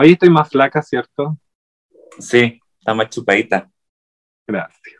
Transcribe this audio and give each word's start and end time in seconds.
Hoy 0.00 0.12
estoy 0.12 0.30
más 0.30 0.48
flaca, 0.48 0.80
¿cierto? 0.80 1.36
Sí, 2.20 2.60
está 2.78 2.94
más 2.94 3.10
chupadita. 3.10 3.68
Gracias. 4.46 4.94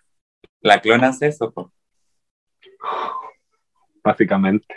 La 0.61 0.81
clona 0.81 1.11
hace 1.11 1.29
eso, 1.29 1.53
po. 1.53 1.73
Básicamente. 4.03 4.75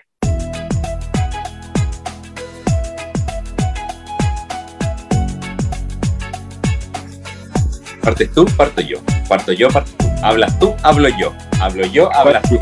Partes 8.04 8.32
tú, 8.32 8.46
parto 8.56 8.82
yo. 8.82 9.00
Parto 9.28 9.54
yo, 9.54 9.70
parto 9.70 9.92
tú. 9.98 10.06
Hablas 10.22 10.60
tú, 10.60 10.76
hablo 10.84 11.10
yo. 11.18 11.34
Hablo 11.60 11.88
yo, 11.88 12.14
hablas 12.14 12.48
tú. 12.48 12.60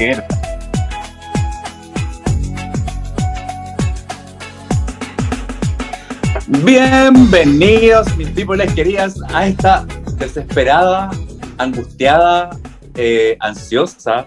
Bienvenidos, 6.50 8.18
mis 8.18 8.27
peoples 8.32 8.73
queridas, 8.73 9.21
a 9.32 9.46
esta 9.46 9.86
desesperada, 10.18 11.11
angustiada, 11.60 12.50
eh, 12.96 13.37
ansiosa, 13.39 14.25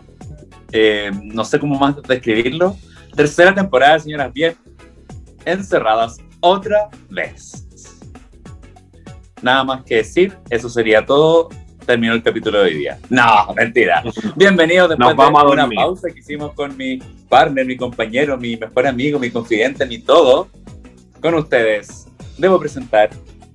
eh, 0.70 1.11
no 1.24 1.45
sé 1.45 1.59
cómo 1.59 1.77
más 1.77 2.00
describirlo, 2.00 2.77
tercera 3.16 3.52
temporada, 3.52 3.98
señoras 3.98 4.33
bien, 4.33 4.55
encerradas 5.45 6.19
otra 6.38 6.91
vez. 7.11 7.66
Nada 9.42 9.64
más 9.64 9.83
que 9.83 9.97
decir, 9.97 10.39
eso 10.48 10.69
sería 10.69 11.05
todo. 11.05 11.48
Terminó 11.84 12.12
el 12.12 12.23
capítulo 12.23 12.61
de 12.61 12.64
hoy 12.66 12.75
día. 12.75 13.00
No, 13.11 13.52
mentira. 13.56 14.05
Bienvenidos 14.36 14.91
después 14.91 15.09
Nos 15.09 15.16
vamos 15.16 15.42
a 15.42 15.47
de 15.47 15.50
una 15.50 15.62
dormir. 15.62 15.78
pausa 15.80 16.09
que 16.09 16.20
hicimos 16.20 16.52
con 16.52 16.77
mi 16.77 17.00
partner, 17.28 17.66
mi 17.66 17.77
compañero, 17.77 18.39
mi 18.39 18.56
mejor 18.56 18.86
amigo, 18.86 19.19
mi 19.19 19.33
confidente, 19.33 19.84
mi 19.86 19.98
todo. 19.98 20.47
Con 21.20 21.34
ustedes, 21.34 22.06
debo 22.42 22.59
presentar 22.59 23.09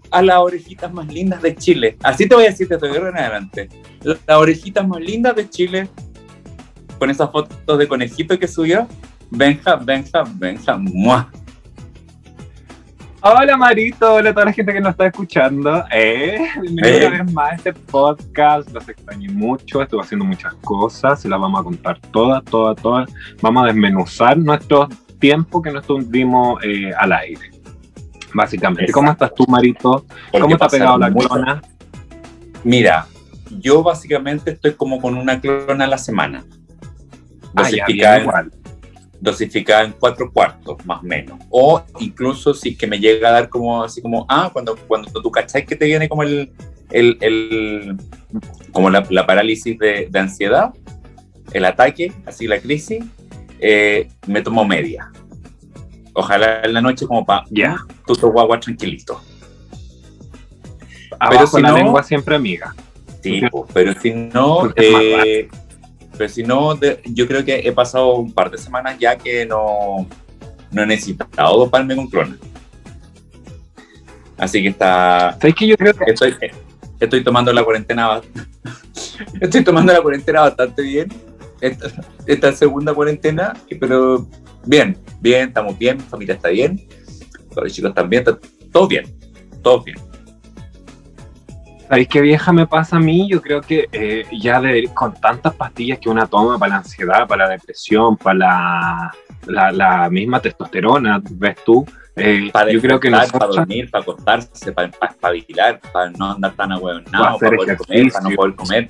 a 0.10 0.22
las 0.22 0.38
orejitas 0.38 0.92
más 0.94 1.08
lindas 1.08 1.42
de 1.42 1.54
Chile. 1.54 1.98
Así 2.02 2.28
te 2.28 2.34
voy 2.34 2.46
a 2.46 2.50
decir 2.50 2.70
desde 2.70 2.88
ahora 2.88 3.10
en 3.10 3.18
adelante. 3.18 3.70
Las 4.02 4.38
orejitas 4.38 4.88
más 4.88 5.02
lindas 5.02 5.36
de 5.36 5.50
Chile, 5.50 5.90
con 6.98 7.10
esas 7.10 7.30
fotos 7.30 7.78
de 7.78 7.88
conejito 7.88 8.40
que 8.40 8.48
subió. 8.48 8.88
Benja, 9.30 9.76
Benja, 9.76 10.24
Benja, 10.36 10.78
¡mua! 10.78 11.30
Hola 13.20 13.58
Marito, 13.58 14.14
hola 14.14 14.30
a 14.30 14.34
toda 14.34 14.46
la 14.46 14.54
gente 14.54 14.72
que 14.72 14.80
nos 14.80 14.92
está 14.92 15.08
escuchando. 15.08 15.84
Eh, 15.92 16.48
bienvenido 16.62 16.98
Eh. 16.98 17.08
una 17.08 17.24
vez 17.24 17.34
más 17.34 17.52
a 17.52 17.56
este 17.56 17.74
podcast. 17.74 18.72
Los 18.72 18.88
extrañé 18.88 19.28
mucho, 19.28 19.82
estuve 19.82 20.02
haciendo 20.02 20.24
muchas 20.24 20.54
cosas, 20.64 21.22
se 21.22 21.28
las 21.28 21.38
vamos 21.42 21.60
a 21.60 21.64
contar 21.66 22.00
todas, 22.12 22.42
todas, 22.46 22.82
todas. 22.82 23.10
Vamos 23.42 23.64
a 23.64 23.68
desmenuzar 23.68 24.38
nuestro 24.38 24.88
tiempo 25.20 25.62
que 25.62 25.72
no 25.72 25.80
estuvimos 25.80 26.64
eh, 26.64 26.94
al 26.98 27.12
aire. 27.12 27.57
Básicamente. 28.34 28.84
Exacto. 28.84 29.00
¿Cómo 29.00 29.12
estás 29.12 29.36
tú, 29.36 29.46
Marito? 29.48 30.06
Porque 30.32 30.54
¿Cómo 30.54 30.66
ha 30.66 30.68
pegado 30.68 30.98
la 30.98 31.12
clona? 31.14 31.62
Mira, 32.64 33.08
yo 33.60 33.84
básicamente 33.84 34.52
estoy 34.52 34.74
como 34.74 35.00
con 35.02 35.16
una 35.18 35.40
clona 35.40 35.86
a 35.86 35.88
la 35.88 35.98
semana. 35.98 36.44
Ah, 37.56 37.70
ya, 37.70 37.86
Dosificada, 37.86 38.16
en, 38.18 38.22
igual. 38.24 38.52
dosificada 39.22 39.84
en 39.86 39.94
cuatro 39.94 40.32
cuartos, 40.32 40.86
más 40.86 41.00
o 41.00 41.04
menos. 41.04 41.40
O 41.50 41.82
incluso 42.00 42.54
si 42.54 42.70
es 42.70 42.78
que 42.78 42.88
me 42.88 43.00
llega 43.00 43.30
a 43.30 43.32
dar 43.32 43.50
como 43.50 43.84
así 43.84 44.02
como, 44.02 44.26
ah, 44.30 44.50
cuando, 44.52 44.76
cuando 44.88 45.10
tú 45.22 45.32
cachai 45.32 45.66
que 45.66 45.76
te 45.76 45.86
viene 45.86 46.10
como 46.10 46.24
el, 46.24 46.52
el, 46.92 47.18
el- 47.22 47.98
como 48.72 48.90
la, 48.90 49.04
la 49.10 49.26
parálisis 49.26 49.80
de, 49.80 50.08
de 50.12 50.20
ansiedad, 50.20 50.72
el 51.54 51.66
ataque, 51.66 52.12
así 52.26 52.46
la 52.48 52.60
crisis, 52.60 53.04
eh, 53.60 54.10
me 54.28 54.42
tomo 54.42 54.66
media. 54.66 55.10
Ojalá 56.14 56.62
en 56.64 56.74
la 56.74 56.82
noche 56.82 57.08
como 57.08 57.26
para 57.26 57.46
Ya. 57.50 57.78
Tu 58.16 58.30
guagua 58.32 58.60
tranquilito. 58.60 59.22
Abajo 61.20 61.58
si 61.58 61.62
la 61.64 61.70
no- 61.70 61.78
lengua 61.78 62.04
siempre 62.04 62.36
amiga. 62.36 62.76
Sí, 63.24 63.42
pero 63.74 63.94
si 64.00 64.12
no, 64.12 64.68
es 64.68 64.74
eh, 64.78 65.50
pero 66.18 66.30
si 66.30 66.44
no, 66.44 66.76
de- 66.76 67.02
yo 67.06 67.28
creo 67.28 67.44
que 67.44 67.56
he 67.60 67.72
pasado 67.72 68.16
un 68.16 68.32
par 68.32 68.50
de 68.52 68.58
semanas 68.58 68.98
ya 69.00 69.18
que 69.18 69.46
no, 69.46 70.08
no 70.72 70.84
he 70.84 70.86
necesitado 70.86 71.58
doparme 71.58 71.96
con 71.96 72.08
clona. 72.08 72.38
Así 74.38 74.62
que 74.62 74.70
está, 74.70 75.36
¿Sabes 75.42 75.56
que 75.56 75.68
yo 75.68 75.76
creo 75.76 75.94
que 75.94 76.12
estoy, 76.12 76.36
estoy 77.00 77.24
tomando 77.24 77.52
la 77.52 77.64
cuarentena, 77.64 78.22
estoy 79.42 79.64
tomando 79.64 79.92
la 79.94 80.02
cuarentena 80.02 80.42
bastante 80.42 80.82
bien. 80.84 81.10
Esta, 81.60 81.88
esta 82.28 82.52
segunda 82.54 82.94
cuarentena, 82.94 83.54
pero 83.80 84.28
bien, 84.64 84.96
bien, 85.20 85.48
estamos 85.48 85.76
bien, 85.78 85.98
mi 85.98 86.04
familia 86.04 86.36
está 86.36 86.50
bien, 86.50 86.88
los 87.66 87.74
chicos 87.74 87.94
bien, 88.08 88.24
está 88.26 88.38
todo 88.72 88.88
bien, 88.88 89.06
todo 89.62 89.82
bien. 89.84 89.98
¿Sabéis 91.88 92.08
qué 92.10 92.22
vieja 92.22 92.52
me 92.52 92.68
pasa 92.68 92.98
a 92.98 93.00
mí? 93.00 93.30
Yo 93.30 93.42
creo 93.42 93.62
que 93.62 93.88
eh, 93.94 94.26
ya 94.42 94.60
de, 94.60 94.90
con 94.94 95.14
tantas 95.14 95.56
pastillas 95.56 96.00
que 96.00 96.10
una 96.10 96.28
toma 96.28 96.60
para 96.60 96.72
la 96.72 96.78
ansiedad, 96.80 97.28
para 97.28 97.46
la 97.46 97.52
depresión, 97.52 98.18
para 98.18 98.38
la, 98.38 99.16
la, 99.46 99.72
la 99.72 100.10
misma 100.10 100.42
testosterona, 100.42 101.22
ves 101.32 101.56
tú, 101.64 101.86
eh, 102.20 102.50
para 102.52 102.72
yo 102.72 102.82
creo 102.82 103.00
que 103.00 103.10
despertar, 103.10 103.32
para 103.32 103.46
nosotros... 103.46 103.68
dormir, 103.68 103.92
para 103.92 104.02
acostarse, 104.02 104.72
para, 104.72 104.90
para 104.90 105.12
espabilar, 105.12 105.80
para 105.94 106.10
no 106.10 106.32
andar 106.32 106.52
tan 106.56 106.70
Para 106.70 106.76
ahueonado, 106.76 107.36
hacer 107.36 107.50
para 107.50 107.58
poder 107.58 107.78
comer, 107.78 108.12
para 108.12 108.30
no 108.30 108.36
poder 108.36 108.56
comer. 108.56 108.88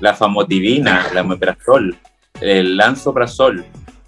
La 0.00 0.14
famotivina, 0.14 1.06
la 1.14 1.20
omeprazol, 1.22 1.96
el 2.40 2.76
lanzoprazol, 2.76 3.64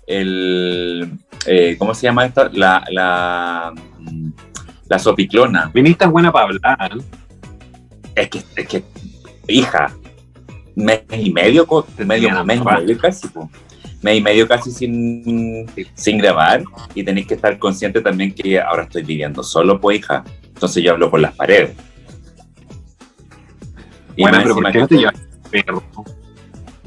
el... 0.07 1.19
eh, 1.49 1.77
¿Cómo 1.79 1.95
se 1.95 2.03
llama 2.03 2.27
esta? 2.27 2.51
La, 2.53 2.85
la, 2.91 3.73
mm, 3.99 4.31
la 4.89 4.99
sopiclona. 4.99 5.71
Viniste 5.73 6.07
buena 6.07 6.31
para 6.31 6.47
hablar. 6.47 6.99
Es 8.15 8.29
que, 8.29 8.43
es 8.57 8.69
que, 8.69 8.85
hija, 9.47 9.95
mes 10.75 11.03
y 11.13 11.33
medio, 11.33 11.67
medio, 11.99 12.45
mes 12.45 12.61
y 12.61 12.65
medio 12.65 12.99
casi, 12.99 13.29
po. 13.29 13.51
mes 14.03 14.19
y 14.19 14.21
medio 14.21 14.47
casi 14.47 14.71
sin, 14.71 15.67
sin 15.95 16.19
grabar 16.19 16.63
y 16.95 17.03
tenéis 17.03 17.27
que 17.27 17.35
estar 17.35 17.59
consciente 17.59 18.01
también 18.01 18.35
que 18.35 18.61
ahora 18.61 18.85
estoy 18.85 19.03
viviendo 19.03 19.43
solo, 19.43 19.81
pues, 19.81 19.99
hija. 19.99 20.25
Entonces 20.43 20.83
yo 20.83 20.93
hablo 20.93 21.11
por 21.11 21.21
las 21.21 21.35
paredes. 21.35 21.77
Y 24.17 24.23
bueno, 24.23 24.39
más 24.39 24.45
pero 24.45 24.55
¿por 24.57 24.67
encima 24.67 24.73
qué 24.73 24.79
no 24.81 24.89
te 24.89 24.97
llevas 24.97 25.15
perro? 25.51 25.83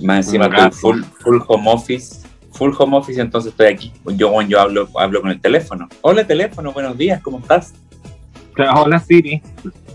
más 0.01 0.25
encima 0.25 0.45
estoy 0.47 0.71
full, 0.71 1.01
full 1.19 1.39
home 1.47 1.71
office, 1.71 2.20
full 2.61 2.75
home 2.77 2.95
office, 2.95 3.19
entonces 3.19 3.49
estoy 3.49 3.65
aquí. 3.73 3.91
Yo, 4.15 4.39
yo 4.43 4.59
hablo, 4.59 4.87
hablo 4.93 5.21
con 5.21 5.31
el 5.31 5.41
teléfono. 5.41 5.89
Hola 6.01 6.27
teléfono, 6.27 6.71
buenos 6.71 6.95
días, 6.95 7.19
¿cómo 7.19 7.39
estás? 7.39 7.73
Hola 8.75 8.99
Siri. 8.99 9.41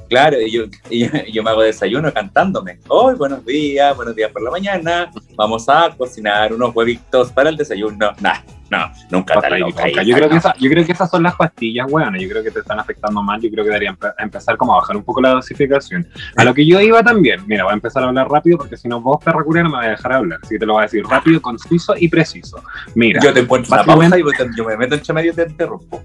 Claro, 0.09 0.41
y 0.41 0.51
yo, 0.51 0.65
y 0.91 1.05
yo, 1.05 1.11
y 1.29 1.33
yo 1.33 1.45
me 1.45 1.51
hago 1.51 1.63
desayuno 1.63 2.13
cantándome. 2.13 2.81
Hoy, 2.89 3.15
buenos 3.15 3.47
días, 3.47 3.95
buenos 3.95 4.17
días 4.17 4.33
por 4.33 4.43
la 4.43 4.51
mañana. 4.51 5.13
Vamos 5.37 5.69
a 5.69 5.95
cocinar 5.97 6.53
unos 6.53 6.75
huevitos 6.75 7.31
para 7.31 7.51
el 7.51 7.57
desayuno. 7.57 8.11
Nah, 8.21 8.41
no, 8.71 8.91
nunca 9.11 9.35
loca. 9.59 9.89
hija, 9.89 10.03
Yo 10.03 10.17
creo, 10.17 10.29
que 10.29 10.35
no. 10.35 10.39
esa- 10.41 10.55
yo 10.59 10.69
creo 10.71 10.85
que 10.85 10.93
esas 10.93 11.09
son 11.11 11.23
las 11.23 11.35
pastillas, 11.37 11.87
weón. 11.91 12.19
Yo 12.19 12.29
creo 12.29 12.43
que 12.43 12.51
te 12.51 12.61
están 12.61 12.79
afectando 12.81 13.23
mal. 13.23 13.41
Yo 13.41 13.51
creo 13.51 13.65
que 13.65 13.71
deberían 13.71 13.97
empe- 13.97 14.15
empezar 14.19 14.57
como 14.57 14.75
a 14.75 14.77
bajar 14.81 14.97
un 14.97 15.05
poco 15.05 15.21
la 15.21 15.31
dosificación. 15.31 16.07
A 16.37 16.45
lo 16.45 16.53
que 16.53 16.67
yo 16.67 16.81
iba 16.81 17.03
también. 17.03 17.41
Mira, 17.47 17.65
voy 17.65 17.73
a 17.73 17.75
empezar 17.75 18.03
a 18.03 18.09
hablar 18.09 18.29
rápido 18.29 18.59
porque 18.59 18.77
si 18.77 18.89
no 18.89 19.01
vos, 19.01 19.23
perra 19.25 19.43
curera, 19.45 19.69
me 19.69 19.77
voy 19.77 19.87
a 19.87 19.91
dejar 19.91 20.13
hablar. 20.13 20.39
Así 20.43 20.55
que 20.55 20.59
te 20.59 20.67
lo 20.67 20.73
voy 20.75 20.81
a 20.83 20.87
decir 20.87 21.05
rápido, 21.07 21.41
conciso 21.41 21.95
y 21.97 22.09
preciso. 22.09 22.63
Mira, 22.95 23.21
Yo 23.23 23.33
te 23.33 23.41
encuentro 23.41 23.73
una 23.75 23.85
pausa 23.85 24.19
y 24.19 24.23
yo, 24.23 24.29
yo 24.57 24.65
me 24.65 24.77
meto 24.77 24.95
entre 24.97 25.15
medio 25.15 25.33
y 25.33 25.35
te 25.35 25.43
interrumpo. 25.43 26.03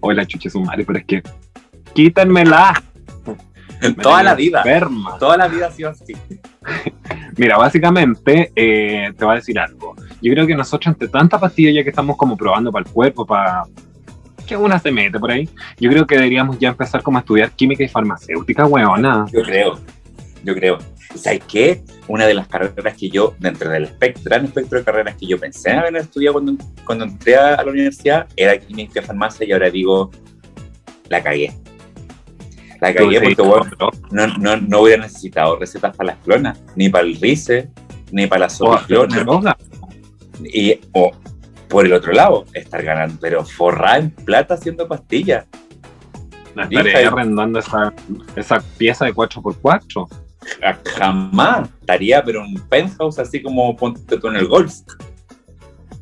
hola 0.00 0.26
chuche 0.26 0.50
su 0.50 0.60
madre, 0.60 0.84
pero 0.84 0.98
es 0.98 1.04
que 1.06 1.22
quítenmela. 1.94 2.82
Me 3.80 3.92
Toda 3.94 4.22
la 4.22 4.34
vida. 4.34 4.58
Enferma. 4.58 5.18
Toda 5.18 5.36
la 5.36 5.48
vida 5.48 5.66
ha 5.66 5.70
sido 5.70 5.90
así. 5.90 6.14
Mira, 7.36 7.58
básicamente, 7.58 8.50
eh, 8.56 9.12
te 9.16 9.24
voy 9.24 9.32
a 9.32 9.36
decir 9.36 9.58
algo. 9.58 9.94
Yo 10.24 10.32
creo 10.32 10.46
que 10.46 10.54
nosotros, 10.54 10.86
entre 10.94 11.06
tanta 11.08 11.38
pastilla 11.38 11.70
ya 11.70 11.82
que 11.82 11.90
estamos 11.90 12.16
como 12.16 12.34
probando 12.34 12.72
para 12.72 12.86
el 12.86 12.90
cuerpo, 12.90 13.26
para 13.26 13.64
que 14.46 14.56
una 14.56 14.78
se 14.78 14.90
mete 14.90 15.20
por 15.20 15.30
ahí, 15.30 15.46
yo 15.78 15.90
creo 15.90 16.06
que 16.06 16.14
deberíamos 16.14 16.58
ya 16.58 16.70
empezar 16.70 17.02
como 17.02 17.18
a 17.18 17.20
estudiar 17.20 17.50
química 17.50 17.84
y 17.84 17.88
farmacéutica, 17.88 18.64
weona. 18.64 19.26
Yo 19.30 19.42
creo, 19.42 19.78
yo 20.42 20.54
creo. 20.54 20.78
¿Sabes 21.14 21.42
qué? 21.46 21.82
Una 22.08 22.26
de 22.26 22.32
las 22.32 22.48
carreras 22.48 22.96
que 22.96 23.10
yo, 23.10 23.34
dentro 23.38 23.68
del 23.68 23.84
espectro, 23.84 24.22
gran 24.24 24.46
espectro 24.46 24.78
de 24.78 24.84
carreras 24.86 25.14
que 25.16 25.26
yo 25.26 25.38
pensé 25.38 25.72
en 25.72 25.80
haber 25.80 25.96
estudiado 25.96 26.32
cuando, 26.32 26.64
cuando 26.86 27.04
entré 27.04 27.36
a 27.36 27.62
la 27.62 27.70
universidad, 27.70 28.26
era 28.34 28.56
química 28.56 29.00
y 29.00 29.02
farmacia 29.02 29.46
y 29.46 29.52
ahora 29.52 29.68
digo, 29.68 30.10
la 31.10 31.22
cagué. 31.22 31.52
La 32.80 32.94
cagué 32.94 33.20
porque 33.20 33.42
bueno, 33.42 33.66
no, 34.10 34.26
no, 34.38 34.56
no 34.56 34.80
hubiera 34.80 35.02
necesitado 35.02 35.56
recetas 35.56 35.94
para 35.94 36.14
las 36.14 36.24
clonas, 36.24 36.62
ni 36.76 36.88
para 36.88 37.04
el 37.04 37.20
RICE, 37.20 37.68
ni 38.10 38.26
para 38.26 38.48
clonas. 38.86 39.22
droga. 39.22 39.56
Y 40.42 40.80
o, 40.92 41.10
por 41.68 41.86
el 41.86 41.92
otro 41.92 42.12
lado, 42.12 42.44
estar 42.52 42.82
ganando, 42.82 43.18
pero 43.20 43.44
forrada 43.44 43.98
en 43.98 44.10
plata 44.10 44.54
haciendo 44.54 44.86
pastillas. 44.88 45.46
La 46.54 46.68
y- 46.70 46.76
arrendando 46.76 47.58
esa, 47.58 47.92
esa 48.36 48.60
pieza 48.78 49.04
de 49.06 49.12
4x4. 49.14 50.08
Ja- 50.60 50.78
Jamás 50.98 51.68
estaría, 51.80 52.22
pero 52.22 52.42
un 52.42 52.54
penthouse 52.68 53.18
así 53.18 53.42
como 53.42 53.74
ponte 53.76 54.18
tú 54.18 54.28
en 54.28 54.36
el 54.36 54.46
golf. 54.46 54.72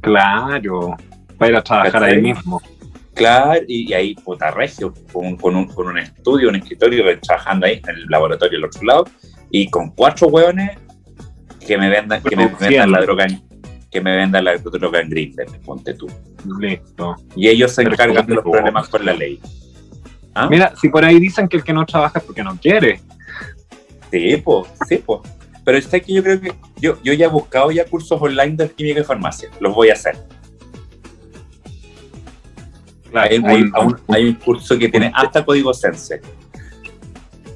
Claro. 0.01 0.97
Para 1.39 1.51
ir 1.51 1.57
a 1.57 1.63
trabajar 1.63 2.03
ahí 2.05 2.21
mismo. 2.21 2.61
Claro, 3.15 3.61
y, 3.69 3.93
ahí, 3.93 4.15
puta 4.15 4.51
regio, 4.51 4.93
con, 5.13 5.37
con, 5.37 5.55
un, 5.55 5.67
con 5.67 5.87
un 5.87 5.99
estudio, 5.99 6.49
un 6.49 6.57
escritorio, 6.57 7.05
trabajando 7.21 7.67
ahí 7.67 7.81
en 7.87 7.95
el 7.97 8.07
laboratorio 8.07 8.59
del 8.59 8.65
otro 8.67 8.83
lado, 8.85 9.05
y 9.51 9.69
con 9.69 9.91
cuatro 9.91 10.29
hueones 10.29 10.79
que 11.67 11.77
me 11.77 11.91
vendan, 11.91 12.23
que 12.23 12.35
me 12.35 12.47
vendan 12.49 12.91
la 12.91 13.01
droga 13.03 13.25
en, 13.27 13.43
que 13.93 14.01
me 14.01 14.17
vendan 14.17 14.45
la 14.45 14.57
droga 14.57 15.01
en 15.01 15.11
Grindr, 15.11 15.45
ponte 15.65 15.93
tú. 15.93 16.09
Listo. 16.59 17.15
Y 17.37 17.49
ellos 17.49 17.73
se 17.73 17.83
encargan 17.83 18.27
de 18.27 18.37
los 18.37 18.43
problemas 18.43 18.89
con 18.89 19.05
la 19.05 19.13
ley. 19.13 19.39
¿Ah? 20.35 20.49
Mira, 20.51 20.73
si 20.81 20.89
por 20.89 21.05
ahí 21.05 21.21
dicen 21.21 21.47
que 21.47 21.59
el 21.59 21.63
que 21.63 21.75
no 21.75 21.85
trabaja 21.85 22.19
es 22.19 22.25
porque 22.25 22.43
no 22.43 22.57
quiere. 22.57 23.01
Sí, 24.11 24.39
pues, 24.39 24.67
sí, 24.89 25.03
pues. 25.05 25.21
Pero 25.63 25.77
es 25.77 25.87
que 25.87 26.01
yo 26.07 26.23
creo 26.23 26.41
que 26.41 26.55
yo, 26.81 26.99
yo 27.05 27.13
ya 27.13 27.27
he 27.27 27.29
buscado 27.29 27.71
ya 27.71 27.85
cursos 27.85 28.21
online 28.21 28.57
de 28.57 28.71
química 28.71 29.01
y 29.01 29.05
farmacia. 29.05 29.51
Los 29.61 29.75
voy 29.75 29.91
a 29.91 29.93
hacer. 29.93 30.17
hay, 33.13 33.39
un, 33.39 34.35
curso 34.37 34.79
que 34.79 34.89
tiene 34.89 35.13
hasta 35.15 35.45
código 35.45 35.75
Sense. 35.75 36.23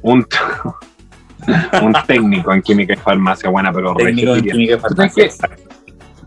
Un, 0.03 0.25
un 1.83 1.95
técnico 2.07 2.53
en 2.53 2.61
química 2.61 2.93
y 2.93 2.97
farmacia, 2.97 3.49
buena, 3.49 3.73
pero 3.73 3.95
técnico 3.95 4.37
en 4.37 4.45
química 4.45 4.75
y 4.75 4.79
farmacia. 4.79 5.31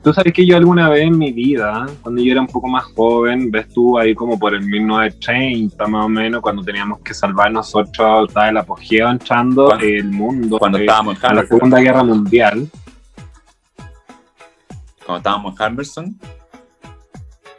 Tú 0.02 0.14
sabes 0.14 0.32
que 0.32 0.46
yo 0.46 0.56
alguna 0.56 0.88
vez 0.88 1.04
en 1.04 1.18
mi 1.18 1.34
vida, 1.34 1.86
cuando 2.02 2.22
yo 2.22 2.32
era 2.32 2.40
un 2.40 2.48
poco 2.48 2.70
más 2.70 2.86
joven, 2.96 3.52
ves 3.52 3.68
tú 3.68 3.98
ahí 3.98 4.16
como 4.16 4.40
por 4.40 4.56
el 4.56 4.62
1930 4.62 5.88
más 5.88 6.06
o 6.06 6.10
menos, 6.10 6.42
cuando 6.42 6.64
teníamos 6.64 7.02
que 7.02 7.14
salvar 7.14 7.52
nosotros, 7.52 8.30
estaba 8.30 8.50
el 8.50 8.58
apogeo 8.58 9.10
entrando 9.10 9.78
el 9.78 10.06
mundo 10.06 10.58
cuando 10.58 10.78
estábamos 10.78 11.22
en 11.22 11.36
la 11.36 11.46
Segunda 11.46 11.80
Guerra 11.82 12.04
Mundial. 12.04 12.70
Cuando 15.06 15.18
estábamos 15.18 15.60
en 15.60 15.66
Hammerson. 15.66 16.20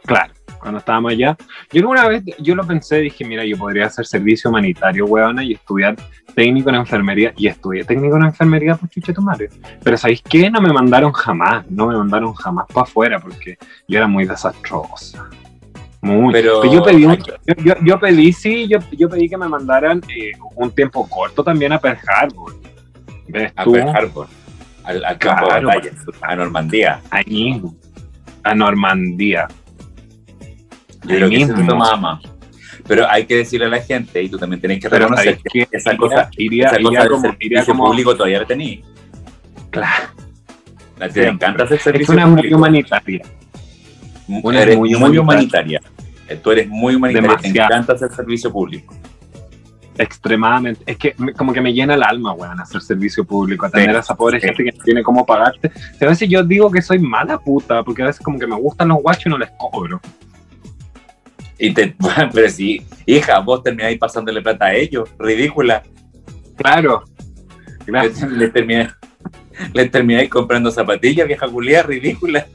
Claro 0.03 0.33
cuando 0.61 0.77
estábamos 0.77 1.11
allá. 1.11 1.35
Yo 1.71 1.89
una 1.89 2.07
vez, 2.07 2.23
yo 2.39 2.55
lo 2.55 2.65
pensé, 2.65 2.97
dije, 2.97 3.25
mira, 3.25 3.43
yo 3.43 3.57
podría 3.57 3.87
hacer 3.87 4.05
servicio 4.05 4.49
humanitario, 4.49 5.05
huevona, 5.05 5.43
y 5.43 5.53
estudiar 5.53 5.95
técnico 6.33 6.69
en 6.69 6.75
enfermería, 6.75 7.33
y 7.37 7.47
estudié 7.47 7.83
técnico 7.83 8.15
en 8.17 8.23
enfermería, 8.23 8.75
pues 8.75 8.91
chuche 8.91 9.13
tu 9.13 9.21
madre. 9.21 9.49
Pero 9.83 9.97
¿sabéis 9.97 10.21
qué? 10.21 10.49
No 10.49 10.61
me 10.61 10.71
mandaron 10.71 11.11
jamás, 11.11 11.69
no 11.69 11.87
me 11.87 11.97
mandaron 11.97 12.33
jamás 12.33 12.65
para 12.67 12.83
afuera, 12.83 13.19
porque 13.19 13.57
yo 13.87 13.97
era 13.97 14.07
muy 14.07 14.25
desastrosa. 14.25 15.29
Muy. 16.01 16.33
Pero, 16.33 16.63
yo, 16.65 16.83
pedí 16.83 17.03
yo, 17.03 17.75
yo, 17.83 17.99
pedí, 17.99 18.33
sí, 18.33 18.67
yo, 18.67 18.79
yo 18.91 19.07
pedí 19.07 19.29
que 19.29 19.37
me 19.37 19.47
mandaran 19.47 20.01
eh, 20.09 20.31
un 20.55 20.71
tiempo 20.71 21.07
corto 21.07 21.43
también 21.43 21.73
a 21.73 21.79
Pearl 21.79 21.99
Harbor. 22.07 22.55
¿Ves 23.27 23.53
a 23.55 23.63
Pearl 23.63 23.89
Harbor. 23.89 24.27
Al, 24.83 25.17
campo 25.19 25.53
de 25.53 25.63
batalla, 25.63 25.91
a 26.21 26.35
Normandía. 26.35 27.01
Ahí, 27.11 27.61
a 28.43 28.55
Normandía. 28.55 29.47
Yo 31.03 31.15
creo 31.15 31.29
que 31.29 31.45
se 31.45 31.53
toma 31.53 31.95
más. 31.95 32.21
Pero 32.91 33.09
hay 33.09 33.25
que 33.25 33.37
decirle 33.37 33.67
a 33.67 33.69
la 33.69 33.79
gente, 33.81 34.21
y 34.21 34.27
tú 34.27 34.37
también 34.37 34.59
tenés 34.59 34.81
que 34.81 34.89
reconocer 34.89 35.39
que, 35.49 35.65
esa 35.71 35.95
cosa, 35.95 36.29
iría, 36.35 36.65
esa 36.67 36.81
cosa 36.81 37.07
como, 37.07 37.21
servicio 37.21 37.73
público 37.73 38.13
todavía 38.17 38.39
la 38.39 38.45
tenés. 38.45 38.81
Claro. 39.69 40.09
A 40.99 41.07
ti 41.07 41.13
te 41.13 41.27
encanta 41.29 41.63
hacer 41.63 41.79
servicio 41.79 42.03
Es 42.03 42.09
una 42.09 42.27
muy 42.27 42.53
humanitaria. 42.53 43.21
Una 44.27 44.61
eres 44.63 44.75
muy, 44.75 44.93
humanitaria. 44.93 45.79
Eh, 46.27 46.35
tú 46.43 46.51
eres 46.51 46.67
muy 46.67 46.95
humanitaria. 46.95 47.37
Te 47.37 47.47
encanta 47.47 47.93
hacer 47.93 48.11
servicio 48.11 48.51
público. 48.51 48.93
Extremadamente. 49.97 50.83
Es 50.85 50.97
que 50.97 51.15
como 51.37 51.53
que 51.53 51.61
me 51.61 51.71
llena 51.71 51.93
el 51.93 52.03
alma, 52.03 52.33
weón, 52.33 52.59
hacer 52.59 52.81
servicio 52.81 53.23
público, 53.23 53.67
atender 53.67 53.95
a 53.95 53.99
esa 54.01 54.15
pobre 54.15 54.41
gente 54.41 54.65
que 54.65 54.71
no 54.73 54.83
tiene 54.83 55.01
cómo 55.01 55.25
pagarte. 55.25 55.71
a 56.01 56.05
veces 56.05 56.27
yo 56.27 56.43
digo 56.43 56.69
que 56.69 56.81
soy 56.81 56.99
mala 56.99 57.37
puta, 57.37 57.83
porque 57.83 58.03
a 58.03 58.07
veces 58.07 58.21
como 58.21 58.37
que 58.37 58.47
me 58.47 58.57
gustan 58.57 58.89
los 58.89 59.01
guachos 59.01 59.27
y 59.27 59.29
no 59.29 59.37
les 59.37 59.49
cobro. 59.51 60.01
Y 61.61 61.75
te, 61.75 61.95
pero 62.33 62.49
sí, 62.49 62.81
hija, 63.05 63.39
vos 63.39 63.61
termináis 63.61 63.99
pasándole 63.99 64.41
plata 64.41 64.65
a 64.65 64.73
ellos, 64.73 65.07
ridícula. 65.19 65.83
Claro. 66.57 67.03
Gracias. 67.85 68.29
Le, 68.31 68.51
le, 69.73 69.89
termináis 69.89 70.29
comprando 70.29 70.71
zapatillas, 70.71 71.27
vieja 71.27 71.47
culia, 71.47 71.83
ridícula. 71.83 72.47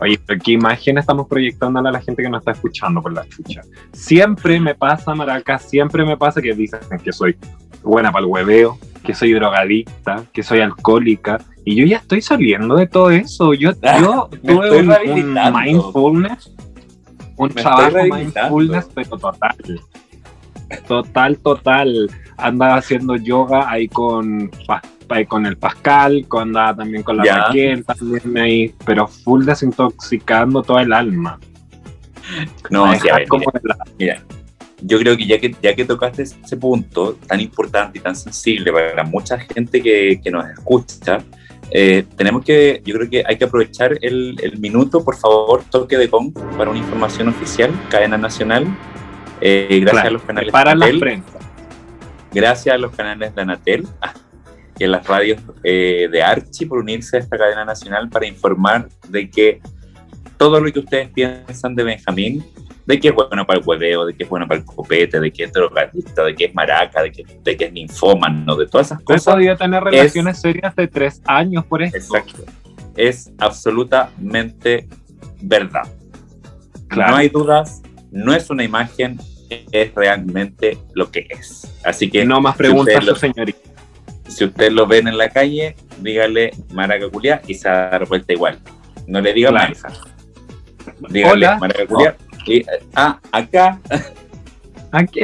Oye, 0.00 0.18
pero 0.26 0.40
qué 0.44 0.52
imagen 0.52 0.98
estamos 0.98 1.28
proyectándole 1.28 1.88
a 1.88 1.92
la 1.92 2.00
gente 2.00 2.22
que 2.22 2.28
nos 2.28 2.40
está 2.40 2.50
escuchando 2.50 3.00
por 3.00 3.12
la 3.12 3.26
chucha. 3.28 3.62
Siempre 3.92 4.58
me 4.58 4.74
pasa, 4.74 5.14
Maraca, 5.14 5.58
siempre 5.60 6.04
me 6.04 6.16
pasa 6.16 6.42
que 6.42 6.52
dicen 6.52 6.80
que 7.02 7.12
soy 7.12 7.36
buena 7.82 8.10
para 8.10 8.24
el 8.24 8.30
hueveo, 8.30 8.76
que 9.04 9.14
soy 9.14 9.32
drogadicta, 9.34 10.24
que 10.32 10.42
soy 10.42 10.60
alcohólica, 10.60 11.38
y 11.64 11.76
yo 11.76 11.86
ya 11.86 11.98
estoy 11.98 12.22
saliendo 12.22 12.74
de 12.74 12.88
todo 12.88 13.10
eso. 13.10 13.54
Yo, 13.54 13.72
yo 14.00 14.28
tuve 14.42 14.82
un 14.82 15.34
mindfulness 15.54 16.50
un 17.40 17.50
trabajo 17.50 17.96
mindfulness, 18.04 18.88
pero 18.94 19.18
total. 19.18 19.56
Total, 20.86 21.38
total. 21.38 22.10
Andaba 22.36 22.76
haciendo 22.76 23.16
yoga 23.16 23.70
ahí 23.70 23.88
con, 23.88 24.50
con 25.28 25.46
el 25.46 25.56
Pascal, 25.56 26.26
andaba 26.38 26.76
también 26.76 27.02
con 27.02 27.16
la 27.16 27.24
Raquel, 27.24 27.84
también 27.84 28.38
ahí, 28.38 28.74
pero 28.84 29.08
full 29.08 29.44
desintoxicando 29.44 30.62
todo 30.62 30.78
el 30.78 30.92
alma. 30.92 31.38
No, 32.70 32.86
mira, 33.98 34.22
yo 34.82 34.98
creo 34.98 35.16
que 35.16 35.26
ya 35.26 35.38
que 35.38 35.54
ya 35.60 35.74
que 35.74 35.84
tocaste 35.84 36.22
ese 36.22 36.56
punto 36.56 37.18
tan 37.26 37.40
importante 37.40 37.98
y 37.98 38.00
tan 38.00 38.14
sensible 38.14 38.72
para 38.72 39.02
mucha 39.04 39.38
gente 39.38 39.82
que, 39.82 40.20
que 40.22 40.30
nos 40.30 40.48
escucha, 40.48 41.18
eh, 41.70 42.04
tenemos 42.16 42.44
que, 42.44 42.82
yo 42.84 42.94
creo 42.96 43.10
que 43.10 43.24
hay 43.26 43.36
que 43.36 43.44
aprovechar 43.44 43.96
el, 44.00 44.36
minuto, 44.58 45.04
por 45.04 45.16
favor, 45.16 45.62
toque 45.70 45.96
de 45.96 46.08
con 46.08 46.32
para 46.32 46.70
una 46.70 46.78
información 46.78 47.28
oficial, 47.28 47.70
cadena 47.88 48.18
nacional. 48.18 48.66
Eh, 49.40 49.80
gracias 49.80 50.04
a 50.04 50.10
los 50.10 50.22
canales 50.22 50.52
para 50.52 50.74
de 50.74 50.84
Anatel. 50.84 51.22
Gracias 52.32 52.74
a 52.74 52.78
los 52.78 52.94
canales 52.94 53.34
de 53.34 53.42
Anatel 53.42 53.86
y 54.78 54.84
a 54.84 54.88
las 54.88 55.06
radios 55.06 55.40
eh, 55.62 56.08
de 56.10 56.22
Archi 56.22 56.66
por 56.66 56.78
unirse 56.78 57.16
a 57.16 57.20
esta 57.20 57.38
cadena 57.38 57.64
nacional 57.64 58.08
para 58.08 58.26
informar 58.26 58.88
de 59.08 59.30
que 59.30 59.60
todo 60.36 60.60
lo 60.60 60.72
que 60.72 60.80
ustedes 60.80 61.08
piensan 61.10 61.74
de 61.74 61.84
Benjamín 61.84 62.44
de 62.86 62.98
que 62.98 63.08
es 63.08 63.14
bueno 63.14 63.46
para 63.46 63.58
el 63.58 63.64
hueveo, 63.66 64.06
de 64.06 64.14
que 64.14 64.24
es 64.24 64.28
bueno 64.28 64.46
para 64.46 64.60
el 64.60 64.66
copete, 64.66 65.20
de 65.20 65.32
que 65.32 65.44
es 65.44 65.52
drogadicta, 65.52 66.24
de 66.24 66.34
que 66.34 66.46
es 66.46 66.54
maraca, 66.54 67.02
de 67.02 67.12
que, 67.12 67.24
de 67.42 67.56
que 67.56 67.64
es 67.66 67.72
ninfómano, 67.72 68.56
de 68.56 68.66
todas 68.66 68.88
esas 68.88 69.02
cosas. 69.02 69.34
podía 69.34 69.56
tener 69.56 69.82
relaciones 69.82 70.40
serias 70.40 70.74
de 70.74 70.88
tres 70.88 71.22
años 71.26 71.64
por 71.64 71.82
eso. 71.82 71.96
Exacto. 71.96 72.44
Es 72.96 73.30
absolutamente 73.38 74.88
verdad. 75.40 75.88
No 76.96 77.16
hay 77.16 77.28
dudas, 77.28 77.82
no 78.10 78.34
es 78.34 78.50
una 78.50 78.64
imagen, 78.64 79.18
es 79.48 79.94
realmente 79.94 80.78
lo 80.94 81.10
que 81.10 81.26
es. 81.28 81.72
Así 81.84 82.10
que. 82.10 82.24
No 82.24 82.40
más 82.40 82.56
preguntas, 82.56 83.04
si 83.04 83.14
señorita. 83.14 83.58
Si 84.26 84.44
usted 84.44 84.70
lo 84.70 84.86
ven 84.86 85.08
en 85.08 85.18
la 85.18 85.28
calle, 85.28 85.74
dígale 86.00 86.52
maraca 86.72 87.08
culia 87.08 87.42
y 87.48 87.54
se 87.54 87.68
va 87.68 87.86
a 87.86 87.90
dar 87.90 88.06
vuelta 88.06 88.32
igual. 88.32 88.58
No 89.06 89.20
le 89.20 89.32
diga 89.32 89.50
claro. 89.50 89.74
Dígale 91.08 91.58
maraca 91.58 91.86
culia. 91.86 92.16
Y, 92.46 92.64
ah, 92.94 93.18
acá. 93.32 93.78
Aquí. 94.92 95.20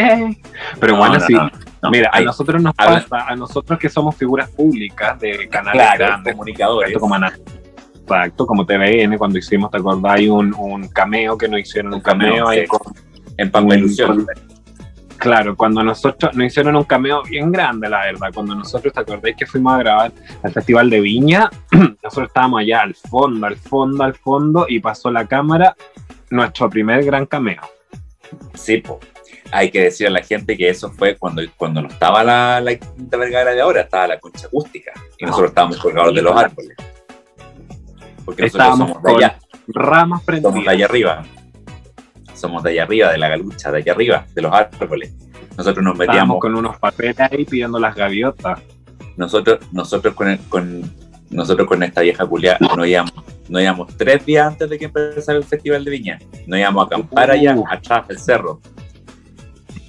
Pero 0.78 0.96
bueno, 0.96 1.18
sí. 1.20 1.35
Mira, 1.90 2.11
a 2.12 2.20
nosotros 2.20 2.62
nos 2.62 2.75
pasa, 2.75 3.26
a 3.28 3.37
nosotros 3.37 3.78
que 3.78 3.88
somos 3.88 4.16
figuras 4.16 4.50
públicas 4.50 5.18
de 5.20 5.49
canales 5.49 5.99
grandes, 5.99 6.35
comunicadores. 6.35 6.96
Como 6.99 7.16
Exacto, 8.06 8.46
como 8.46 8.64
TVN, 8.64 9.18
cuando 9.18 9.38
hicimos, 9.38 9.70
¿te 9.70 9.78
acordáis? 9.78 10.30
Un, 10.30 10.54
un 10.54 10.88
cameo 10.88 11.37
que 11.37 11.49
nos 11.49 11.61
hicieron 11.61 11.94
un 11.94 12.00
cameo, 12.00 12.49
ahí 12.49 12.64
con, 12.66 12.80
en 13.37 13.50
Pampelusión. 13.50 14.25
Claro, 15.16 15.56
cuando 15.56 15.82
nosotros 15.82 16.37
nos 16.37 16.46
hicieron 16.46 16.76
un 16.76 16.85
cameo 16.85 17.23
bien 17.25 17.50
grande, 17.50 17.88
la 17.88 18.02
verdad. 18.02 18.28
Cuando 18.32 18.54
nosotros, 18.54 18.92
¿te 18.92 19.00
acordáis 19.00 19.35
que 19.37 19.44
fuimos 19.44 19.75
a 19.75 19.78
grabar 19.78 20.12
al 20.42 20.52
Festival 20.52 20.88
de 20.88 21.00
Viña? 21.00 21.50
nosotros 22.02 22.28
estábamos 22.28 22.61
allá 22.61 22.82
al 22.82 22.94
fondo, 22.94 23.46
al 23.46 23.56
fondo, 23.56 24.04
al 24.04 24.14
fondo, 24.14 24.66
y 24.68 24.78
pasó 24.78 25.11
la 25.11 25.26
cámara 25.26 25.75
nuestro 26.30 26.68
primer 26.68 27.04
gran 27.04 27.26
cameo. 27.26 27.62
Sí, 28.54 28.78
pues. 28.78 28.99
Hay 29.52 29.71
que 29.71 29.80
decir 29.83 30.09
a 30.09 30.11
la 30.11 30.23
gente 30.23 30.56
que 30.56 30.68
eso 30.68 30.90
fue 30.90 31.16
cuando, 31.16 31.40
cuando 31.56 31.80
no 31.80 31.88
estaba 31.88 32.25
la, 32.25 32.61
la 32.61 32.75
Quinta 32.75 33.16
Vergara 33.16 33.52
de 33.52 33.61
ahora, 33.61 33.83
estaba 33.83 34.09
la 34.09 34.18
concha 34.18 34.47
acústica. 34.47 34.92
Y 35.18 35.25
ah. 35.25 35.28
nosotros 35.28 35.50
estábamos 35.50 35.78
colgados 35.78 36.14
de 36.14 36.23
los 36.23 36.37
árboles. 36.37 36.76
Porque 38.25 38.42
nosotros 38.42 38.76
somos 38.76 39.02
de 39.02 39.11
allá. 39.12 39.38
Ramas 39.68 40.23
prendidas. 40.25 40.52
Somos 40.52 40.64
de 40.64 40.71
allá 40.71 40.85
arriba. 40.87 41.25
Somos 42.35 42.62
de 42.64 42.71
allá 42.71 42.83
arriba, 42.83 43.12
de 43.12 43.18
la 43.18 43.28
galucha, 43.28 43.71
de 43.71 43.78
allá 43.78 43.92
arriba, 43.92 44.26
de 44.35 44.42
los 44.42 44.52
árboles. 44.52 45.14
Nosotros 45.56 45.85
nos 45.85 45.97
metíamos. 45.97 46.14
Estábamos 46.14 46.40
con 46.40 46.54
unos 46.56 46.78
papeles 46.78 47.18
ahí 47.21 47.45
pidiendo 47.45 47.78
las 47.78 47.95
gaviotas. 47.95 48.61
Nosotros, 49.16 49.61
nosotros 49.73 50.14
con, 50.14 50.37
con, 50.49 50.92
nosotros 51.30 51.66
con 51.66 51.83
esta 51.83 52.02
vieja 52.02 52.26
culia 52.26 52.59
no 52.61 52.85
íbamos 52.85 53.12
no 53.48 53.60
íbamos 53.60 53.96
tres 53.96 54.24
días 54.24 54.46
antes 54.46 54.68
de 54.68 54.78
que 54.78 54.86
empezara 54.86 55.38
el 55.38 55.44
Festival 55.44 55.84
de 55.84 55.90
Viña. 55.90 56.18
No 56.46 56.56
íbamos 56.56 56.84
a 56.84 56.86
acampar 56.86 57.30
allá, 57.30 57.54
uh. 57.54 57.64
atrás 57.68 58.08
del 58.08 58.18
cerro. 58.18 58.60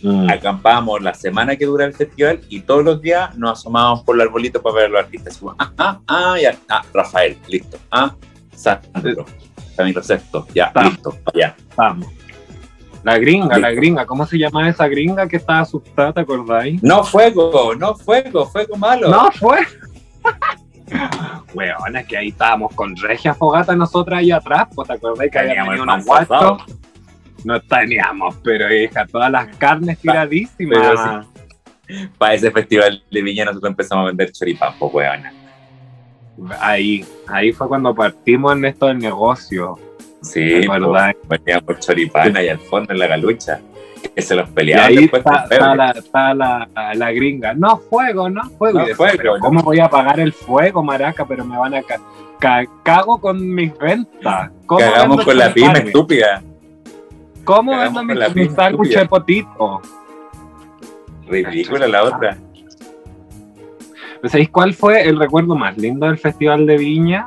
Mm. 0.03 0.29
Acampábamos 0.29 1.01
la 1.01 1.13
semana 1.13 1.55
que 1.55 1.65
dura 1.65 1.85
el 1.85 1.93
festival 1.93 2.39
y 2.49 2.61
todos 2.61 2.83
los 2.83 3.01
días 3.01 3.35
nos 3.35 3.59
asomábamos 3.59 4.03
por 4.03 4.15
el 4.15 4.21
arbolito 4.21 4.61
para 4.61 4.75
ver 4.75 4.85
a 4.85 4.89
los 4.89 4.99
artistas. 5.01 5.39
ah, 5.57 5.71
ah, 5.77 5.99
ah, 6.07 6.35
ya, 6.39 6.55
ah, 6.69 6.83
Rafael, 6.93 7.37
listo. 7.47 7.77
Ah, 7.89 8.13
Sandro, 8.53 9.25
Camilo 9.75 10.03
Sexto, 10.03 10.47
ya, 10.53 10.71
listo, 10.83 11.17
ya. 11.33 11.55
Vamos. 11.75 12.07
La 13.03 13.17
gringa, 13.17 13.57
la 13.57 13.71
gringa. 13.71 14.05
¿Cómo 14.05 14.25
se 14.25 14.37
llama 14.37 14.67
esa 14.69 14.87
gringa 14.87 15.27
que 15.27 15.37
estaba 15.37 15.61
asustada, 15.61 16.13
te 16.13 16.21
acordáis? 16.21 16.81
No 16.83 17.03
fuego, 17.03 17.73
no 17.75 17.95
fuego, 17.95 18.45
fuego 18.47 18.75
malo. 18.75 19.09
No 19.09 19.31
fue. 19.31 19.59
Weón, 21.53 21.95
es 21.95 22.05
que 22.05 22.17
ahí 22.17 22.27
estábamos 22.29 22.73
con 22.73 22.95
regia 22.95 23.33
fogata 23.33 23.75
nosotras 23.75 24.19
ahí 24.19 24.31
atrás, 24.31 24.67
pues 24.75 24.87
te 24.87 24.95
acordáis 24.95 25.31
que 25.31 25.39
había 25.39 25.51
Teníamos 25.51 25.69
venido 25.69 25.83
el 25.83 25.89
unos 25.89 26.05
guachos. 26.05 26.77
No 27.43 27.61
teníamos, 27.61 28.35
pero 28.43 28.73
hija, 28.73 29.05
todas 29.05 29.31
las 29.31 29.55
carnes 29.57 29.99
tiradísimas. 29.99 31.25
Para 32.17 32.33
ese 32.33 32.51
festival 32.51 33.01
de 33.09 33.21
viña 33.21 33.45
nosotros 33.45 33.69
empezamos 33.69 34.03
a 34.03 34.07
vender 34.07 34.31
choripán, 34.31 34.73
pues 34.77 34.93
weona. 34.93 35.33
Ahí, 36.59 37.05
ahí 37.27 37.51
fue 37.53 37.67
cuando 37.67 37.95
partimos 37.95 38.53
en 38.53 38.65
esto 38.65 38.87
del 38.87 38.99
negocio. 38.99 39.79
Sí, 40.21 40.61
pues, 40.65 40.81
vendíamos 41.29 41.79
choripán 41.79 42.35
ahí 42.35 42.49
al 42.49 42.59
fondo 42.59 42.91
en 42.91 42.99
la 42.99 43.07
galucha. 43.07 43.61
Que 44.15 44.21
se 44.21 44.35
los 44.35 44.49
Y 44.49 44.51
peleaban 44.53 44.85
ahí 44.87 44.97
después 44.97 45.23
está, 45.25 45.75
la, 45.75 45.91
está 45.91 46.33
la, 46.33 46.67
la 46.95 47.11
gringa. 47.11 47.53
No 47.53 47.77
fuego, 47.77 48.29
no 48.29 48.43
fuego. 48.57 48.79
No 48.79 48.85
Y 48.85 48.87
decía, 48.89 48.95
fuego, 48.95 49.13
"Pero 49.17 49.33
no". 49.37 49.39
¿Cómo 49.43 49.61
voy 49.63 49.79
a 49.79 49.85
apagar 49.85 50.19
el 50.19 50.33
fuego, 50.33 50.83
maraca? 50.83 51.25
Pero 51.25 51.45
me 51.45 51.57
van 51.57 51.75
a 51.75 51.81
ca- 51.83 51.99
ca- 52.39 52.65
cago 52.83 53.19
con 53.19 53.53
mis 53.53 53.77
ventas. 53.77 54.51
¿Cómo 54.65 54.79
Cagamos 54.81 55.23
con 55.25 55.37
la 55.37 55.53
pyme 55.53 55.79
estúpida. 55.79 56.41
¿Cómo 57.43 57.71
cagamos 57.71 58.07
vendo 58.07 58.29
mi, 58.35 58.43
mi 58.43 58.49
sándwich 58.49 58.95
de 58.95 59.05
potito? 59.05 59.81
Ridícula 61.29 61.87
la 61.87 62.03
otra. 62.03 62.37
¿Sabéis 64.23 64.49
cuál 64.49 64.73
fue 64.73 65.07
el 65.07 65.17
recuerdo 65.19 65.55
más 65.55 65.77
lindo 65.77 66.07
del 66.07 66.17
Festival 66.17 66.65
de 66.65 66.77
Viña? 66.77 67.25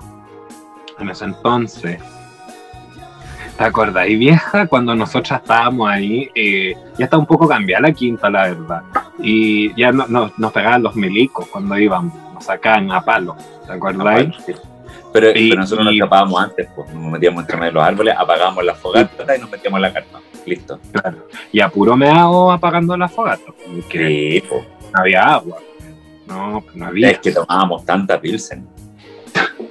En 0.98 1.08
ese 1.08 1.24
entonces. 1.24 1.98
¿Te 3.60 3.66
acordáis, 3.66 4.18
vieja? 4.18 4.66
Cuando 4.68 4.94
nosotras 4.94 5.42
estábamos 5.42 5.86
ahí, 5.90 6.30
eh, 6.34 6.74
ya 6.96 7.04
está 7.04 7.18
un 7.18 7.26
poco 7.26 7.46
cambiada 7.46 7.82
la 7.88 7.92
quinta, 7.92 8.30
la 8.30 8.44
verdad. 8.48 8.82
Y 9.22 9.74
ya 9.78 9.92
no- 9.92 10.06
no- 10.08 10.32
nos 10.38 10.50
pegaban 10.50 10.82
los 10.82 10.96
milicos 10.96 11.46
cuando 11.48 11.78
íbamos, 11.78 12.14
nos 12.32 12.42
sacaban 12.42 12.90
a 12.90 13.02
palo. 13.02 13.36
¿Te 13.66 13.72
acordáis? 13.74 14.34
Pero, 15.12 15.28
Y- 15.34 15.50
pero 15.50 15.60
nosotros 15.60 15.84
nos 15.84 15.92
escapábamos 15.92 16.42
antes, 16.42 16.68
pues 16.74 16.88
nos 16.94 17.12
metíamos 17.12 17.42
entre 17.42 17.56
medio 17.58 17.68
de 17.68 17.74
los 17.74 17.84
árboles, 17.84 18.14
apagábamos 18.16 18.64
la 18.64 18.74
fogata 18.74 19.36
y 19.36 19.40
nos 19.40 19.50
metíamos 19.50 19.76
en 19.76 19.82
la 19.82 19.92
carpa. 19.92 20.20
Listo. 20.46 20.80
Y 21.52 21.60
a 21.60 21.68
puro 21.68 21.94
meado 21.98 22.50
apagando 22.50 22.96
la 22.96 23.08
fogata. 23.10 23.44
porque 23.44 24.08
Sí, 24.40 24.42
pues. 24.48 24.62
no 24.94 25.00
había 25.02 25.22
agua. 25.34 25.58
No, 26.26 26.62
pues 26.64 26.76
no 26.76 26.86
había. 26.86 27.10
Es 27.10 27.18
que 27.18 27.30
tomábamos 27.32 27.84
tanta 27.84 28.18
pilsen. 28.18 28.66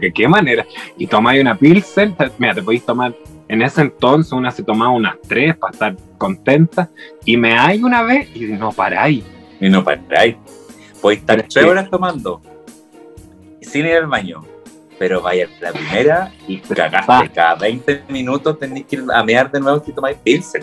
Que 0.00 0.12
qué 0.12 0.28
manera. 0.28 0.64
Y 0.96 1.06
tomáis 1.06 1.40
una 1.40 1.56
Pilsen, 1.56 2.14
mira, 2.38 2.54
te 2.54 2.62
podéis 2.62 2.84
tomar, 2.84 3.14
en 3.48 3.62
ese 3.62 3.82
entonces 3.82 4.32
una 4.32 4.50
se 4.50 4.62
tomaba 4.62 4.90
unas 4.92 5.16
tres 5.28 5.56
para 5.56 5.72
estar 5.72 5.96
contenta, 6.18 6.88
y 7.24 7.36
me 7.36 7.58
hay 7.58 7.82
una 7.82 8.02
vez 8.02 8.28
y 8.34 8.44
no 8.46 8.70
paráis. 8.72 9.24
Y 9.60 9.68
no 9.68 9.84
paráis. 9.84 10.36
Podéis 11.00 11.20
estar 11.20 11.38
es 11.40 11.48
tres 11.48 11.64
que- 11.64 11.70
horas 11.70 11.90
tomando 11.90 12.40
sin 13.60 13.86
ir 13.86 13.94
al 13.96 14.06
baño. 14.06 14.44
Pero 14.98 15.20
vaya 15.20 15.48
la 15.60 15.72
primera 15.72 16.32
y 16.46 16.58
cagaste. 16.58 17.30
Cada 17.34 17.56
20 17.56 18.04
minutos 18.08 18.58
tenéis 18.58 18.86
que 18.86 18.96
ir 18.96 19.04
a 19.12 19.24
mear 19.24 19.50
de 19.50 19.58
nuevo 19.58 19.82
si 19.84 19.92
tomáis 19.92 20.16
pilsen. 20.18 20.62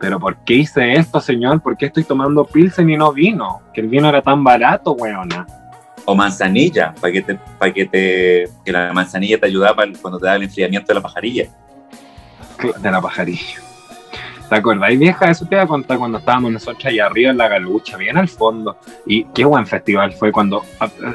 Pero 0.00 0.18
¿por 0.18 0.36
qué 0.44 0.54
hice 0.54 0.92
esto, 0.94 1.20
señor? 1.20 1.60
¿Por 1.62 1.76
qué 1.76 1.86
estoy 1.86 2.04
tomando 2.04 2.44
Pilsen 2.44 2.90
y 2.90 2.96
no 2.96 3.12
vino? 3.12 3.62
Que 3.72 3.80
el 3.80 3.88
vino 3.88 4.08
era 4.08 4.20
tan 4.22 4.44
barato, 4.44 4.92
weona. 4.92 5.46
O 6.06 6.14
manzanilla, 6.14 6.94
para 7.00 7.12
que 7.12 7.22
te, 7.22 7.34
para 7.58 7.72
que 7.72 7.86
te, 7.86 8.48
que 8.64 8.72
la 8.72 8.92
manzanilla 8.92 9.38
te 9.38 9.46
ayudaba 9.46 9.76
para 9.76 9.92
cuando 10.00 10.18
te 10.18 10.26
da 10.26 10.36
el 10.36 10.42
enfriamiento 10.42 10.88
de 10.88 10.94
la 10.94 11.00
pajarilla. 11.00 11.48
De 12.78 12.90
la 12.90 13.00
pajarilla. 13.00 13.60
¿Te 14.48 14.56
acordáis, 14.56 14.98
vieja? 14.98 15.30
Eso 15.30 15.46
te 15.46 15.54
iba 15.54 15.64
a 15.64 15.66
contar 15.66 15.96
cuando 15.96 16.18
estábamos 16.18 16.52
nosotros 16.52 16.84
allá 16.84 17.06
arriba 17.06 17.30
en 17.30 17.38
la 17.38 17.48
galucha, 17.48 17.96
bien 17.96 18.18
al 18.18 18.28
fondo. 18.28 18.76
Y 19.06 19.24
qué 19.34 19.46
buen 19.46 19.66
festival 19.66 20.12
fue 20.12 20.30
cuando 20.30 20.62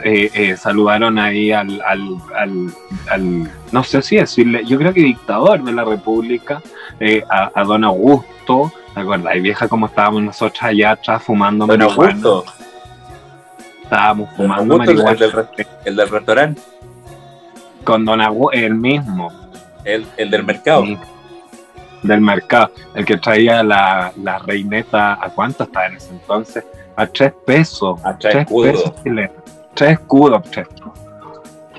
eh, 0.03 0.31
eh, 0.33 0.57
saludaron 0.57 1.19
ahí 1.19 1.51
al, 1.51 1.79
al, 1.85 2.17
al, 2.35 2.73
al- 3.11 3.51
no 3.71 3.83
sé 3.83 4.01
si 4.01 4.15
decirle, 4.15 4.65
yo 4.65 4.79
creo 4.79 4.91
que 4.91 5.01
dictador 5.01 5.63
de 5.63 5.71
la 5.71 5.85
República, 5.85 6.61
eh, 6.99 7.23
a, 7.29 7.51
a 7.53 7.63
don 7.63 7.83
Augusto. 7.83 8.71
¿Te 8.95 9.01
acordáis, 9.01 9.43
vieja, 9.43 9.67
cómo 9.67 9.85
estábamos 9.85 10.23
nosotros 10.23 10.63
allá 10.63 10.91
atrás 10.91 11.21
fumando 11.23 11.67
Don? 11.67 11.79
Augusto, 11.83 12.45
Estábamos 13.89 14.29
fumando 14.37 14.75
Augusto, 14.75 14.91
el, 14.91 14.97
marihuana 15.03 15.49
del, 15.57 15.67
el 15.85 15.95
del 15.95 16.09
restaurante, 16.09 16.61
con 17.83 18.05
don 18.05 18.21
Augusto, 18.21 18.51
el 18.57 18.75
mismo. 18.75 19.31
el, 19.83 20.05
el 20.17 20.29
del 20.29 20.43
mercado. 20.43 20.85
Sí, 20.85 20.97
del 22.03 22.21
mercado, 22.21 22.71
el 22.93 23.03
que 23.03 23.17
traía 23.17 23.63
la, 23.63 24.13
la 24.21 24.37
reineta, 24.39 25.13
¿a 25.13 25.29
cuánto 25.31 25.63
estaba 25.63 25.87
en 25.87 25.95
ese 25.95 26.11
entonces? 26.11 26.63
A 26.95 27.07
tres 27.07 27.33
pesos. 27.45 27.99
A 28.05 28.15
tres 28.15 28.35
escudos. 28.35 28.71
pesos 28.73 29.03
chilenos. 29.03 29.35
Tres 29.73 29.91
escudos, 29.93 30.41
tres. 30.51 30.67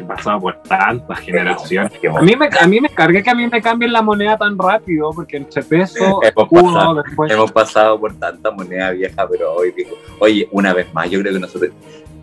Que 0.00 0.07
pasaba 0.07 0.40
por 0.40 0.57
tantas 0.62 1.19
generaciones. 1.19 1.92
A 2.16 2.23
mí, 2.23 2.35
me, 2.35 2.49
a 2.59 2.66
mí 2.66 2.80
me 2.80 2.88
cargué 2.88 3.23
que 3.23 3.28
a 3.28 3.35
mí 3.35 3.47
me 3.47 3.61
cambien 3.61 3.92
la 3.92 4.00
moneda 4.00 4.38
tan 4.38 4.57
rápido, 4.57 5.11
porque 5.14 5.37
entre 5.37 5.62
pesos, 5.62 6.00
Hemos 6.23 6.49
pasado- 6.49 6.95
después. 7.02 7.30
Hemos 7.30 7.52
pasado 7.52 8.00
por 8.00 8.14
tanta 8.14 8.50
moneda 8.50 8.92
vieja, 8.92 9.28
pero 9.28 9.52
hoy 9.57 9.73
digo, 9.76 9.90
oye, 10.19 10.49
una 10.52 10.73
vez 10.73 10.90
más, 10.95 11.11
yo 11.11 11.21
creo 11.21 11.35
que 11.35 11.40
nosotros 11.40 11.73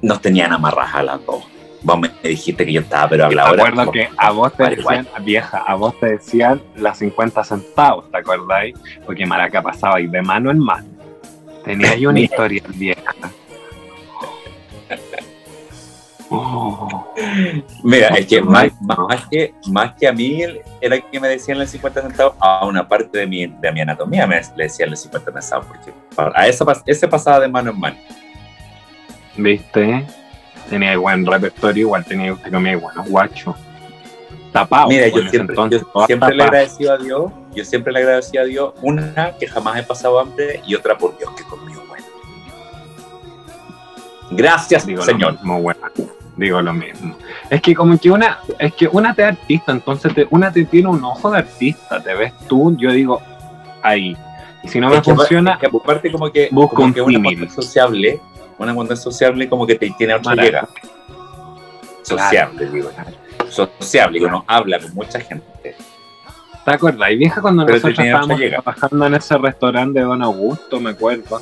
nos 0.02 0.20
tenían 0.22 0.52
amarradas 0.54 0.96
a 0.96 1.04
las 1.04 1.24
dos. 1.24 1.44
Vos 1.84 2.00
me 2.00 2.10
dijiste 2.24 2.66
que 2.66 2.74
yo 2.74 2.82
estaba, 2.82 3.08
pero 3.10 3.26
habla 3.26 3.44
ahora. 3.44 3.64
acuerdo 3.68 3.92
que 3.92 4.10
a 4.18 4.32
vos 4.32 4.52
te 4.54 4.68
decían, 4.72 5.08
vieja, 5.22 5.60
a 5.60 5.76
vos 5.76 6.00
te 6.00 6.08
decían 6.08 6.60
las 6.78 6.98
50 6.98 7.44
centavos, 7.44 8.10
¿te 8.10 8.18
acordáis? 8.18 8.76
Porque 9.06 9.24
Maraca 9.28 9.62
pasaba 9.62 10.02
y 10.02 10.08
de 10.08 10.24
mano 10.24 10.50
en 10.50 10.58
mano. 10.58 10.88
Tenía 11.64 11.92
ahí 11.92 12.08
una 12.08 12.22
historia 12.22 12.64
vieja. 12.74 12.97
Mira, 17.84 18.08
es 18.10 18.26
que 18.28 18.42
más, 18.42 18.72
que 19.30 19.54
más 19.68 19.94
que 19.96 20.08
a 20.08 20.14
mí 20.14 20.42
era 20.82 21.00
que 21.00 21.20
me 21.20 21.28
decían 21.28 21.58
los 21.60 21.70
50 21.70 22.02
centavos, 22.02 22.36
a 22.40 22.66
una 22.66 22.88
parte 22.88 23.18
de 23.20 23.28
mi, 23.28 23.48
de 23.48 23.72
mi 23.72 23.82
anatomía 23.82 24.26
me 24.28 24.42
le 24.56 24.64
decían 24.64 24.90
los 24.90 25.00
50 25.02 25.42
centavos, 25.42 25.66
porque 25.68 25.94
a 26.36 26.48
eso, 26.48 26.66
pas- 26.66 26.84
ese 26.86 27.08
pasaba 27.08 27.40
de 27.40 27.48
mano 27.48 27.72
en 27.72 27.80
mano. 27.80 27.98
¿Viste? 29.36 30.06
Tenía 30.70 30.98
buen 30.98 31.26
repertorio, 31.26 31.82
igual 31.88 32.04
tenía 32.06 32.34
usted 32.34 32.52
comía 32.52 32.76
buenos 32.78 33.08
guachos. 33.08 33.56
Tapado. 34.52 34.88
Mira, 34.88 35.04
pues, 35.12 35.14
yo 35.14 35.20
ese 35.22 35.30
siempre, 35.30 35.54
entonces, 35.54 35.82
yo 35.94 36.06
siempre 36.06 36.36
le 36.36 36.44
agradecido 36.44 36.94
a 36.94 36.98
Dios, 36.98 37.32
yo 37.54 37.66
siempre 37.66 37.94
le 37.94 38.00
he 38.00 38.04
agradecido 38.04 38.44
a 38.44 38.46
Dios, 38.46 38.74
una 38.82 39.34
que 39.40 39.48
jamás 39.48 39.78
he 39.80 39.84
pasado 39.84 40.20
hambre 40.20 40.62
y 40.66 40.74
otra 40.76 40.98
por 40.98 41.18
Dios 41.18 41.30
que 41.36 41.44
conmigo 41.44 41.84
bueno. 41.88 42.06
Gracias, 44.32 44.86
Digo 44.86 45.04
Señor. 45.04 45.34
mismo, 45.34 45.58
weón. 45.58 45.78
Digo 46.38 46.62
lo 46.62 46.72
mismo. 46.74 47.18
Es 47.50 47.62
que 47.62 47.74
como 47.74 47.98
que 47.98 48.12
una, 48.12 48.40
es 48.60 48.74
que 48.76 48.88
una 48.88 49.14
te 49.14 49.24
artista, 49.24 49.72
entonces 49.72 50.14
te- 50.14 50.28
una 50.30 50.52
te 50.52 50.66
tiene 50.66 50.88
un 50.88 51.04
ojo 51.04 51.32
de 51.32 51.40
artista, 51.40 52.00
te 52.02 52.14
ves 52.14 52.32
tú, 52.48 52.76
yo 52.78 52.92
digo, 52.92 53.22
ahí. 53.82 54.16
Y 54.64 54.68
si 54.68 54.80
no 54.80 54.90
me 54.90 54.98
Es 54.98 55.04
funciona, 55.04 55.58
que 55.58 55.66
aparte 55.66 56.12
como 56.12 56.32
que, 56.32 56.50
como 56.50 56.86
un 56.86 56.94
que 56.94 57.02
una 57.02 57.30
es 57.46 57.54
sociable, 57.54 58.20
una 58.60 58.74
cuando 58.76 58.94
es 58.94 59.02
sociable 59.02 59.50
como 59.50 59.66
que 59.66 59.76
te 59.76 59.90
tiene 59.98 60.14
otra 60.14 60.36
llega. 60.36 60.68
Sociable, 62.04 62.70
digo. 62.70 62.90
Sociable, 63.50 64.20
que 64.20 64.26
uno 64.26 64.44
habla 64.48 64.80
con 64.80 64.94
mucha 64.94 65.20
gente. 65.20 65.76
¿Te 66.68 66.74
acuerdas? 66.74 67.12
Y 67.12 67.16
vieja 67.16 67.42
cuando 67.42 67.66
Pero 67.66 67.78
nosotros 67.78 68.06
estábamos 68.06 68.42
trabajando 68.42 69.06
en 69.06 69.14
ese 69.14 69.38
restaurante 69.38 70.00
de 70.00 70.06
Don 70.06 70.22
Augusto, 70.22 70.82
me 70.82 70.90
acuerdo, 70.90 71.42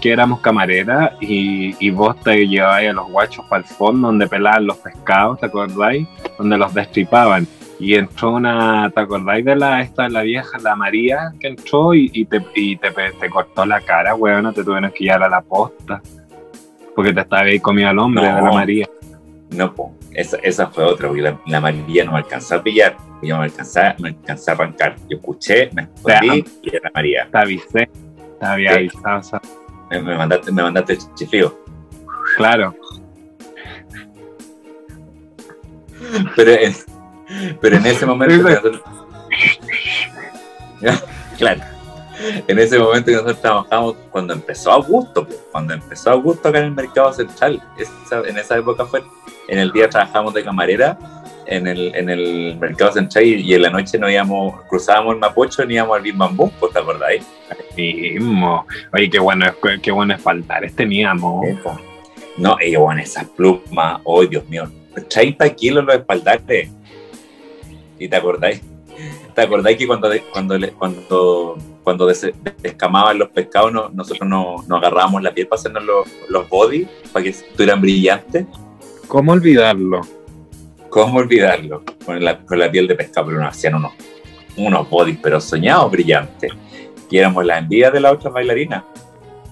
que 0.00 0.10
éramos 0.10 0.40
camareras 0.40 1.12
y, 1.20 1.76
y 1.78 1.90
vos 1.90 2.20
te 2.20 2.48
llevabas 2.48 2.82
a 2.84 2.92
los 2.92 3.08
guachos 3.08 3.44
para 3.48 3.62
el 3.62 3.68
fondo 3.68 4.08
donde 4.08 4.26
pelaban 4.26 4.66
los 4.66 4.76
pescados, 4.78 5.38
¿te 5.38 5.46
acordáis? 5.46 6.08
Donde 6.36 6.58
los 6.58 6.74
destripaban. 6.74 7.46
Y 7.78 7.94
entró 7.94 8.32
una, 8.32 8.90
¿te 8.92 9.00
acordáis 9.02 9.44
de 9.44 9.54
la, 9.54 9.82
esta, 9.82 10.08
la 10.08 10.22
vieja, 10.22 10.58
la 10.58 10.74
María, 10.74 11.32
que 11.38 11.46
entró 11.46 11.94
y, 11.94 12.10
y 12.12 12.24
te, 12.24 12.44
y 12.56 12.76
te, 12.76 12.90
te 12.90 13.30
cortó 13.30 13.64
la 13.66 13.80
cara, 13.80 14.16
weón, 14.16 14.52
te 14.52 14.64
tuvieron 14.64 14.90
que 14.90 15.04
llevar 15.04 15.22
a 15.22 15.28
la 15.28 15.42
posta. 15.42 16.02
Porque 16.96 17.12
te 17.12 17.20
estaba 17.20 17.42
ahí 17.42 17.60
comido 17.60 17.88
al 17.88 17.98
hombre 18.00 18.24
No. 18.28 18.34
de 18.36 18.42
la 18.42 18.50
María. 18.50 18.88
No, 19.50 19.74
po. 19.74 19.94
Esa, 20.12 20.38
esa 20.38 20.66
fue 20.68 20.84
otra, 20.84 21.08
porque 21.08 21.22
la, 21.22 21.38
la 21.46 21.60
María 21.60 22.04
no 22.04 22.12
me 22.12 22.18
alcanzó 22.18 22.56
a 22.56 22.62
pillar, 22.62 22.96
yo 23.22 23.34
no 23.34 23.40
me 23.40 23.46
alcanzé, 23.46 23.94
no 23.98 24.08
alcancé 24.08 24.50
a 24.50 24.54
arrancar. 24.54 24.96
Yo 25.08 25.18
escuché, 25.18 25.70
me 25.72 25.82
escondí 25.82 26.44
y 26.62 26.74
era 26.76 26.90
María. 26.94 27.28
Te 27.30 27.38
avisé, 27.38 27.88
te 28.40 28.46
había 28.46 28.70
Sí. 28.72 28.76
avisado, 28.78 29.40
Me, 29.90 30.02
me 30.02 30.16
mandaste, 30.16 30.50
me 30.52 30.62
mandaste 30.62 30.98
chiflido. 31.14 31.58
claro. 32.36 32.74
Pero 36.36 36.50
en, 36.52 36.74
pero 37.60 37.76
en 37.76 37.86
ese 37.86 38.04
momento. 38.06 38.48
Claro. 41.38 41.60
En 42.48 42.58
ese 42.58 42.78
momento 42.78 43.06
que 43.06 43.12
nosotros 43.12 43.40
trabajamos, 43.40 43.96
cuando 44.10 44.32
empezó 44.32 44.72
Augusto, 44.72 45.26
cuando 45.52 45.74
empezó 45.74 46.10
Augusto 46.10 46.48
acá 46.48 46.58
en 46.58 46.66
el 46.66 46.70
mercado 46.72 47.12
central, 47.12 47.62
esa- 47.78 48.22
en 48.26 48.38
esa 48.38 48.56
época 48.56 48.86
fue, 48.86 49.02
en 49.48 49.58
el 49.58 49.72
día 49.72 49.88
trabajamos 49.88 50.34
de 50.34 50.44
camarera 50.44 50.98
en 51.46 51.66
el, 51.66 51.94
en 51.94 52.10
el 52.10 52.56
mercado 52.58 52.92
central 52.92 53.24
y, 53.24 53.54
en 53.54 53.62
la 53.62 53.70
noche 53.70 53.98
nos 53.98 54.10
íbamos, 54.10 54.62
cruzábamos 54.68 55.14
el 55.14 55.20
Mapocho 55.20 55.62
y 55.64 55.74
íbamos 55.74 55.96
al 55.98 56.12
Bambú, 56.12 56.50
¿pues 56.58 56.72
¿te 56.72 56.78
acordáis? 56.78 57.24
Mismo. 57.76 58.66
Oye, 58.92 59.10
qué 59.10 59.18
bueno, 59.18 59.46
qué 59.82 59.90
bueno 59.92 60.14
espaldares 60.14 60.74
teníamos. 60.74 61.46
No, 62.36 62.56
y 62.60 62.74
bueno, 62.76 63.00
esas 63.00 63.24
plumas, 63.26 64.00
oh 64.04 64.24
Dios 64.24 64.46
mío, 64.48 64.70
30 65.08 65.48
kilos 65.50 65.84
los 65.84 65.94
espaldares. 65.94 66.70
¿Y 67.98 68.08
te 68.08 68.16
acordáis? 68.16 68.60
¿Te 69.34 69.42
acordáis 69.42 69.76
que 69.76 69.86
cuando, 69.86 70.10
cuando, 70.32 70.56
cuando, 70.78 71.58
cuando 71.86 72.04
descamaban 72.62 73.16
los 73.16 73.28
pescados, 73.28 73.94
nosotros 73.94 74.28
nos, 74.28 74.68
agarrábamos 74.68 75.22
la 75.22 75.32
piel 75.32 75.46
para 75.46 75.60
hacernos 75.60 75.84
los, 75.84 76.08
los 76.28 76.48
body, 76.48 76.84
para 77.12 77.22
que 77.22 77.28
estuvieran 77.28 77.80
brillantes? 77.80 78.44
¿Cómo 79.06 79.30
olvidarlo? 79.30 80.00
¿Cómo 80.88 81.20
olvidarlo? 81.20 81.84
Con 82.04 82.24
la, 82.24 82.38
con 82.38 82.58
la 82.58 82.72
piel 82.72 82.88
de 82.88 82.96
pescado, 82.96 83.28
pero 83.28 83.38
nos 83.38 83.50
hacían 83.50 83.76
unos, 83.76 83.92
unos 84.56 84.90
bodies, 84.90 85.20
pero 85.22 85.40
soñados 85.40 85.88
brillantes. 85.92 86.50
Y 87.08 87.18
éramos 87.18 87.44
la 87.44 87.58
envidia 87.58 87.92
de 87.92 88.00
la 88.00 88.10
otra 88.10 88.30
bailarina. 88.30 88.84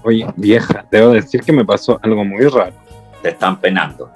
Oye, 0.03 0.27
vieja, 0.35 0.85
debo 0.91 1.11
decir 1.11 1.41
que 1.41 1.53
me 1.53 1.65
pasó 1.65 2.01
algo 2.03 2.25
muy 2.25 2.49
raro. 2.49 2.75
Te 3.23 3.29
están 3.29 3.61
penando. 3.61 4.11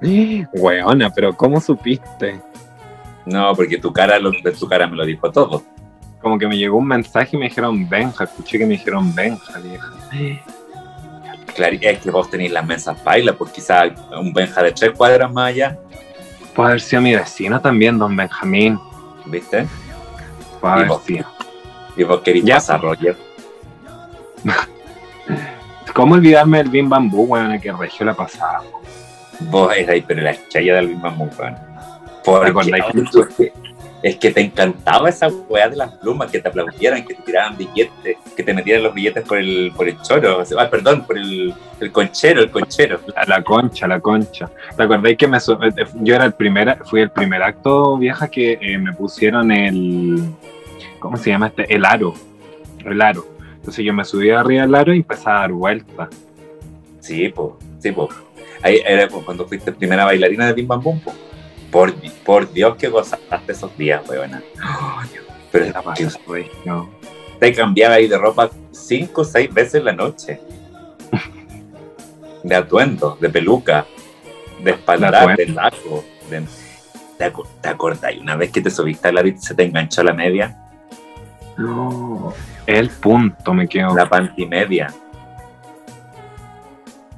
Weona, 0.54 1.10
pero 1.10 1.36
¿cómo 1.36 1.60
supiste? 1.60 2.40
No, 3.26 3.54
porque 3.54 3.76
tu 3.76 3.92
cara, 3.92 4.18
lo, 4.18 4.32
tu 4.58 4.66
cara 4.66 4.86
me 4.86 4.96
lo 4.96 5.04
dijo 5.04 5.30
todo. 5.30 5.62
Como 6.22 6.38
que 6.38 6.46
me 6.46 6.56
llegó 6.56 6.78
un 6.78 6.86
mensaje 6.86 7.36
y 7.36 7.38
me 7.38 7.46
dijeron 7.46 7.88
Benja, 7.88 8.24
escuché 8.24 8.58
que 8.58 8.64
me 8.64 8.74
dijeron 8.74 9.12
Benja, 9.14 9.58
vieja. 9.58 9.92
Claro, 11.54 11.76
es 11.80 11.98
que 11.98 12.10
vos 12.10 12.30
tenéis 12.30 12.52
las 12.52 12.64
mesas 12.64 13.02
bailas, 13.02 13.36
pues 13.36 13.50
quizás 13.50 13.90
un 14.18 14.32
Benja 14.32 14.62
de 14.62 14.70
tres 14.72 14.92
cuadras 14.92 15.30
más 15.32 15.48
allá. 15.48 15.78
Puede 16.54 16.70
haber 16.70 16.80
sido 16.80 17.02
mi 17.02 17.14
vecino 17.14 17.60
también, 17.60 17.98
don 17.98 18.16
Benjamín. 18.16 18.78
¿Viste? 19.26 19.66
Puede 20.60 20.74
haber 20.74 20.92
sido. 21.00 21.26
Y 21.96 22.04
vos 22.04 22.20
querís 22.20 22.44
ya, 22.44 22.54
pasar, 22.56 22.80
Roger. 22.80 23.16
¿Cómo 25.94 26.14
olvidarme 26.14 26.58
del 26.58 26.68
Bim 26.68 26.88
Bambú, 26.88 27.24
weón, 27.24 27.60
que 27.60 27.72
regio 27.72 28.06
la 28.06 28.14
pasada? 28.14 28.62
Vos 29.40 29.74
erais, 29.76 30.04
pero 30.06 30.22
la 30.22 30.36
chaya 30.48 30.76
del 30.76 30.88
Bim 30.88 31.02
Bambú, 31.02 31.28
weón. 31.38 31.56
Porque, 32.24 33.52
es 34.02 34.16
que 34.16 34.32
te 34.32 34.40
encantaba 34.40 35.08
esa 35.08 35.28
weá 35.48 35.68
de 35.68 35.76
las 35.76 35.92
plumas, 35.92 36.30
que 36.30 36.40
te 36.40 36.48
aplaudieran, 36.48 37.04
que 37.04 37.14
te 37.14 37.22
tiraran 37.22 37.56
billetes, 37.56 38.16
que 38.36 38.42
te 38.42 38.52
metieran 38.52 38.82
los 38.82 38.94
billetes 38.94 39.24
por 39.24 39.38
el, 39.38 39.72
por 39.76 39.88
el 39.88 40.00
choro, 40.02 40.42
ah, 40.58 40.68
perdón, 40.68 41.04
por 41.06 41.16
el, 41.16 41.54
el 41.80 41.92
conchero, 41.92 42.42
el 42.42 42.50
conchero. 42.50 43.00
La, 43.28 43.42
concha, 43.42 43.86
la 43.86 44.00
concha. 44.00 44.50
¿Te 44.76 44.82
acordáis 44.82 45.16
que 45.16 45.28
me, 45.28 45.38
eh, 45.38 45.86
yo 46.00 46.14
era 46.16 46.24
el 46.24 46.34
primer, 46.34 46.78
fui 46.84 47.00
el 47.00 47.10
primer 47.10 47.42
acto 47.42 47.96
vieja 47.96 48.28
que 48.28 48.58
eh, 48.60 48.76
me 48.78 48.92
pusieron 48.92 49.52
el, 49.52 50.22
¿cómo 50.98 51.16
se 51.16 51.30
llama 51.30 51.46
este? 51.48 51.72
El 51.72 51.84
aro, 51.84 52.14
el 52.84 53.00
aro. 53.00 53.26
Entonces 53.54 53.84
yo 53.84 53.94
me 53.94 54.04
subía 54.04 54.40
arriba 54.40 54.62
del 54.62 54.74
aro 54.74 54.92
y 54.92 54.98
empezaba 54.98 55.36
a 55.36 55.40
dar 55.42 55.52
vueltas. 55.52 56.08
Sí, 56.98 57.28
pues, 57.28 57.52
sí, 57.78 57.92
pues. 57.92 58.08
Ahí 58.62 58.80
era 58.84 59.08
cuando 59.08 59.46
fuiste 59.46 59.72
primera 59.72 60.04
bailarina 60.04 60.46
de 60.46 60.52
Bim 60.52 60.66
Bam 60.66 60.82
Bum, 60.82 61.00
por, 61.72 61.94
por 62.22 62.52
Dios 62.52 62.76
que 62.76 62.88
gozaste 62.88 63.50
esos 63.50 63.76
días, 63.78 64.06
weona. 64.08 64.42
Oh, 64.62 65.00
Pero 65.50 65.64
era 65.64 65.82
que 65.94 66.06
no. 66.66 66.90
te 67.40 67.52
cambiaba 67.54 67.94
ahí 67.94 68.06
de 68.06 68.18
ropa 68.18 68.50
cinco 68.70 69.22
o 69.22 69.24
seis 69.24 69.52
veces 69.52 69.82
la 69.82 69.92
noche. 69.92 70.38
de 72.44 72.54
atuendo, 72.54 73.16
de 73.18 73.30
peluca, 73.30 73.86
de 74.62 74.72
espaldar, 74.72 75.34
de 75.34 75.46
lago. 75.46 76.04
¿Te, 76.28 77.32
¿Te 77.60 77.68
acordás? 77.68 78.16
Una 78.20 78.36
vez 78.36 78.52
que 78.52 78.60
te 78.60 78.70
subiste 78.70 79.08
a 79.08 79.12
la 79.12 79.22
se 79.38 79.54
te 79.54 79.64
enganchó 79.64 80.02
la 80.02 80.12
media. 80.12 80.58
No, 81.56 82.34
el 82.66 82.90
punto 82.90 83.54
me 83.54 83.66
quedó. 83.66 83.94
La 83.94 84.08
pantimedia. 84.08 84.92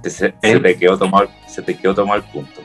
Se, 0.02 0.10
se, 0.10 0.30
te 0.30 0.76
quedó 0.76 0.96
tomado, 0.96 1.28
se 1.48 1.62
te 1.62 1.76
quedó 1.76 1.94
tomado 1.94 2.20
el 2.20 2.30
punto. 2.30 2.60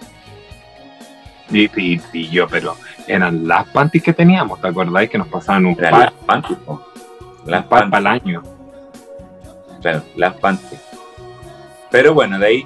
Y, 1.51 2.29
yo, 2.29 2.47
pero 2.47 2.75
eran 3.07 3.47
las 3.47 3.67
panties 3.67 4.03
que 4.03 4.13
teníamos, 4.13 4.61
¿te 4.61 4.67
acordáis 4.67 5.09
que 5.09 5.17
nos 5.17 5.27
pasaban 5.27 5.65
un 5.65 5.75
par? 5.75 5.91
Las 5.91 6.11
panties, 6.11 6.59
Las 7.45 7.65
par 7.65 7.89
para 7.89 7.99
el 7.99 8.07
año. 8.07 8.43
Claro, 9.81 10.03
las 10.15 10.35
panties. 10.35 10.81
Pero 11.89 12.13
bueno, 12.13 12.37
de 12.37 12.45
ahí 12.45 12.65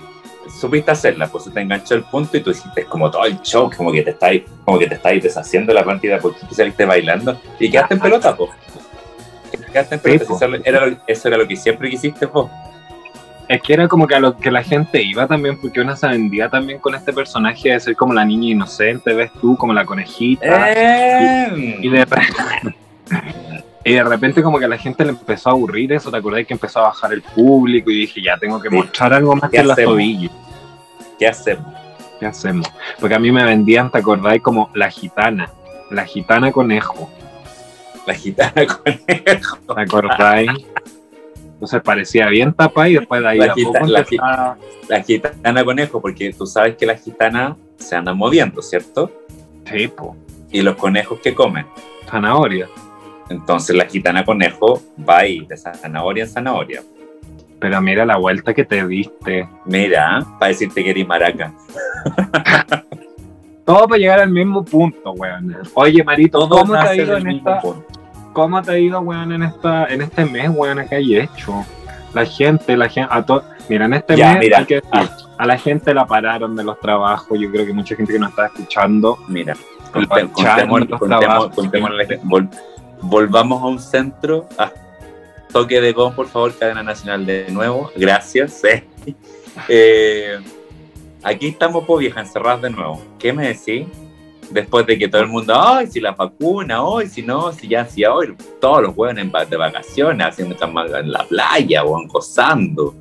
supiste 0.59 0.91
hacerla, 0.91 1.27
pues 1.27 1.45
se 1.45 1.51
te 1.51 1.61
enganchó 1.61 1.95
el 1.95 2.03
punto 2.03 2.35
y 2.37 2.41
tú 2.41 2.51
hiciste 2.51 2.85
como 2.85 3.09
todo 3.09 3.25
el 3.25 3.41
show, 3.41 3.71
como 3.75 3.91
que 3.91 4.01
te 4.01 4.11
estáis, 4.11 4.43
como 4.65 4.77
que 4.77 4.87
te 4.87 4.95
estáis 4.95 5.23
deshaciendo 5.23 5.73
la 5.73 5.83
partida 5.83 6.19
porque 6.19 6.45
te 6.45 6.55
saliste 6.55 6.85
bailando 6.85 7.39
y 7.59 7.69
quedaste 7.69 7.93
en 7.95 7.99
pelota, 7.99 8.35
pues. 8.35 8.51
Quedaste 9.71 9.95
en 9.95 10.01
pelota, 10.01 10.23
eso, 10.25 10.49
era 10.63 10.97
eso 11.07 11.27
era 11.27 11.37
lo 11.37 11.47
que 11.47 11.55
siempre 11.55 11.89
quisiste, 11.89 12.27
pues. 12.27 12.47
Es 13.53 13.61
que 13.61 13.73
era 13.73 13.87
como 13.87 14.07
que 14.07 14.15
a 14.15 14.19
lo 14.19 14.35
que 14.35 14.49
la 14.49 14.63
gente 14.63 15.03
iba 15.03 15.27
también, 15.27 15.59
porque 15.61 15.79
una 15.79 15.95
se 15.95 16.07
vendía 16.07 16.49
también 16.49 16.79
con 16.79 16.95
este 16.95 17.13
personaje 17.13 17.69
de 17.69 17.79
ser 17.79 17.95
como 17.95 18.11
la 18.11 18.25
niña 18.25 18.49
inocente, 18.49 19.13
ves 19.13 19.31
tú, 19.39 19.55
como 19.55 19.73
la 19.73 19.85
conejita. 19.85 20.71
Eh. 20.71 21.77
Y, 21.79 21.87
de 21.87 22.03
repente, 22.03 22.75
y 23.85 23.93
de 23.93 24.03
repente 24.03 24.41
como 24.41 24.57
que 24.57 24.65
a 24.65 24.67
la 24.67 24.77
gente 24.79 25.05
le 25.05 25.11
empezó 25.11 25.49
a 25.49 25.51
aburrir 25.51 25.93
eso, 25.93 26.09
¿te 26.09 26.17
acordás 26.17 26.47
que 26.47 26.55
empezó 26.55 26.79
a 26.79 26.83
bajar 26.87 27.13
el 27.13 27.21
público 27.21 27.91
y 27.91 27.99
dije, 27.99 28.23
ya 28.23 28.37
tengo 28.37 28.59
que 28.59 28.71
mostrar 28.71 29.13
algo 29.13 29.35
más 29.35 29.51
que 29.51 29.63
la 29.63 29.75
tobillas? 29.75 30.31
¿Qué 31.19 31.27
hacemos? 31.27 31.71
¿Qué 32.19 32.25
hacemos? 32.25 32.67
Porque 32.99 33.13
a 33.13 33.19
mí 33.19 33.31
me 33.31 33.43
vendían, 33.43 33.91
¿te 33.91 33.99
acordáis? 33.99 34.41
Como 34.41 34.71
la 34.73 34.89
gitana, 34.89 35.51
la 35.91 36.05
gitana 36.05 36.51
conejo. 36.51 37.07
La 38.07 38.15
gitana 38.15 38.65
conejo. 38.83 39.57
¿Te 39.75 39.81
acordáis? 39.81 40.49
Entonces 41.63 41.81
parecía 41.81 42.27
bien 42.27 42.51
tapa 42.51 42.89
y 42.89 42.95
después 42.95 43.21
de 43.21 43.27
ahí 43.29 43.37
la, 43.37 44.57
la, 44.89 45.01
gitana 45.01 45.63
conejo, 45.63 46.01
porque 46.01 46.33
tú 46.33 46.45
sabes 46.45 46.75
que 46.75 46.85
las 46.85 47.01
gitanas 47.01 47.55
se 47.77 47.95
andan 47.95 48.17
moviendo, 48.17 48.61
¿cierto? 48.61 49.09
Sí, 49.71 49.87
po. 49.87 50.17
¿Y 50.51 50.61
los 50.61 50.75
conejos 50.75 51.21
qué 51.23 51.33
comen? 51.33 51.65
Zanahoria. 52.05 52.67
Entonces 53.29 53.77
la 53.77 53.85
gitana 53.85 54.25
conejo 54.25 54.81
va 55.09 55.19
ahí 55.19 55.45
de 55.45 55.55
zanahoria 55.55 56.25
en 56.25 56.29
zanahoria. 56.29 56.83
Pero 57.61 57.79
mira 57.79 58.05
la 58.05 58.17
vuelta 58.17 58.53
que 58.53 58.65
te 58.65 58.85
diste. 58.85 59.47
Mira, 59.63 60.21
para 60.37 60.49
decirte 60.49 60.83
que 60.83 60.89
eres 60.89 61.07
maraca. 61.07 61.53
Todo 63.65 63.87
para 63.87 63.99
llegar 63.99 64.19
al 64.19 64.31
mismo 64.31 64.65
punto, 64.65 65.13
weón. 65.13 65.55
Oye, 65.75 66.03
Marito, 66.03 66.45
¿cómo 66.49 66.73
te 66.73 66.77
ha 66.79 66.93
ido 66.93 67.15
en 67.15 67.29
esta, 67.29 67.61
¿Cómo 68.33 68.61
te 68.61 68.71
ha 68.71 68.79
ido, 68.79 68.99
weón, 69.01 69.31
en, 69.31 69.43
esta, 69.43 69.85
en 69.85 70.01
este 70.01 70.25
mes, 70.25 70.49
weón, 70.53 70.87
que 70.87 70.95
hay 70.95 71.17
hecho? 71.17 71.65
La 72.13 72.25
gente, 72.25 72.75
la 72.75 72.89
gente, 72.89 73.09
a 73.11 73.25
to 73.25 73.43
mira, 73.69 73.85
en 73.85 73.93
este 73.93 74.17
mes 74.17 74.39
mira. 74.39 74.65
a 75.37 75.45
la 75.45 75.57
gente 75.57 75.93
la 75.93 76.05
pararon 76.05 76.55
de 76.55 76.63
los 76.63 76.79
trabajos, 76.79 77.39
yo 77.39 77.51
creo 77.51 77.65
que 77.65 77.73
mucha 77.73 77.95
gente 77.95 78.13
que 78.13 78.19
nos 78.19 78.31
está 78.31 78.47
escuchando. 78.47 79.17
Mira, 79.27 79.55
volvamos 83.01 83.61
a 83.61 83.65
un 83.65 83.79
centro, 83.79 84.47
toque 85.51 85.79
de 85.79 85.93
gong, 85.93 86.13
por 86.15 86.27
favor, 86.27 86.53
cadena 86.57 86.83
nacional 86.83 87.25
de 87.25 87.49
nuevo, 87.51 87.91
gracias. 87.95 88.61
Eh, 89.69 90.39
aquí 91.21 91.49
estamos, 91.49 91.85
po 91.85 91.97
vieja, 91.97 92.21
encerradas 92.21 92.63
de 92.63 92.71
nuevo. 92.71 92.99
¿Qué 93.19 93.31
me 93.31 93.49
decís? 93.49 93.85
Después 94.49 94.85
de 94.85 94.97
que 94.97 95.07
todo 95.07 95.21
el 95.21 95.27
mundo, 95.27 95.53
ay, 95.55 95.87
si 95.87 95.99
la 95.99 96.11
vacuna, 96.11 96.83
hoy, 96.83 97.07
si 97.07 97.21
no, 97.21 97.51
si 97.51 97.67
ya, 97.67 97.85
si 97.85 98.05
hoy, 98.05 98.35
todos 98.59 98.83
los 98.83 98.95
juegan 98.95 99.31
de 99.49 99.57
vacaciones, 99.57 100.27
haciendo 100.27 100.55
en 100.97 101.11
la 101.11 101.23
playa 101.25 101.83
o 101.83 102.07
gozando, 102.07 102.95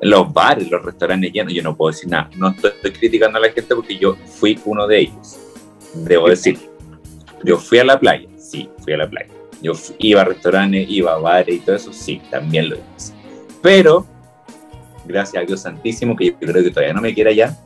en 0.00 0.10
los 0.10 0.32
bares, 0.32 0.70
los 0.70 0.84
restaurantes 0.84 1.32
llenos, 1.32 1.52
yo 1.52 1.62
no 1.62 1.76
puedo 1.76 1.90
decir 1.90 2.08
nada. 2.08 2.30
No 2.36 2.50
estoy, 2.50 2.92
criticando 2.92 3.38
a 3.38 3.40
la 3.40 3.50
gente 3.50 3.74
porque 3.74 3.98
yo 3.98 4.16
fui 4.26 4.58
uno 4.64 4.86
de 4.86 5.00
ellos, 5.00 5.38
debo 5.94 6.28
decir. 6.28 6.58
Yo 7.44 7.56
fui 7.56 7.78
a 7.78 7.84
la 7.84 7.98
playa, 7.98 8.28
sí, 8.36 8.68
fui 8.82 8.92
a 8.92 8.98
la 8.98 9.08
playa. 9.08 9.30
Yo 9.62 9.72
iba 9.98 10.22
a 10.22 10.24
restaurantes, 10.24 10.88
iba 10.88 11.14
a 11.14 11.18
bares 11.18 11.56
y 11.56 11.60
todo 11.60 11.76
eso, 11.76 11.92
sí, 11.92 12.20
también 12.30 12.70
lo 12.70 12.76
hice. 12.76 13.12
Pero, 13.62 14.06
gracias 15.04 15.42
a 15.42 15.46
Dios 15.46 15.60
Santísimo, 15.62 16.16
que 16.16 16.26
yo 16.26 16.36
creo 16.38 16.62
que 16.62 16.70
todavía 16.70 16.94
no 16.94 17.00
me 17.00 17.14
quiera 17.14 17.32
ya, 17.32 17.56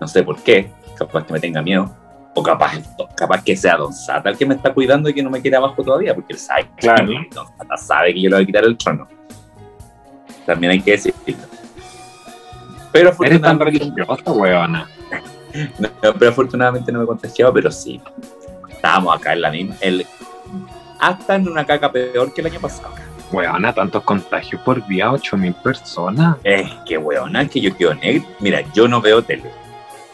no 0.00 0.06
sé 0.06 0.22
por 0.22 0.40
qué, 0.42 0.70
capaz 0.96 1.26
que 1.26 1.32
me 1.32 1.40
tenga 1.40 1.62
miedo, 1.62 1.94
o 2.34 2.42
capaz, 2.42 2.78
capaz 3.16 3.42
que 3.42 3.56
sea 3.56 3.76
Don 3.76 3.92
Sata 3.92 4.30
el 4.30 4.38
que 4.38 4.46
me 4.46 4.54
está 4.54 4.72
cuidando 4.72 5.08
y 5.08 5.14
que 5.14 5.22
no 5.22 5.30
me 5.30 5.40
quiere 5.40 5.56
abajo 5.56 5.82
todavía, 5.82 6.14
porque 6.14 6.34
él 6.34 6.38
sabe, 6.38 6.68
claro. 6.76 7.12
Don 7.32 7.46
Sata 7.58 7.76
sabe 7.76 8.14
que 8.14 8.22
yo 8.22 8.30
le 8.30 8.36
voy 8.36 8.42
a 8.44 8.46
quitar 8.46 8.64
el 8.64 8.76
trono. 8.76 9.08
También 10.46 10.72
hay 10.72 10.80
que 10.80 10.92
decirlo. 10.92 11.20
Pero 12.92 13.12
Eres 13.22 13.40
tan 13.40 13.58
religiosa. 13.58 14.16
No, 15.80 15.88
pero 16.16 16.30
afortunadamente 16.30 16.92
no 16.92 17.00
me 17.00 17.06
contagiaba, 17.06 17.52
pero 17.52 17.72
sí. 17.72 18.00
Estábamos 18.68 19.16
acá 19.16 19.32
en 19.32 19.40
la 19.40 19.50
misma. 19.50 19.74
El, 19.80 20.06
hasta 21.00 21.34
en 21.34 21.48
una 21.48 21.66
caca 21.66 21.90
peor 21.90 22.32
que 22.32 22.40
el 22.40 22.46
año 22.46 22.60
pasado. 22.60 22.94
Weona, 23.32 23.72
tantos 23.72 24.04
contagios 24.04 24.62
por 24.62 24.86
día, 24.86 25.10
8000 25.10 25.54
personas. 25.54 26.36
Es 26.44 26.70
que 26.86 26.96
weona, 26.98 27.48
que 27.48 27.60
yo 27.60 27.76
quiero 27.76 27.94
negro. 27.96 28.28
Mira, 28.38 28.62
yo 28.72 28.86
no 28.86 29.00
veo 29.00 29.22
tele 29.22 29.50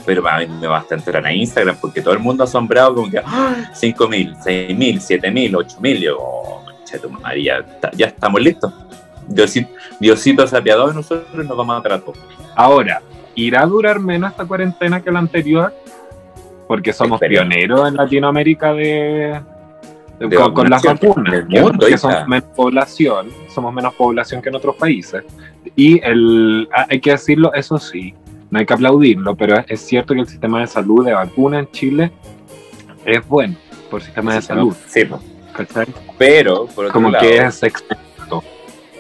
pero 0.07 0.27
a 0.27 0.38
mí 0.38 0.47
me 0.47 0.69
basta 0.69 0.95
entrar 0.95 1.27
a 1.27 1.33
Instagram 1.33 1.77
porque 1.81 2.01
todo 2.01 2.14
el 2.14 2.21
mundo 2.21 2.45
asombrado 2.45 2.95
como 2.95 3.11
que 3.11 3.19
¡ah! 3.19 3.71
5 3.75 4.09
mil, 4.09 4.35
6 4.40 4.77
mil, 4.77 5.01
7 5.01 5.31
mil, 5.31 5.57
8 5.57 5.79
mil. 5.81 6.01
Yo, 6.01 6.16
oh, 6.19 6.64
María, 7.21 7.66
ya 7.95 8.07
estamos 8.07 8.40
listos. 8.40 8.73
Diosito, 9.27 9.69
Diosito 9.99 10.47
se 10.47 10.57
apiadó 10.57 10.88
de 10.88 10.95
nosotros 10.95 11.29
y 11.35 11.47
nos 11.47 11.57
vamos 11.57 11.79
a 11.79 11.83
tratar. 11.83 12.14
Ahora, 12.55 13.03
¿irá 13.35 13.62
a 13.62 13.66
durar 13.66 13.99
menos 13.99 14.31
esta 14.31 14.45
cuarentena 14.47 15.03
que 15.03 15.11
la 15.11 15.19
anterior? 15.19 15.75
Porque 16.69 16.92
somos 16.92 17.21
pioneros 17.21 17.88
en 17.88 17.97
Latinoamérica 17.97 18.73
de, 18.73 19.40
con, 20.55 20.71
las 20.71 20.83
vacunas, 20.83 21.45
porque 21.79 21.99
somos 21.99 22.27
menos 22.27 22.49
población, 22.55 23.29
somos 23.49 23.73
menos 23.73 23.95
población 23.95 24.40
que 24.40 24.49
en 24.49 24.55
otros 24.55 24.77
países. 24.77 25.25
Y 25.75 26.01
el, 26.03 26.69
ah, 26.75 26.87
hay 26.88 27.01
que 27.01 27.11
decirlo, 27.11 27.53
eso 27.53 27.79
sí, 27.79 28.14
no 28.57 28.61
hay 28.61 28.64
que 28.64 28.73
aplaudirlo, 28.73 29.37
pero 29.37 29.62
es, 29.69 29.83
cierto 29.83 30.14
que 30.14 30.21
el 30.21 30.27
sistema 30.27 30.62
de 30.62 30.66
salud 30.66 31.05
de 31.05 31.12
vacuna 31.12 31.59
en 31.59 31.71
Chile 31.73 32.11
es 33.05 33.29
bueno 33.29 33.55
por 33.90 34.03
sistema 34.03 34.35
de 34.35 34.40
salud. 34.40 34.75
Sí, 34.88 35.03
pero 36.16 36.64
por 36.64 36.87
otro 36.87 36.92
como 36.95 37.12
que 37.12 37.37
es 37.37 37.61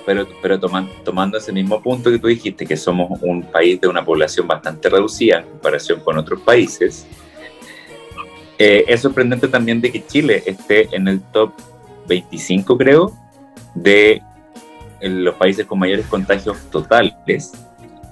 Pero, 0.04 0.28
pero 0.42 0.60
tomando, 0.60 0.92
tomando 1.02 1.38
ese 1.38 1.52
mismo 1.52 1.80
punto 1.80 2.10
que 2.10 2.18
tú 2.18 2.26
dijiste, 2.26 2.66
que 2.66 2.76
somos 2.76 3.18
un 3.22 3.44
país 3.44 3.80
de 3.80 3.88
una 3.88 4.04
población 4.04 4.46
bastante 4.46 4.90
reducida 4.90 5.38
en 5.38 5.46
comparación 5.46 6.00
con 6.00 6.18
otros 6.18 6.38
países, 6.42 7.06
eh, 8.58 8.84
es 8.86 9.00
sorprendente 9.00 9.48
también 9.48 9.80
de 9.80 9.90
que 9.90 10.06
Chile 10.06 10.42
esté 10.44 10.94
en 10.94 11.08
el 11.08 11.22
top 11.32 11.54
25, 12.06 12.76
creo, 12.76 13.10
de 13.74 14.20
los 15.00 15.34
países 15.36 15.64
con 15.64 15.78
mayores 15.78 16.04
contagios 16.04 16.58
totales 16.70 17.14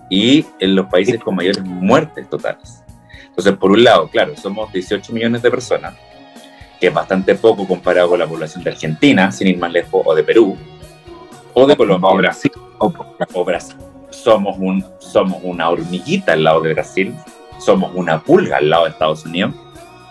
y 0.08 0.44
en 0.60 0.74
los 0.74 0.86
países 0.86 1.20
con 1.20 1.34
mayores 1.34 1.64
muertes 1.64 2.28
totales. 2.28 2.82
Entonces, 3.28 3.56
por 3.56 3.72
un 3.72 3.82
lado, 3.82 4.08
claro, 4.08 4.36
somos 4.36 4.72
18 4.72 5.12
millones 5.12 5.42
de 5.42 5.50
personas, 5.50 5.94
que 6.80 6.86
es 6.88 6.94
bastante 6.94 7.34
poco 7.34 7.66
comparado 7.66 8.10
con 8.10 8.18
la 8.18 8.26
población 8.26 8.62
de 8.62 8.70
Argentina, 8.70 9.32
sin 9.32 9.48
ir 9.48 9.58
más 9.58 9.72
lejos, 9.72 10.02
o 10.04 10.14
de 10.14 10.22
Perú, 10.22 10.56
o 11.52 11.66
de 11.66 11.76
Colombia. 11.76 12.10
O 12.10 12.16
Brasil. 12.16 12.52
O, 12.78 13.44
Brasil. 13.44 13.76
Somos, 14.10 14.56
un, 14.58 14.84
somos 14.98 15.40
una 15.42 15.68
hormiguita 15.68 16.32
al 16.32 16.44
lado 16.44 16.60
de 16.60 16.74
Brasil, 16.74 17.14
somos 17.58 17.92
una 17.94 18.20
pulga 18.20 18.58
al 18.58 18.70
lado 18.70 18.84
de 18.84 18.90
Estados 18.90 19.24
Unidos, 19.24 19.54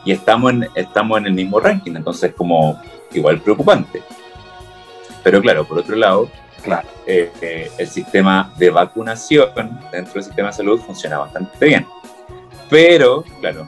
y 0.03 0.11
estamos 0.11 0.51
en, 0.51 0.67
estamos 0.75 1.17
en 1.19 1.27
el 1.27 1.33
mismo 1.33 1.59
ranking, 1.59 1.95
entonces 1.95 2.33
como 2.33 2.81
igual 3.13 3.39
preocupante. 3.39 4.01
Pero 5.23 5.41
claro, 5.41 5.65
por 5.65 5.79
otro 5.79 5.95
lado, 5.95 6.29
Claro. 6.63 6.87
Eh, 7.05 7.31
eh, 7.41 7.71
el 7.77 7.87
sistema 7.87 8.53
de 8.57 8.69
vacunación 8.69 9.49
dentro 9.91 10.13
del 10.13 10.23
sistema 10.23 10.47
de 10.47 10.53
salud 10.53 10.79
funciona 10.79 11.19
bastante 11.19 11.65
bien. 11.65 11.85
Pero, 12.69 13.23
claro, 13.41 13.67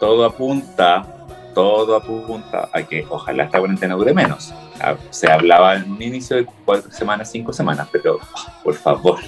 todo 0.00 0.24
apunta, 0.24 1.26
todo 1.54 1.94
apunta 1.94 2.70
a 2.72 2.82
que 2.82 3.04
ojalá 3.08 3.44
esta 3.44 3.58
cuarentena 3.58 3.94
dure 3.94 4.14
menos. 4.14 4.54
Ah, 4.80 4.96
se 5.10 5.30
hablaba 5.30 5.76
en 5.76 5.90
un 5.92 6.02
inicio 6.02 6.36
de 6.36 6.46
cuatro 6.64 6.90
semanas, 6.90 7.30
cinco 7.30 7.52
semanas, 7.52 7.88
pero 7.92 8.18
ah, 8.34 8.60
por 8.64 8.74
favor. 8.74 9.18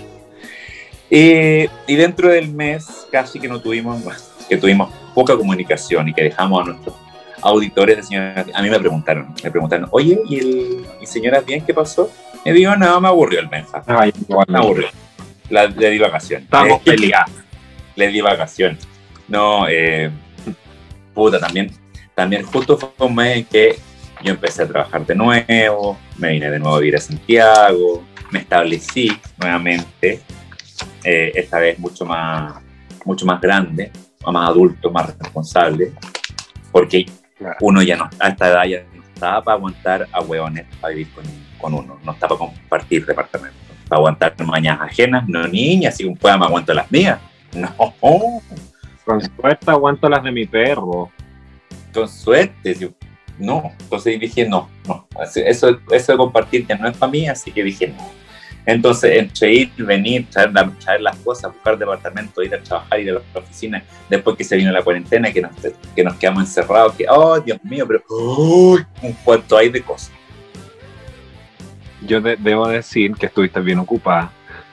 y 1.10 1.94
dentro 1.94 2.30
del 2.30 2.48
mes 2.48 3.06
casi 3.12 3.38
que 3.38 3.46
no 3.46 3.60
tuvimos, 3.60 4.00
que 4.48 4.56
tuvimos 4.56 4.90
poca 5.14 5.36
comunicación 5.36 6.08
y 6.08 6.14
que 6.14 6.22
dejamos 6.22 6.62
a 6.62 6.70
nuestros 6.70 6.94
auditores 7.42 7.96
de 7.96 8.02
señoras, 8.02 8.46
a 8.54 8.62
mí 8.62 8.70
me 8.70 8.78
preguntaron, 8.78 9.34
me 9.42 9.50
preguntaron, 9.50 9.88
oye, 9.90 10.20
¿y, 10.28 10.38
el, 10.38 10.86
¿y 11.00 11.06
señoras 11.06 11.44
bien 11.44 11.64
qué 11.64 11.74
pasó? 11.74 12.10
Me 12.44 12.52
digo, 12.52 12.74
no, 12.76 13.00
me 13.00 13.08
aburrió 13.08 13.40
el 13.40 13.48
Benja. 13.48 13.82
me 14.48 14.58
aburrió. 14.58 14.88
La, 15.50 15.66
le 15.66 15.90
di 15.90 15.98
vacaciones. 15.98 16.44
Estamos 16.44 16.80
eh, 16.80 16.82
peleados. 16.84 17.30
Le 17.94 18.08
di 18.08 18.20
vacaciones. 18.20 18.88
No, 19.28 19.66
eh, 19.68 20.10
puta, 21.14 21.38
también, 21.38 21.70
también 22.14 22.42
justo 22.44 22.78
fue 22.78 23.06
un 23.06 23.14
mes 23.14 23.38
en 23.38 23.44
que 23.44 23.78
yo 24.22 24.32
empecé 24.32 24.62
a 24.62 24.68
trabajar 24.68 25.04
de 25.04 25.14
nuevo, 25.14 25.98
me 26.18 26.32
vine 26.32 26.50
de 26.50 26.58
nuevo 26.58 26.76
a 26.76 26.80
vivir 26.80 26.96
a 26.96 27.00
Santiago, 27.00 28.04
me 28.30 28.40
establecí 28.40 29.10
nuevamente, 29.38 30.20
eh, 31.04 31.32
esta 31.34 31.58
vez 31.58 31.78
mucho 31.78 32.04
más, 32.04 32.54
mucho 33.04 33.26
más 33.26 33.40
grande, 33.40 33.90
más 34.24 34.48
adulto, 34.48 34.90
más 34.90 35.16
responsable, 35.18 35.92
porque 36.70 37.06
uno 37.60 37.82
ya 37.82 37.96
no, 37.96 38.08
a 38.18 38.28
esta 38.28 38.48
edad 38.48 38.64
ya 38.64 38.84
no 38.94 39.02
estaba 39.02 39.42
para 39.42 39.56
aguantar 39.56 40.08
a 40.12 40.20
hueones 40.20 40.66
para 40.80 40.94
vivir 40.94 41.12
con 41.12 41.24
con 41.62 41.74
uno, 41.74 41.98
no 42.02 42.12
está 42.12 42.26
para 42.26 42.38
compartir 42.38 43.06
departamento, 43.06 43.56
para 43.88 43.98
aguantar 43.98 44.34
mañas 44.44 44.80
ajenas, 44.80 45.28
no 45.28 45.46
niñas, 45.46 45.96
si 45.96 46.04
un 46.04 46.16
pueda 46.16 46.36
me 46.36 46.44
aguanto 46.44 46.74
las 46.74 46.90
mías, 46.90 47.20
no. 47.54 47.94
Con 49.04 49.20
suerte 49.20 49.70
aguanto 49.70 50.08
las 50.08 50.22
de 50.24 50.32
mi 50.32 50.46
perro. 50.46 51.10
Con 51.94 52.08
suerte, 52.08 52.92
no, 53.38 53.72
entonces 53.78 54.18
dije 54.18 54.48
no, 54.48 54.68
no, 54.86 55.06
eso, 55.22 55.68
eso 55.90 56.12
de 56.12 56.18
compartir 56.18 56.66
ya 56.66 56.76
no 56.76 56.88
es 56.88 56.96
para 56.96 57.12
mí, 57.12 57.28
así 57.28 57.52
que 57.52 57.62
dije 57.62 57.88
no. 57.88 58.21
Entonces, 58.64 59.18
entre 59.18 59.52
ir, 59.52 59.72
venir, 59.76 60.26
traer, 60.30 60.52
traer, 60.78 61.00
las 61.00 61.16
cosas, 61.16 61.52
buscar 61.52 61.76
departamento, 61.76 62.42
ir 62.42 62.54
a 62.54 62.62
trabajar, 62.62 63.00
ir 63.00 63.10
a 63.10 63.14
la 63.14 63.40
oficina, 63.40 63.82
después 64.08 64.36
que 64.36 64.44
se 64.44 64.56
vino 64.56 64.70
la 64.70 64.82
cuarentena, 64.82 65.32
que 65.32 65.42
nos, 65.42 65.52
que 65.94 66.04
nos 66.04 66.14
quedamos 66.16 66.44
encerrados, 66.44 66.94
que, 66.94 67.06
oh, 67.08 67.40
Dios 67.40 67.58
mío, 67.64 67.84
pero, 67.86 68.02
uy, 68.08 68.84
un 69.02 69.12
cuanto 69.24 69.56
hay 69.56 69.68
de 69.68 69.82
cosas 69.82 70.12
yo 72.06 72.20
debo 72.20 72.68
decir 72.68 73.14
que 73.14 73.26
estuviste 73.26 73.60
bien 73.60 73.78
ocupada. 73.78 74.30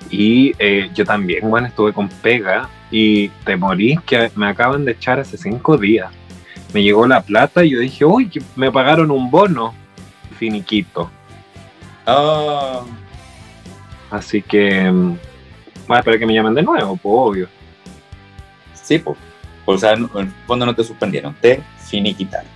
Y 0.10 0.54
eh, 0.60 0.89
yo 0.93 1.06
también, 1.06 1.49
bueno, 1.49 1.67
estuve 1.67 1.93
con 1.93 2.08
pega 2.08 2.69
y 2.89 3.30
te 3.45 3.56
morí 3.56 3.99
que 4.06 4.32
me 4.36 4.47
acaban 4.47 4.86
de 4.86 4.93
echar 4.93 5.19
hace 5.19 5.38
cinco 5.38 5.78
días. 5.78 6.12
Me 6.73 6.82
llegó 6.82 7.06
la 7.08 7.21
plata 7.21 7.63
y 7.63 7.71
yo 7.71 7.80
dije, 7.80 8.06
uy, 8.06 8.32
me 8.56 8.71
pagaron 8.71 9.12
un 9.12 9.30
bono 9.30 9.73
finiquito. 10.38 11.12
Oh. 12.06 12.86
Así 14.10 14.41
que, 14.41 14.91
mm, 14.91 15.17
voy 15.88 15.95
a 15.95 16.00
esperar 16.00 16.19
que 16.19 16.26
me 16.26 16.34
llamen 16.34 16.56
de 16.56 16.63
nuevo, 16.63 16.98
pues 16.98 17.13
obvio. 17.15 17.48
Sí, 18.74 19.00
pues. 19.00 19.17
O 19.65 19.78
sea, 19.78 19.93
en 19.93 20.10
el 20.15 20.32
fondo 20.48 20.65
no 20.65 20.74
te 20.74 20.84
suspendieron, 20.84 21.36
te 21.39 21.62
finiquitaron. 21.88 22.50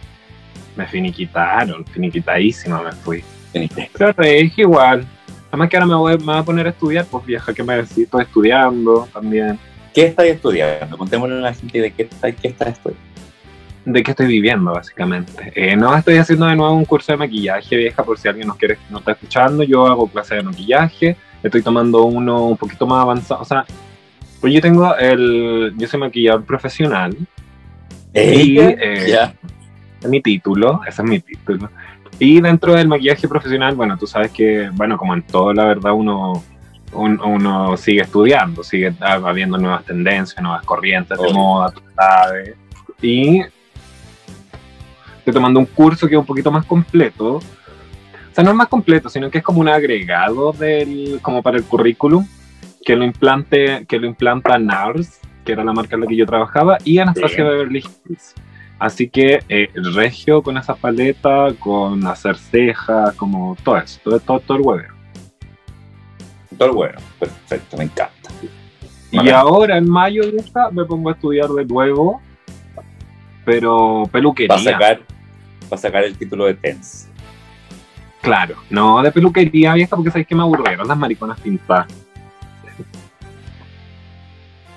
Me 0.75 0.87
finiquitaron, 0.87 1.85
finiquitadísima 1.85 2.81
me 2.81 2.91
fui. 2.91 3.23
Pero 3.93 4.23
es 4.23 4.57
igual. 4.57 5.05
Además 5.49 5.69
que 5.69 5.77
ahora 5.77 5.85
me 5.85 5.95
voy, 5.95 6.13
a 6.13 6.43
poner 6.43 6.65
a 6.65 6.69
estudiar, 6.71 7.05
pues 7.05 7.23
vieja, 7.25 7.53
que 7.53 7.61
me 7.61 7.79
estoy 7.79 8.07
estudiando 8.21 9.07
también. 9.13 9.59
¿Qué 9.93 10.05
estás 10.05 10.25
estudiando? 10.25 10.97
Contémosle 10.97 11.35
a 11.35 11.41
la 11.41 11.53
gente 11.53 11.79
de 11.79 11.91
qué, 11.91 12.09
qué 12.41 12.47
estás 12.47 12.69
estudiando. 12.69 13.05
De 13.85 14.01
qué 14.01 14.11
estoy 14.11 14.25
viviendo, 14.25 14.73
básicamente. 14.73 15.51
Eh, 15.53 15.75
no, 15.75 15.95
estoy 15.95 16.17
haciendo 16.17 16.47
de 16.47 16.55
nuevo 16.55 16.73
un 16.73 16.85
curso 16.85 17.11
de 17.11 17.19
maquillaje, 17.19 17.75
vieja, 17.75 18.03
por 18.03 18.17
si 18.17 18.27
alguien 18.27 18.47
nos 18.47 18.57
quiere, 18.57 18.79
no 18.89 18.97
está 18.97 19.11
escuchando. 19.11 19.61
Yo 19.61 19.85
hago 19.85 20.07
clase 20.07 20.33
de 20.33 20.41
maquillaje, 20.41 21.15
estoy 21.43 21.61
tomando 21.61 22.05
uno 22.05 22.45
un 22.47 22.57
poquito 22.57 22.87
más 22.87 23.01
avanzado. 23.01 23.41
O 23.41 23.45
sea, 23.45 23.65
pues 24.41 24.53
yo 24.53 24.61
tengo 24.61 24.95
el. 24.95 25.73
Yo 25.77 25.87
soy 25.87 25.99
maquillador 25.99 26.43
profesional. 26.45 27.15
y, 28.13 28.59
eh. 28.59 29.33
Es 30.01 30.09
mi 30.09 30.21
título, 30.21 30.81
ese 30.85 31.01
es 31.01 31.07
mi 31.07 31.19
título. 31.19 31.69
Y 32.19 32.41
dentro 32.41 32.73
del 32.73 32.87
maquillaje 32.87 33.27
profesional, 33.27 33.75
bueno, 33.75 33.97
tú 33.97 34.05
sabes 34.05 34.31
que, 34.31 34.69
bueno, 34.73 34.97
como 34.97 35.13
en 35.13 35.23
todo, 35.23 35.53
la 35.53 35.65
verdad, 35.65 35.93
uno, 35.93 36.43
uno 36.93 37.77
sigue 37.77 38.01
estudiando, 38.01 38.63
sigue 38.63 38.93
habiendo 38.99 39.57
nuevas 39.57 39.83
tendencias, 39.85 40.41
nuevas 40.41 40.63
corrientes 40.63 41.17
de 41.17 41.33
moda, 41.33 41.71
tú 41.71 41.81
sabes. 41.95 42.55
Y 43.01 43.41
estoy 45.17 45.33
tomando 45.33 45.59
un 45.59 45.65
curso 45.65 46.07
que 46.07 46.15
es 46.15 46.19
un 46.19 46.25
poquito 46.25 46.51
más 46.51 46.65
completo. 46.65 47.39
O 48.33 48.35
sea, 48.35 48.43
no 48.43 48.49
es 48.49 48.57
más 48.57 48.67
completo, 48.67 49.09
sino 49.09 49.29
que 49.29 49.37
es 49.37 49.43
como 49.43 49.61
un 49.61 49.69
agregado 49.69 50.53
del, 50.53 51.19
como 51.21 51.43
para 51.43 51.55
el 51.55 51.63
currículum, 51.65 52.27
que 52.83 52.95
lo 52.95 53.03
implante, 53.05 53.85
que 53.87 53.99
lo 53.99 54.07
implanta 54.07 54.57
NARS, 54.57 55.19
que 55.45 55.51
era 55.51 55.63
la 55.63 55.71
marca 55.71 55.93
en 55.93 56.01
la 56.01 56.07
que 56.07 56.15
yo 56.15 56.25
trabajaba, 56.25 56.79
y 56.83 56.97
Anastasia 56.97 57.43
Beverly 57.43 57.83
Hills. 58.07 58.33
Así 58.79 59.07
que 59.07 59.43
eh, 59.49 59.69
regio 59.75 60.41
con 60.41 60.57
esa 60.57 60.73
paleta, 60.73 61.53
con 61.59 62.07
hacer 62.07 62.35
cejas, 62.35 63.13
como 63.17 63.55
todo 63.63 63.77
eso, 63.77 63.99
todo, 64.03 64.19
todo, 64.19 64.39
todo 64.39 64.57
el 64.57 64.63
huevo. 64.63 64.93
Todo 66.57 66.69
el 66.69 66.75
huevo, 66.75 66.99
perfecto, 67.19 67.77
me 67.77 67.83
encanta. 67.83 68.31
Y 69.11 69.29
ahora 69.29 69.77
en 69.77 69.87
mayo 69.87 70.23
de 70.23 70.37
esta 70.37 70.71
me 70.71 70.85
pongo 70.85 71.09
a 71.09 71.11
estudiar 71.11 71.49
de 71.49 71.65
nuevo, 71.65 72.19
pero 73.45 74.09
peluquería. 74.11 74.55
Va 74.55 74.59
a 74.59 74.63
sacar, 74.63 75.01
va 75.71 75.75
a 75.75 75.77
sacar 75.77 76.03
el 76.03 76.17
título 76.17 76.45
de 76.45 76.55
TENS. 76.55 77.12
Claro, 78.23 78.55
no 78.71 79.03
de 79.03 79.11
peluquería 79.11 79.75
vieja 79.75 79.95
porque 79.95 80.09
sabéis 80.09 80.25
que 80.25 80.33
me 80.33 80.41
aburrieron 80.41 80.87
las 80.87 80.97
mariconas 80.97 81.39
pintadas. 81.39 81.87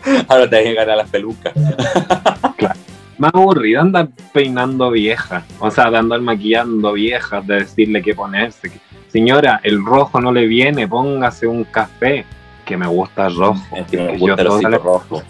Ahora 0.28 0.50
te 0.50 0.56
vas 0.56 0.64
a 0.64 0.68
llegar 0.68 0.90
a 0.90 0.96
las 0.96 1.08
pelucas. 1.08 1.54
claro 2.58 2.78
más 3.18 3.32
aburrido 3.34 3.80
andar 3.80 4.08
peinando 4.32 4.90
viejas, 4.90 5.44
o 5.58 5.70
sea, 5.70 5.90
de 5.90 5.98
andar 5.98 6.20
maquillando 6.20 6.92
viejas, 6.92 7.46
de 7.46 7.60
decirle 7.60 8.02
qué 8.02 8.14
ponerse. 8.14 8.70
Señora, 9.08 9.60
el 9.62 9.84
rojo 9.84 10.20
no 10.20 10.32
le 10.32 10.46
viene, 10.46 10.86
póngase 10.86 11.46
un 11.46 11.64
café, 11.64 12.24
que 12.64 12.76
me 12.76 12.86
gusta 12.86 13.28
rojo. 13.28 13.76
Es 13.76 13.86
que 13.86 13.96
me 13.96 14.18
gusta 14.18 14.42
el 14.42 14.48
rojo. 14.48 15.22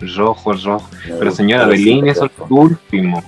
rojo, 0.00 0.52
rojo. 0.52 0.90
Pero 1.18 1.30
señora, 1.30 1.66
delinee 1.66 2.12
el 2.12 2.30
último. 2.50 3.22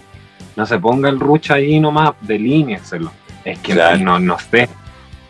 No 0.57 0.67
se 0.67 0.79
ponga 0.79 1.09
el 1.09 1.21
rucha 1.21 1.55
ahí 1.55 1.79
nomás, 1.79 2.13
delíneselo. 2.21 3.13
Es 3.49 3.59
que 3.61 3.75
no, 3.75 4.19
no 4.19 4.39
sé. 4.39 4.69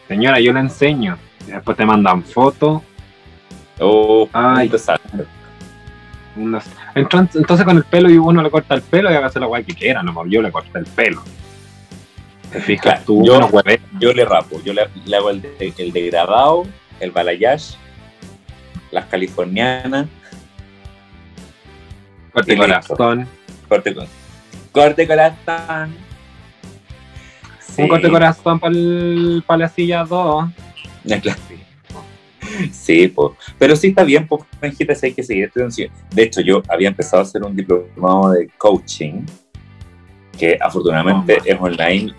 Señora, 0.09 0.41
yo 0.41 0.53
le 0.53 0.61
enseño. 0.61 1.17
después 1.47 1.77
te 1.77 1.87
mandan 1.87 2.25
fotos. 2.25 2.83
Oh, 3.79 4.29
Ay. 4.33 4.71
Entonces, 6.95 7.65
con 7.65 7.77
el 7.77 7.85
pelo 7.85 8.11
y 8.11 8.19
uno 8.19 8.43
le 8.43 8.51
corta 8.51 8.75
el 8.75 8.83
pelo 8.83 9.13
y 9.13 9.15
hace 9.15 9.39
la 9.39 9.47
guay 9.47 9.63
que 9.63 9.75
quiera, 9.75 10.03
no, 10.03 10.27
yo 10.27 10.43
le 10.43 10.51
corto 10.51 10.79
el 10.79 10.87
pelo. 10.87 11.23
¿Te 12.51 12.61
fijas 12.61 13.05
tú? 13.05 13.25
Yo, 13.25 13.41
yo, 14.01 14.13
le 14.13 14.25
rapo, 14.25 14.61
yo 14.65 14.73
le, 14.73 14.89
hago 15.15 15.31
el, 15.31 15.47
el 15.61 15.93
degradado, 15.93 16.67
el 16.99 17.13
balayage, 17.13 17.77
las 18.91 19.07
californianas. 19.07 20.07
Corte 22.33 22.57
corazón. 22.57 23.29
Corte, 23.69 23.95
corte 24.73 25.07
corazón. 25.07 26.08
Un 27.79 27.89
corte 27.89 28.11
corazón 28.11 28.61
para 28.61 29.59
la 29.59 29.69
silla 29.69 30.05
2. 30.05 30.45
Sí, 32.73 33.09
pues. 33.09 33.33
pero 33.59 33.77
sí 33.77 33.89
está 33.89 34.05
bien, 34.05 34.27
pues, 34.27 34.43
hay 34.61 35.13
que 35.13 35.23
seguir. 35.23 35.53
De 36.11 36.23
hecho, 36.23 36.41
yo 36.41 36.63
había 36.69 36.89
empezado 36.89 37.21
a 37.21 37.23
hacer 37.23 37.43
un 37.43 37.55
diplomado 37.55 38.33
de 38.33 38.49
coaching, 38.59 39.27
que 40.37 40.59
afortunadamente 40.61 41.39
es 41.45 41.57
online. 41.61 42.13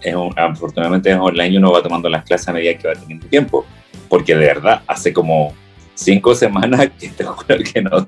Es 0.00 0.14
afortunadamente 0.36 1.10
es 1.10 1.16
online 1.16 1.48
y 1.48 1.56
uno 1.58 1.72
va 1.72 1.82
tomando 1.82 2.08
las 2.08 2.24
clases 2.24 2.48
a 2.48 2.52
medida 2.52 2.74
que 2.74 2.88
va 2.88 2.94
teniendo 2.94 3.26
tiempo. 3.26 3.64
Porque 4.08 4.34
de 4.34 4.46
verdad, 4.46 4.82
hace 4.86 5.12
como 5.12 5.54
cinco 6.04 6.34
semanas 6.34 6.90
que 6.98 7.08
te 7.08 7.24
juro 7.24 7.58
que 7.58 7.82
no, 7.82 8.06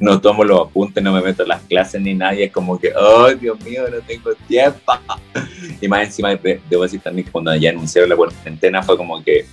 no 0.00 0.20
tomo 0.20 0.44
los 0.44 0.68
apuntes, 0.68 1.02
no 1.02 1.12
me 1.12 1.20
meto 1.20 1.42
en 1.42 1.48
las 1.48 1.62
clases 1.62 2.00
ni 2.00 2.14
nadie, 2.14 2.44
es 2.44 2.52
como 2.52 2.78
que, 2.78 2.92
oh 2.94 3.32
Dios 3.34 3.60
mío, 3.62 3.84
no 3.90 4.00
tengo 4.00 4.34
tiempo. 4.46 4.92
Y 5.80 5.88
más 5.88 6.06
encima, 6.06 6.34
debo 6.70 6.84
decir 6.84 7.00
también 7.00 7.26
que 7.26 7.32
cuando 7.32 7.54
ya 7.54 7.70
anunciaron 7.70 8.08
la 8.08 8.16
cuarentena 8.16 8.82
fue 8.82 8.96
como 8.96 9.22
que 9.22 9.46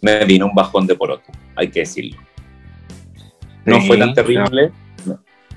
me 0.00 0.24
vino 0.24 0.46
un 0.46 0.54
bajón 0.54 0.86
de 0.86 0.94
poroto, 0.94 1.32
hay 1.54 1.68
que 1.68 1.80
decirlo. 1.80 2.20
No 3.64 3.80
fue 3.80 3.96
tan 3.98 4.14
terrible. 4.14 4.70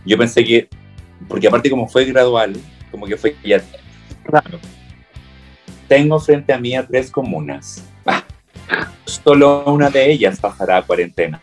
Yo 0.05 0.17
pensé 0.17 0.43
que, 0.43 0.67
porque 1.27 1.47
aparte 1.47 1.69
como 1.69 1.87
fue 1.87 2.05
gradual, 2.05 2.55
como 2.89 3.05
que 3.05 3.17
fue 3.17 3.35
ya... 3.43 3.61
Claro. 4.23 4.59
Tengo 5.87 6.19
frente 6.19 6.53
a 6.53 6.59
mí 6.59 6.75
a 6.75 6.85
tres 6.85 7.11
comunas. 7.11 7.83
Solo 9.09 9.63
una 9.65 9.89
de 9.89 10.11
ellas 10.11 10.39
pasará 10.39 10.77
a 10.77 10.81
cuarentena. 10.81 11.39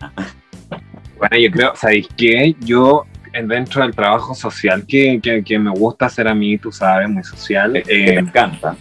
Bueno, 1.18 1.36
yo 1.38 1.50
creo, 1.50 1.76
¿sabéis 1.76 2.08
qué? 2.16 2.54
Yo 2.60 3.06
dentro 3.32 3.82
del 3.82 3.94
trabajo 3.94 4.34
social 4.34 4.86
que, 4.86 5.20
que, 5.44 5.58
me 5.58 5.70
gusta 5.70 6.06
hacer 6.06 6.28
a 6.28 6.34
mí, 6.34 6.56
tú 6.58 6.72
sabes, 6.72 7.08
muy 7.08 7.24
social. 7.24 7.72
me 7.72 7.82
eh, 7.86 8.14
encanta 8.18 8.76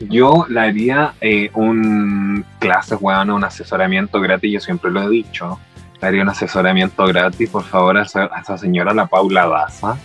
yo 0.00 0.46
le 0.48 0.60
haría 0.60 1.14
eh, 1.20 1.50
un 1.54 2.44
clase, 2.58 2.96
weón, 2.96 3.30
un 3.30 3.44
asesoramiento 3.44 4.20
gratis, 4.20 4.52
yo 4.52 4.60
siempre 4.60 4.90
lo 4.90 5.02
he 5.02 5.08
dicho. 5.08 5.58
Le 6.00 6.08
haría 6.08 6.22
un 6.22 6.28
asesoramiento 6.28 7.06
gratis, 7.06 7.48
por 7.48 7.64
favor, 7.64 7.96
a 7.96 8.02
esa, 8.02 8.58
señora, 8.58 8.92
la 8.92 9.06
Paula 9.06 9.46
Daza. 9.46 9.96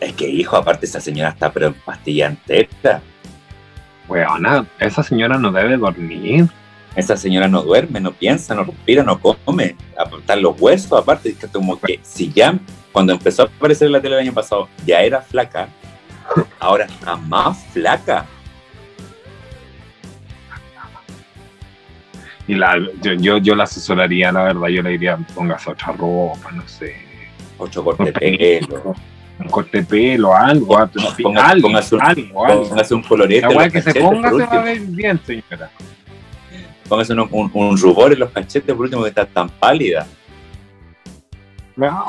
Es 0.00 0.14
que, 0.14 0.28
hijo, 0.28 0.56
aparte 0.56 0.86
esa 0.86 1.00
señora 1.00 1.30
está 1.30 1.52
pero 1.52 1.68
en 1.68 1.74
pastilla 1.74 2.26
entera. 2.28 3.02
Weona, 4.10 4.66
esa 4.80 5.04
señora 5.04 5.38
no 5.38 5.52
debe 5.52 5.76
dormir. 5.76 6.48
Esa 6.96 7.16
señora 7.16 7.46
no 7.46 7.62
duerme, 7.62 8.00
no 8.00 8.10
piensa, 8.10 8.52
no 8.52 8.64
respira, 8.64 9.04
no 9.04 9.20
come. 9.20 9.76
Aportar 9.96 10.38
los 10.38 10.60
huesos, 10.60 10.92
aparte, 10.92 11.28
es 11.30 11.36
que 11.36 11.46
como 11.46 11.80
que 11.80 12.00
si 12.02 12.32
ya, 12.32 12.58
cuando 12.90 13.12
empezó 13.12 13.42
a 13.42 13.46
aparecer 13.46 13.86
en 13.86 13.92
la 13.92 14.02
tele 14.02 14.16
el 14.16 14.22
año 14.22 14.32
pasado, 14.32 14.68
ya 14.84 15.00
era 15.00 15.22
flaca, 15.22 15.68
ahora 16.58 16.86
está 16.86 17.14
más 17.14 17.64
flaca. 17.72 18.26
Y 22.48 22.56
la, 22.56 22.76
yo, 23.00 23.12
yo, 23.12 23.38
yo, 23.38 23.54
la 23.54 23.62
asesoraría, 23.62 24.32
la 24.32 24.42
verdad, 24.42 24.66
yo 24.66 24.82
le 24.82 24.90
diría, 24.90 25.16
póngase 25.36 25.70
otra 25.70 25.92
ropa, 25.92 26.50
no 26.50 26.66
sé. 26.66 26.96
Ocho 27.58 27.84
corte 27.84 28.06
de 28.06 28.12
pelo. 28.12 28.96
Un 29.40 29.48
corte 29.48 29.78
de 29.78 29.84
pelo, 29.84 30.34
algo, 30.34 30.76
ponga, 31.22 31.48
algo, 31.48 31.68
póngase 31.68 31.94
un, 31.94 32.02
algo, 32.02 32.46
algo. 32.46 32.96
Un 32.96 33.02
colorete. 33.02 33.54
La 33.54 33.70
que 33.70 33.82
se 33.82 33.94
ponga 33.94 34.30
se 34.30 34.36
va 34.36 34.52
a 34.52 34.62
ver 34.62 34.80
bien, 34.80 35.20
señora. 35.24 35.70
Póngase 36.88 37.12
un, 37.14 37.20
un, 37.30 37.50
un, 37.54 37.78
rubor 37.78 38.12
en 38.12 38.18
los 38.18 38.30
cachetes, 38.30 38.74
por 38.74 38.84
último, 38.84 39.02
que 39.02 39.08
está 39.08 39.24
tan 39.24 39.48
pálida. 39.48 40.06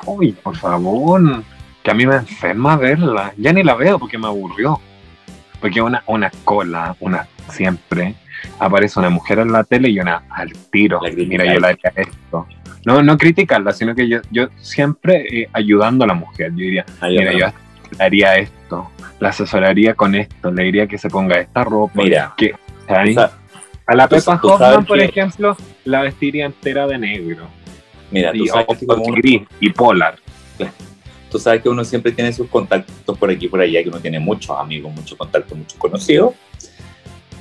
Uy, 0.05 0.33
por 0.33 0.55
favor, 0.57 1.43
que 1.83 1.91
a 1.91 1.93
mí 1.93 2.05
me 2.05 2.15
enferma 2.15 2.75
verla. 2.75 3.33
Ya 3.37 3.53
ni 3.53 3.63
la 3.63 3.75
veo 3.75 3.97
porque 3.97 4.17
me 4.17 4.27
aburrió. 4.27 4.79
Porque 5.59 5.81
una, 5.81 6.03
una 6.07 6.31
cola, 6.43 6.95
una 6.99 7.27
siempre, 7.49 8.15
aparece 8.59 8.99
una 8.99 9.09
mujer 9.09 9.39
en 9.39 9.51
la 9.51 9.63
tele 9.63 9.89
y 9.89 9.99
una 9.99 10.23
al 10.29 10.51
tiro. 10.71 10.99
Mira, 11.15 11.45
yo 11.45 11.59
la 11.59 11.69
haría 11.69 11.93
esto. 11.95 12.47
No, 12.85 13.03
no 13.03 13.17
criticarla, 13.17 13.73
sino 13.73 13.93
que 13.93 14.07
yo, 14.07 14.19
yo 14.31 14.47
siempre 14.59 15.25
eh, 15.31 15.49
ayudando 15.53 16.03
a 16.03 16.07
la 16.07 16.13
mujer. 16.13 16.51
Yo 16.51 16.57
diría, 16.57 16.85
mira, 17.01 17.33
yo 17.33 17.45
haría 17.99 18.35
esto, 18.35 18.89
la 19.19 19.29
asesoraría 19.29 19.93
con 19.93 20.15
esto, 20.15 20.51
le 20.51 20.63
diría 20.63 20.87
que 20.87 20.97
se 20.97 21.09
ponga 21.09 21.39
esta 21.39 21.63
ropa. 21.63 21.93
Mira, 21.95 22.33
que, 22.37 22.53
a 22.87 23.95
la 23.95 24.07
Pepa 24.07 24.39
Hoffman, 24.41 24.85
por 24.85 24.99
ejemplo, 24.99 25.55
la 25.85 26.01
vestiría 26.01 26.45
entera 26.45 26.87
de 26.87 26.97
negro. 26.97 27.47
Mira, 28.09 28.31
tú 28.31 28.45
sabes 28.45 28.77
que 28.79 29.11
gris 29.13 29.41
y 29.59 29.69
polar. 29.69 30.15
Tú 31.29 31.39
sabes 31.39 31.61
que 31.61 31.69
uno 31.69 31.85
siempre 31.85 32.11
tiene 32.11 32.33
sus 32.33 32.49
contactos 32.49 33.17
por 33.17 33.29
aquí 33.29 33.45
y 33.45 33.49
por 33.49 33.61
allá, 33.61 33.81
que 33.81 33.87
uno 33.87 33.99
tiene 33.99 34.19
muchos 34.19 34.57
amigos, 34.57 34.93
muchos 34.93 35.17
contactos, 35.17 35.57
muchos 35.57 35.77
conocidos. 35.77 36.33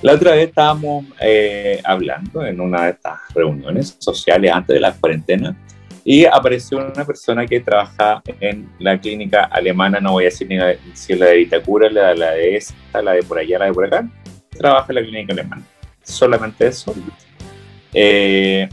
La 0.02 0.14
otra 0.14 0.32
vez 0.32 0.48
estábamos 0.48 1.04
eh, 1.20 1.78
hablando 1.84 2.44
en 2.44 2.58
una 2.58 2.84
de 2.84 2.90
estas 2.92 3.18
reuniones 3.34 3.96
sociales 3.98 4.50
antes 4.50 4.72
de 4.72 4.80
la 4.80 4.92
cuarentena 4.92 5.54
y 6.02 6.24
apareció 6.24 6.78
una 6.78 7.04
persona 7.04 7.46
que 7.46 7.60
trabaja 7.60 8.22
en 8.40 8.66
la 8.78 8.98
clínica 8.98 9.44
alemana, 9.44 10.00
no 10.00 10.12
voy 10.12 10.24
a 10.24 10.28
decir 10.28 10.48
ni 10.48 10.56
si 10.94 11.12
es 11.12 11.18
la 11.18 11.26
de 11.26 11.36
Vitacura, 11.36 11.90
la, 11.90 12.14
la 12.14 12.30
de 12.30 12.56
esta, 12.56 13.02
la 13.02 13.12
de 13.12 13.22
por 13.22 13.38
allá, 13.38 13.58
la 13.58 13.66
de 13.66 13.72
por 13.74 13.84
acá, 13.84 14.08
trabaja 14.48 14.86
en 14.88 14.94
la 14.94 15.02
clínica 15.02 15.32
alemana. 15.34 15.62
Solamente 16.02 16.66
eso. 16.66 16.94
Eh, 17.92 18.66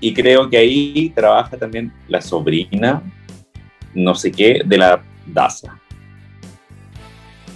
y 0.00 0.12
creo 0.12 0.50
que 0.50 0.56
ahí 0.56 1.12
trabaja 1.14 1.56
también 1.56 1.92
la 2.08 2.20
sobrina, 2.20 3.02
no 3.94 4.16
sé 4.16 4.32
qué, 4.32 4.62
de 4.64 4.78
la 4.78 5.00
DASA. 5.26 5.78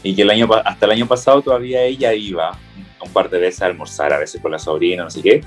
Y 0.04 0.14
que 0.14 0.22
el 0.22 0.30
año, 0.30 0.48
hasta 0.64 0.86
el 0.86 0.92
año 0.92 1.06
pasado 1.08 1.42
todavía 1.42 1.82
ella 1.82 2.14
iba 2.14 2.56
un 3.02 3.12
par 3.12 3.30
de 3.30 3.38
veces 3.38 3.62
a 3.62 3.66
almorzar, 3.66 4.12
a 4.12 4.18
veces 4.18 4.40
con 4.40 4.52
la 4.52 4.58
sobrina, 4.58 5.04
no 5.04 5.10
sé 5.10 5.22
qué, 5.22 5.42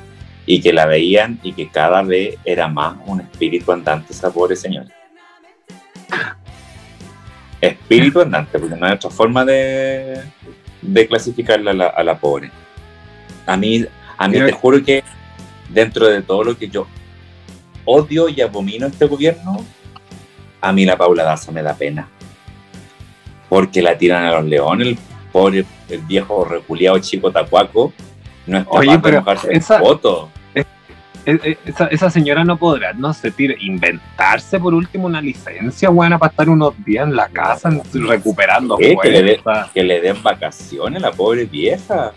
y 0.45 0.61
que 0.61 0.73
la 0.73 0.85
veían 0.85 1.39
y 1.43 1.53
que 1.53 1.69
cada 1.69 2.01
vez 2.01 2.37
era 2.43 2.67
más 2.67 2.95
un 3.05 3.21
espíritu 3.21 3.71
andante 3.71 4.13
esa 4.13 4.31
pobre 4.31 4.55
señora. 4.55 4.87
Espíritu 7.61 8.21
andante, 8.21 8.59
porque 8.59 8.75
no 8.75 8.85
hay 8.85 8.93
otra 8.93 9.09
forma 9.09 9.45
de, 9.45 10.21
de 10.81 11.07
clasificarla 11.07 11.71
a 11.71 11.73
la, 11.73 11.87
a 11.87 12.03
la 12.03 12.17
pobre. 12.17 12.51
A 13.45 13.55
mí, 13.55 13.85
a 14.17 14.27
mí 14.27 14.37
te 14.37 14.51
juro 14.51 14.83
que 14.83 15.03
dentro 15.69 16.07
de 16.07 16.21
todo 16.21 16.43
lo 16.43 16.57
que 16.57 16.67
yo 16.67 16.87
odio 17.85 18.29
y 18.29 18.41
abomino 18.41 18.87
este 18.87 19.05
gobierno, 19.05 19.65
a 20.61 20.71
mí 20.71 20.85
la 20.85 20.97
Paula 20.97 21.23
Daza 21.23 21.51
me 21.51 21.61
da 21.61 21.73
pena. 21.73 22.07
Porque 23.49 23.81
la 23.81 23.97
tiran 23.97 24.25
a 24.25 24.31
los 24.31 24.45
leones, 24.45 24.97
pobre 25.31 25.65
el 25.95 26.01
viejo 26.01 26.45
reculeado 26.45 26.99
chico 26.99 27.31
tacuaco 27.31 27.93
no 28.45 28.57
es 28.57 28.65
capaz 28.65 29.01
de 29.01 29.19
mojarse 29.19 29.53
esa, 29.53 29.79
foto. 29.79 30.29
esa, 31.25 32.09
señora 32.09 32.43
no 32.43 32.57
podrá, 32.57 32.93
no 32.93 33.13
sé, 33.13 33.33
inventarse 33.59 34.59
por 34.59 34.73
último 34.73 35.05
una 35.05 35.21
licencia 35.21 35.89
buena 35.89 36.17
para 36.17 36.31
estar 36.31 36.49
unos 36.49 36.73
días 36.83 37.07
en 37.07 37.15
la 37.15 37.29
casa 37.29 37.69
recuperando 37.93 38.77
¿Qué? 38.77 38.95
Que, 39.01 39.09
le 39.09 39.41
que 39.73 39.83
le 39.83 40.01
den 40.01 40.21
vacaciones 40.21 41.01
a 41.01 41.07
la 41.07 41.13
pobre 41.13 41.45
vieja. 41.45 42.11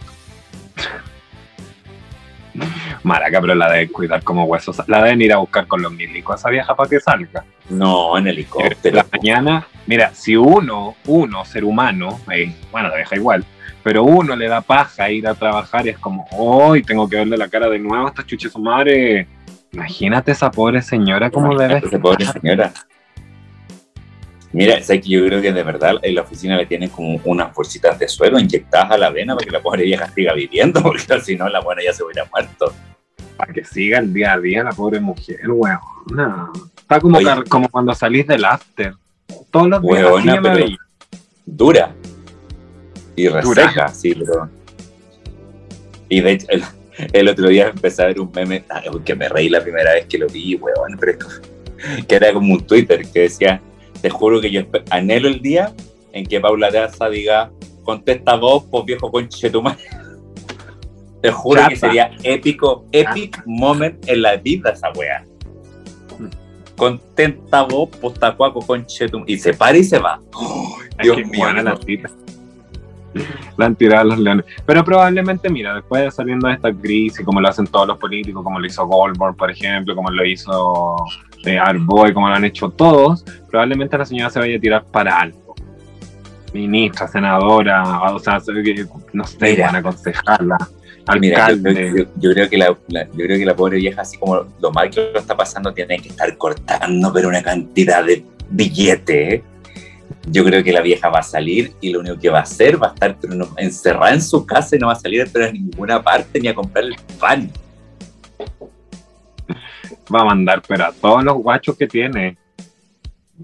Maraca, 3.02 3.40
pero 3.40 3.54
la 3.54 3.70
de 3.70 3.88
cuidar 3.88 4.22
como 4.22 4.44
huesos. 4.44 4.82
La 4.88 5.02
deben 5.02 5.20
ir 5.20 5.32
a 5.32 5.36
buscar 5.36 5.66
con 5.66 5.82
los 5.82 5.92
milicos 5.92 6.32
a 6.32 6.36
esa 6.36 6.50
vieja 6.50 6.74
para 6.74 6.88
que 6.88 7.00
salga. 7.00 7.44
No, 7.68 8.16
en 8.16 8.26
helicóptero. 8.26 8.96
La 8.96 9.06
mañana, 9.12 9.66
mira, 9.86 10.12
si 10.14 10.36
uno, 10.36 10.96
uno, 11.04 11.44
ser 11.44 11.64
humano, 11.64 12.20
eh, 12.32 12.52
bueno, 12.72 12.88
la 12.88 12.96
deja 12.96 13.14
igual, 13.16 13.44
pero 13.86 14.02
uno 14.02 14.34
le 14.34 14.48
da 14.48 14.62
paja 14.62 15.08
ir 15.12 15.28
a 15.28 15.34
trabajar 15.36 15.86
y 15.86 15.90
es 15.90 15.98
como, 16.00 16.26
hoy 16.32 16.82
tengo 16.82 17.08
que 17.08 17.14
verle 17.14 17.36
la 17.36 17.46
cara 17.46 17.68
de 17.68 17.78
nuevo 17.78 18.04
a 18.04 18.08
esta 18.08 18.26
chucha 18.26 18.48
su 18.48 18.58
madre. 18.58 19.28
Imagínate 19.70 20.32
esa 20.32 20.50
pobre 20.50 20.82
señora 20.82 21.30
como 21.30 21.56
debe. 21.56 21.78
Esa 21.78 21.96
pobre 22.00 22.24
señora. 22.26 22.72
Mira, 24.52 24.82
sé 24.82 25.00
que 25.00 25.08
yo 25.08 25.24
creo 25.24 25.40
que 25.40 25.52
de 25.52 25.62
verdad 25.62 26.00
en 26.02 26.16
la 26.16 26.22
oficina 26.22 26.56
le 26.56 26.66
tienen 26.66 26.88
como 26.88 27.20
unas 27.26 27.54
bolsitas 27.54 27.96
de 27.96 28.08
suero 28.08 28.40
inyectadas 28.40 28.90
a 28.90 28.98
la 28.98 29.10
vena 29.10 29.36
para 29.36 29.46
que 29.46 29.52
la 29.52 29.62
pobre 29.62 29.84
vieja 29.84 30.08
siga 30.12 30.32
viviendo, 30.32 30.82
porque 30.82 31.20
si 31.20 31.36
no 31.36 31.48
la 31.48 31.60
buena 31.60 31.80
ya 31.84 31.92
se 31.92 32.02
hubiera 32.02 32.24
muerto. 32.24 32.74
Para 33.36 33.52
que 33.52 33.64
siga 33.64 34.00
el 34.00 34.12
día 34.12 34.32
a 34.32 34.40
día 34.40 34.64
la 34.64 34.72
pobre 34.72 34.98
mujer, 34.98 35.42
weón. 35.48 35.78
No. 36.12 36.52
Está 36.76 36.98
como, 36.98 37.18
Oye. 37.18 37.30
como 37.48 37.68
cuando 37.68 37.94
salís 37.94 38.26
del 38.26 38.46
after. 38.46 38.94
Todos 39.52 39.68
los 39.68 39.80
días 39.80 40.24
me 40.24 40.42
pero- 40.42 40.54
veía. 40.56 40.76
dura 41.44 41.94
y 43.16 43.24
Dura. 43.24 43.40
reseca, 43.40 43.88
sí, 43.88 44.14
pero. 44.14 44.48
Y 46.08 46.20
de 46.20 46.32
hecho, 46.32 46.46
el, 46.50 46.62
el 47.12 47.28
otro 47.28 47.48
día 47.48 47.68
empecé 47.68 48.02
a 48.02 48.06
ver 48.06 48.20
un 48.20 48.30
meme 48.32 48.64
ah, 48.70 48.82
que 49.04 49.14
me 49.14 49.28
reí 49.28 49.48
la 49.48 49.62
primera 49.62 49.92
vez 49.92 50.06
que 50.06 50.18
lo 50.18 50.28
vi, 50.28 50.54
weón, 50.54 50.96
pero 51.00 51.18
que 52.08 52.14
era 52.14 52.32
como 52.32 52.54
un 52.54 52.66
Twitter 52.66 53.06
que 53.10 53.20
decía: 53.20 53.60
Te 54.00 54.10
juro 54.10 54.40
que 54.40 54.50
yo 54.50 54.62
anhelo 54.90 55.28
el 55.28 55.40
día 55.40 55.74
en 56.12 56.24
que 56.24 56.40
Paula 56.40 56.70
Daza 56.70 57.08
diga, 57.08 57.50
contesta 57.82 58.36
vos, 58.36 58.64
pues 58.70 58.84
viejo 58.84 59.10
conche 59.10 59.50
tu 59.50 59.62
madre. 59.62 59.84
Te 61.22 61.30
juro 61.30 61.62
que 61.68 61.76
sería 61.76 62.10
épico, 62.22 62.84
epic 62.92 63.42
moment 63.46 64.06
en 64.08 64.22
la 64.22 64.36
vida 64.36 64.70
esa 64.70 64.90
wea. 64.92 65.24
Contenta 66.76 67.62
vos, 67.62 67.88
postacuaco 67.88 68.60
conche 68.60 69.08
tu 69.08 69.24
Y 69.26 69.38
se 69.38 69.54
para 69.54 69.76
y 69.78 69.84
se 69.84 69.98
va. 69.98 70.20
Es 70.98 71.04
Dios 71.04 71.28
mío, 71.28 71.52
no. 71.52 71.62
la. 71.62 71.78
La 73.56 73.66
han 73.66 73.76
tirado 73.76 74.02
a 74.02 74.04
los 74.04 74.18
leones. 74.18 74.44
Pero 74.64 74.84
probablemente, 74.84 75.48
mira, 75.50 75.74
después 75.74 76.02
de 76.02 76.10
saliendo 76.10 76.48
de 76.48 76.54
esta 76.54 76.72
crisis, 76.72 77.24
como 77.24 77.40
lo 77.40 77.48
hacen 77.48 77.66
todos 77.66 77.86
los 77.88 77.98
políticos, 77.98 78.42
como 78.44 78.58
lo 78.60 78.66
hizo 78.66 78.86
Goldberg, 78.86 79.36
por 79.36 79.50
ejemplo, 79.50 79.94
como 79.94 80.10
lo 80.10 80.24
hizo 80.24 80.96
eh, 81.44 81.58
Arboy, 81.58 82.12
como 82.12 82.28
lo 82.28 82.34
han 82.34 82.44
hecho 82.44 82.70
todos, 82.70 83.24
probablemente 83.50 83.96
la 83.98 84.04
señora 84.04 84.30
se 84.30 84.38
vaya 84.38 84.56
a 84.56 84.60
tirar 84.60 84.84
para 84.84 85.18
algo. 85.20 85.54
Ministra, 86.52 87.06
senadora, 87.08 88.12
o 88.12 88.18
sea, 88.18 88.38
no 89.12 89.24
sé, 89.24 89.36
Mira. 89.50 89.66
van 89.66 89.76
a 89.76 89.78
aconsejarla, 89.78 90.56
Mira, 91.20 91.36
yo, 91.38 91.44
alcalde. 91.54 91.92
yo- 91.96 92.04
yo 92.16 92.32
creo 92.32 92.48
que 92.48 92.56
la, 92.56 92.76
la- 92.88 93.04
yo 93.06 93.24
creo 93.24 93.38
que 93.38 93.44
la 93.44 93.54
pobre 93.54 93.76
vieja, 93.76 94.00
así 94.02 94.16
como 94.18 94.46
lo 94.60 94.72
mal 94.72 94.88
que 94.90 95.10
lo 95.12 95.18
está 95.18 95.36
pasando, 95.36 95.72
tiene 95.74 95.98
que 95.98 96.08
estar 96.08 96.36
cortando, 96.38 97.12
pero 97.12 97.28
una 97.28 97.42
cantidad 97.42 98.04
de 98.04 98.24
billete. 98.48 99.34
¿eh? 99.34 99.44
Yo 100.26 100.44
creo 100.44 100.62
que 100.64 100.72
la 100.72 100.80
vieja 100.80 101.08
va 101.08 101.20
a 101.20 101.22
salir 101.22 101.72
y 101.80 101.90
lo 101.90 102.00
único 102.00 102.18
que 102.18 102.28
va 102.28 102.40
a 102.40 102.42
hacer 102.42 102.82
va 102.82 102.88
a 102.88 102.94
estar 102.94 103.16
pero 103.20 103.34
no- 103.34 103.48
encerrada 103.56 104.12
en 104.12 104.20
su 104.22 104.44
casa 104.44 104.74
y 104.74 104.78
no 104.78 104.88
va 104.88 104.94
a 104.94 104.98
salir 104.98 105.28
pero 105.32 105.46
a 105.46 105.52
ninguna 105.52 106.02
parte 106.02 106.40
ni 106.40 106.48
a 106.48 106.54
comprar 106.54 106.84
el 106.84 106.96
pan. 107.18 107.50
va 110.14 110.20
a 110.20 110.24
mandar, 110.24 110.62
pero 110.66 110.84
a 110.86 110.92
todos 110.92 111.22
los 111.24 111.34
guachos 111.36 111.76
que 111.76 111.86
tiene. 111.86 112.36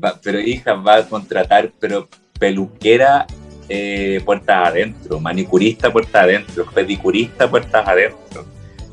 Va- 0.02 0.18
pero 0.22 0.40
hija, 0.40 0.74
va 0.74 0.96
a 0.96 1.06
contratar, 1.06 1.70
pero 1.78 2.08
peluquera 2.38 3.26
eh, 3.68 4.20
puertas 4.24 4.68
adentro, 4.68 5.20
manicurista 5.20 5.92
puertas 5.92 6.22
adentro, 6.24 6.66
pedicurista 6.66 7.48
puertas 7.48 7.86
adentro. 7.86 8.44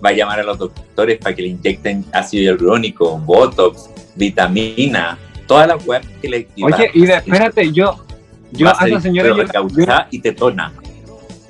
Va 0.04 0.10
a 0.10 0.14
llamar 0.14 0.40
a 0.40 0.44
los 0.44 0.58
doctores 0.58 1.18
para 1.18 1.36
que 1.36 1.42
le 1.42 1.48
inyecten 1.50 2.06
ácido 2.14 2.44
hialurónico, 2.44 3.18
botox, 3.20 3.90
vitamina, 4.16 5.18
todas 5.50 5.68
las 5.68 5.86
weas 5.88 6.06
que 6.22 6.30
le 6.30 6.48
y 6.56 6.62
va- 6.64 6.76
Oye, 6.78 6.92
y 6.94 7.06
de- 7.06 7.14
espérate, 7.16 7.72
yo, 7.72 8.06
yo 8.52 8.70
a 8.70 8.76
ser 8.76 8.90
esa 8.90 9.02
señora, 9.02 9.30
yo, 9.30 9.36
recauchada 9.36 10.08
y 10.12 10.20
tetona. 10.20 10.74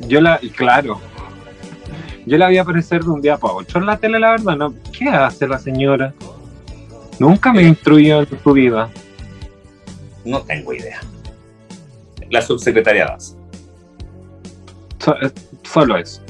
Yo 0.07 0.21
la, 0.21 0.39
claro. 0.55 0.99
Yo 2.25 2.37
la 2.37 2.47
vi 2.47 2.57
aparecer 2.57 3.03
de 3.03 3.09
un 3.09 3.21
día 3.21 3.37
para 3.37 3.53
otro 3.55 3.79
en 3.79 3.85
la 3.87 3.97
tele, 3.97 4.19
la 4.19 4.31
verdad, 4.31 4.55
¿no? 4.55 4.73
¿Qué 4.97 5.07
hace 5.09 5.47
la 5.47 5.59
señora? 5.59 6.13
Nunca 7.19 7.51
me 7.51 7.61
Eh. 7.63 7.67
instruyó 7.67 8.21
en 8.21 8.27
su 8.43 8.53
vida. 8.53 8.89
No 10.25 10.41
tengo 10.41 10.73
idea. 10.73 10.99
La 12.29 12.41
subsecretaria 12.41 13.05
Daza. 13.05 13.35
So- 14.99 15.19
es- 15.21 15.33
solo 15.63 15.97
eso. 15.97 16.21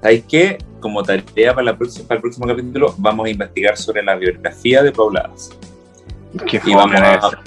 ¿Sabes 0.00 0.24
qué? 0.28 0.58
Como 0.80 1.02
tarea 1.02 1.54
para, 1.54 1.64
la 1.66 1.76
próxima- 1.78 2.08
para 2.08 2.16
el 2.16 2.22
próximo 2.22 2.46
capítulo, 2.46 2.94
vamos 2.98 3.26
a 3.26 3.30
investigar 3.30 3.76
sobre 3.76 4.02
la 4.02 4.16
biografía 4.16 4.82
de 4.82 4.90
Paula 4.92 5.28
Daza. 5.30 5.54
Qué 6.46 6.60
y 6.64 6.74
vamos 6.74 6.94
a, 7.00 7.20
ser. 7.30 7.38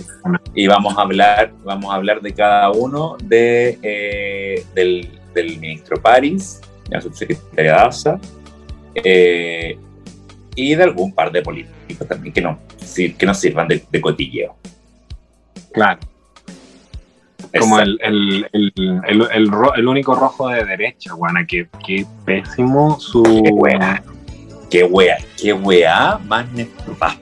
y 0.53 0.67
vamos 0.67 0.97
a 0.97 1.01
hablar 1.01 1.51
vamos 1.63 1.91
a 1.91 1.95
hablar 1.95 2.21
de 2.21 2.33
cada 2.33 2.69
uno 2.71 3.17
de 3.23 3.79
eh, 3.81 4.63
del, 4.75 5.09
del 5.33 5.57
ministro 5.57 5.99
París 6.01 6.61
de 6.89 6.95
la 6.95 7.01
subsecretaria 7.01 7.73
Daza 7.73 8.19
eh, 8.93 9.77
y 10.55 10.75
de 10.75 10.83
algún 10.83 11.13
par 11.13 11.31
de 11.31 11.41
políticos 11.41 12.07
también 12.07 12.33
que 12.33 12.41
no 12.41 12.59
que 13.17 13.25
nos 13.25 13.37
sirvan 13.39 13.67
de, 13.67 13.83
de 13.89 14.01
cotilleo 14.01 14.55
Claro. 15.73 15.99
Como 17.59 17.79
el, 17.79 17.97
el, 18.01 18.49
el, 18.53 18.73
el, 19.07 19.27
el 19.33 19.47
ro- 19.51 19.73
el 19.75 19.87
único 19.87 20.13
rojo 20.15 20.49
de 20.49 20.63
derecha, 20.65 21.13
guana. 21.13 21.45
Qué, 21.45 21.67
qué 21.85 22.05
pésimo 22.25 22.99
su. 22.99 23.23
Qué 23.23 23.49
wea. 23.51 24.03
qué 24.69 24.83
wea 24.83 25.17
qué 25.37 25.53
wea 25.53 26.17
más 26.25 26.49
nefasta 26.53 27.17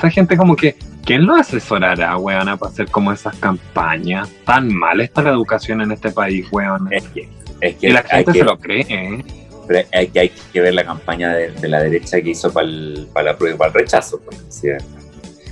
Esa 0.00 0.10
gente 0.10 0.36
como 0.36 0.56
que. 0.56 0.76
¿Quién 1.04 1.26
lo 1.26 1.34
asesorará, 1.34 2.16
weona, 2.16 2.56
para 2.56 2.72
hacer 2.72 2.90
como 2.90 3.10
esas 3.12 3.34
campañas? 3.36 4.30
Tan 4.44 4.72
mal 4.72 5.00
está 5.00 5.22
la 5.22 5.30
educación 5.30 5.80
en 5.82 5.92
este 5.92 6.10
país, 6.10 6.46
weona. 6.50 6.88
es 6.90 7.04
que 7.08 7.28
es 7.60 7.76
que 7.76 7.88
Y 7.88 7.92
la 7.92 8.02
gente 8.02 8.32
que, 8.32 8.38
se 8.38 8.44
lo 8.44 8.58
cree, 8.58 8.86
¿eh? 8.88 9.24
pero 9.68 9.86
hay, 9.92 10.08
que- 10.08 10.20
hay 10.20 10.32
que 10.52 10.60
ver 10.60 10.74
la 10.74 10.84
campaña 10.84 11.34
de, 11.34 11.50
de 11.50 11.68
la 11.68 11.82
derecha 11.82 12.20
que 12.22 12.30
hizo 12.30 12.50
para 12.52 12.66
el, 12.66 13.08
para 13.12 13.32
la 13.32 13.36
prueba 13.36 13.58
para 13.58 13.68
el 13.68 13.74
rechazo 13.74 14.20
pues, 14.24 14.42
¿sí? 14.48 14.68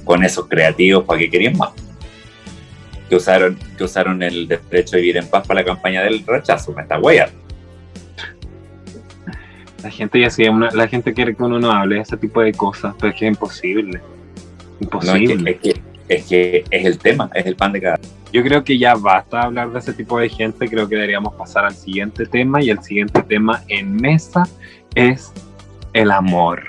con 0.05 0.25
esos 0.25 0.47
creativos 0.49 1.05
para 1.05 1.19
que 1.21 1.31
querían 1.31 1.57
más 1.59 1.71
que 3.09 3.17
usaron 3.17 3.59
que 3.77 3.85
usaron 3.85 4.23
el 4.23 4.49
derecho 4.49 4.97
a 4.97 4.99
vivir 5.01 5.17
en 5.19 5.29
paz 5.29 5.47
para 5.47 5.61
la 5.61 5.67
campaña 5.67 6.03
del 6.03 6.25
rechazo 6.27 6.73
me 6.73 6.83
está 6.83 6.99
wea 6.99 7.29
La 9.83 9.91
gente 9.91 10.21
ya 10.21 10.31
sí, 10.31 10.45
una- 10.49 10.71
la 10.73 10.89
gente 10.89 11.13
quiere 11.15 11.35
que 11.35 11.43
uno 11.43 11.59
no 11.61 11.71
hable 11.71 11.97
de 11.97 12.01
ese 12.03 12.17
tipo 12.17 12.41
de 12.43 12.53
cosas, 12.53 12.95
pero 12.99 13.13
es 13.13 13.19
que 13.19 13.27
es 13.27 13.33
imposible. 13.33 14.01
No, 14.81 14.87
es, 14.99 15.23
Imposible. 15.23 15.59
que, 15.59 15.71
es, 15.71 15.75
que, 15.75 15.83
es 16.09 16.25
que 16.27 16.65
es 16.71 16.85
el 16.85 16.99
tema 16.99 17.31
es 17.35 17.47
el 17.47 17.57
pan 17.57 17.73
de 17.73 17.81
cada 17.81 17.99
Yo 18.33 18.43
creo 18.43 18.63
que 18.65 18.79
ya 18.79 18.95
basta 18.95 19.43
hablar 19.43 19.71
de 19.73 19.79
ese 19.79 19.93
tipo 19.93 20.19
de 20.19 20.29
gente, 20.29 20.69
creo 20.69 20.89
que 20.89 20.95
deberíamos 20.95 21.35
pasar 21.35 21.65
al 21.65 21.75
siguiente 21.75 22.27
tema 22.27 22.63
y 22.63 22.71
el 22.71 22.83
siguiente 22.83 23.23
tema 23.23 23.63
en 23.69 23.97
mesa 23.97 24.45
es 24.95 25.33
el 25.93 26.11
amor. 26.11 26.63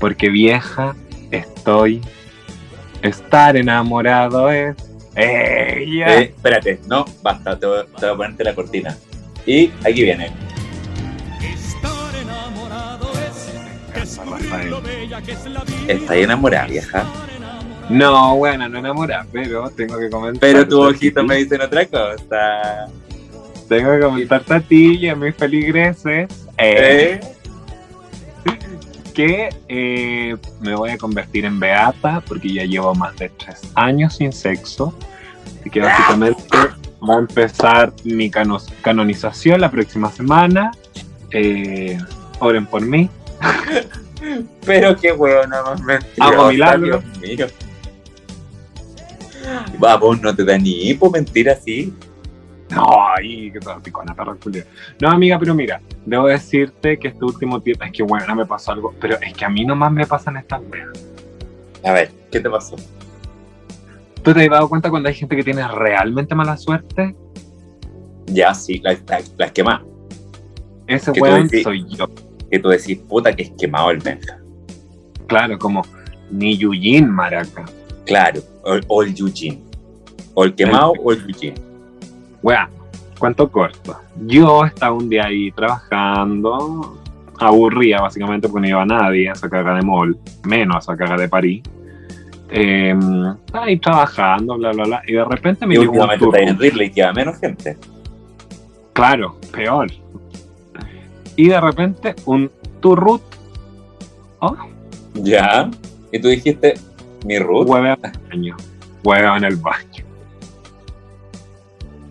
Porque 0.00 0.28
vieja, 0.30 0.94
estoy, 1.30 2.00
estar 3.02 3.56
enamorado 3.56 4.50
es 4.50 4.76
ella. 5.14 6.20
Eh, 6.20 6.32
espérate 6.34 6.80
no 6.86 7.04
basta 7.22 7.58
te 7.58 7.66
voy, 7.66 7.84
te 7.98 8.06
voy 8.06 8.14
a 8.14 8.16
ponerte 8.16 8.44
la 8.44 8.54
cortina 8.54 8.96
y 9.44 9.70
aquí 9.84 10.02
viene 10.02 10.30
está 15.88 16.16
enamorada 16.16 16.66
vieja 16.66 17.04
No, 17.90 18.36
bueno, 18.36 18.68
no 18.68 18.78
enamorada, 18.78 19.26
pero 19.32 19.70
tengo 19.70 19.98
que 19.98 20.10
comentar. 20.10 20.40
pero 20.40 20.66
tu 20.68 20.80
ojito 20.82 21.22
me 21.24 21.36
dicen 21.36 21.60
otra 21.60 21.86
cosa 21.86 22.86
Tengo 23.68 23.90
que 23.92 24.00
comentarte 24.00 24.54
a 24.54 24.60
ti 24.60 24.96
y 24.96 25.08
a 25.08 25.14
mis 25.16 25.34
feligreses 25.34 26.28
¿Eh? 26.58 27.20
eh, 27.20 27.20
que 29.14 29.48
eh, 29.68 30.36
me 30.60 30.74
voy 30.76 30.90
a 30.90 30.98
convertir 30.98 31.44
en 31.44 31.58
beata 31.58 32.22
porque 32.26 32.52
ya 32.52 32.64
llevo 32.64 32.94
más 32.94 33.16
de 33.16 33.28
tres 33.30 33.60
años 33.74 34.14
sin 34.14 34.32
sexo. 34.32 34.96
Así 35.60 35.70
que 35.70 35.80
básicamente 35.80 36.44
va 37.02 37.16
a 37.16 37.18
empezar 37.18 37.92
mi 38.04 38.30
cano- 38.30 38.60
canonización 38.80 39.60
la 39.60 39.72
próxima 39.72 40.12
semana. 40.12 40.70
Eh, 41.32 41.98
oren 42.38 42.66
por 42.66 42.82
mí. 42.82 43.10
Pero 44.64 44.96
qué 44.96 45.12
huevona 45.12 45.62
más 45.62 45.80
mentirosa. 45.82 46.76
Dios 46.78 47.04
mío. 47.20 47.46
Vamos, 49.78 50.20
no 50.20 50.34
te 50.34 50.44
da 50.44 50.58
ni 50.58 50.88
hipo 50.88 51.10
mentir 51.10 51.48
así. 51.50 51.94
No, 52.70 52.84
ay, 53.16 53.50
qué 53.50 53.60
picona, 53.82 54.14
perra 54.14 54.34
culia. 54.34 54.64
No, 55.00 55.10
amiga, 55.10 55.38
pero 55.38 55.54
mira, 55.54 55.80
debo 56.04 56.26
decirte 56.26 56.98
que 56.98 57.08
este 57.08 57.24
último 57.24 57.60
tiempo, 57.60 57.84
es 57.84 57.92
que 57.92 58.02
bueno, 58.02 58.34
me 58.34 58.44
pasó 58.44 58.72
algo, 58.72 58.94
pero 59.00 59.18
es 59.20 59.32
que 59.32 59.44
a 59.44 59.48
mí 59.48 59.64
nomás 59.64 59.90
me 59.90 60.06
pasan 60.06 60.36
estas 60.36 60.60
weas. 60.70 60.88
A 61.84 61.92
ver, 61.92 62.10
¿qué 62.30 62.40
te 62.40 62.50
pasó? 62.50 62.76
¿Tú 64.22 64.34
te 64.34 64.42
has 64.42 64.50
dado 64.50 64.68
cuenta 64.68 64.90
cuando 64.90 65.08
hay 65.08 65.14
gente 65.14 65.34
que 65.34 65.42
tiene 65.42 65.66
realmente 65.66 66.34
mala 66.34 66.56
suerte? 66.58 67.16
Ya, 68.26 68.52
sí, 68.52 68.80
las 68.80 69.00
la, 69.08 69.20
las 69.38 69.52
quemas. 69.52 69.80
Ese 70.86 71.12
¿Qué 71.12 71.20
tú 71.20 71.24
weón 71.24 71.48
soy 71.48 71.86
yo. 71.88 72.06
Que 72.50 72.58
tú 72.58 72.68
decís, 72.68 72.98
puta, 72.98 73.34
que 73.34 73.42
es 73.42 73.50
quemado 73.50 73.90
el 73.90 73.98
Benja. 73.98 74.38
Claro, 75.26 75.58
como 75.58 75.82
ni 76.30 76.56
Yuyin 76.56 77.08
Maraca. 77.10 77.64
Claro, 78.06 78.40
o, 78.62 79.02
el 79.02 79.14
Yujin. 79.14 79.62
O 80.34 80.44
el 80.44 80.54
quemado 80.54 80.92
o 81.02 81.12
el 81.12 81.26
Yujin. 81.26 81.54
Weá, 82.42 82.70
cuánto 83.18 83.50
corto. 83.50 83.98
Yo 84.26 84.64
estaba 84.64 84.96
un 84.96 85.08
día 85.08 85.26
ahí 85.26 85.50
trabajando, 85.52 86.98
aburría 87.38 88.00
básicamente 88.00 88.48
porque 88.48 88.62
no 88.62 88.68
iba 88.68 88.86
nadie 88.86 89.28
a 89.28 89.32
esa 89.32 89.48
caga 89.48 89.74
de 89.74 89.82
mall, 89.82 90.18
menos 90.44 90.76
a 90.76 90.78
esa 90.78 90.96
caga 90.96 91.16
de 91.16 91.28
París. 91.28 91.62
Eh, 92.50 92.96
estaba 93.44 93.66
ahí 93.66 93.78
trabajando, 93.78 94.56
bla, 94.56 94.72
bla, 94.72 94.84
bla, 94.84 95.02
y 95.06 95.12
de 95.12 95.24
repente 95.24 95.66
me 95.66 95.74
Y 95.74 95.78
llegó 95.78 95.92
un 95.92 95.98
últimamente 95.98 96.24
está 96.24 96.82
en 96.82 96.90
turno. 96.90 97.14
Menos 97.14 97.38
gente. 97.38 97.76
Claro, 98.94 99.36
peor. 99.52 99.88
Y 101.38 101.48
de 101.48 101.60
repente 101.60 102.14
un 102.26 102.50
turrut 102.80 103.22
Oh, 104.40 104.56
Ya. 105.14 105.70
Y 106.12 106.18
tú 106.20 106.28
dijiste, 106.28 106.74
mi 107.24 107.38
Ruth. 107.38 107.66
hueveo 107.68 107.94
en 107.94 108.04
el 108.12 108.28
baño. 108.28 108.56
Hueveo 109.04 109.36
en 109.36 109.44
el 109.44 109.56
baño. 109.56 110.04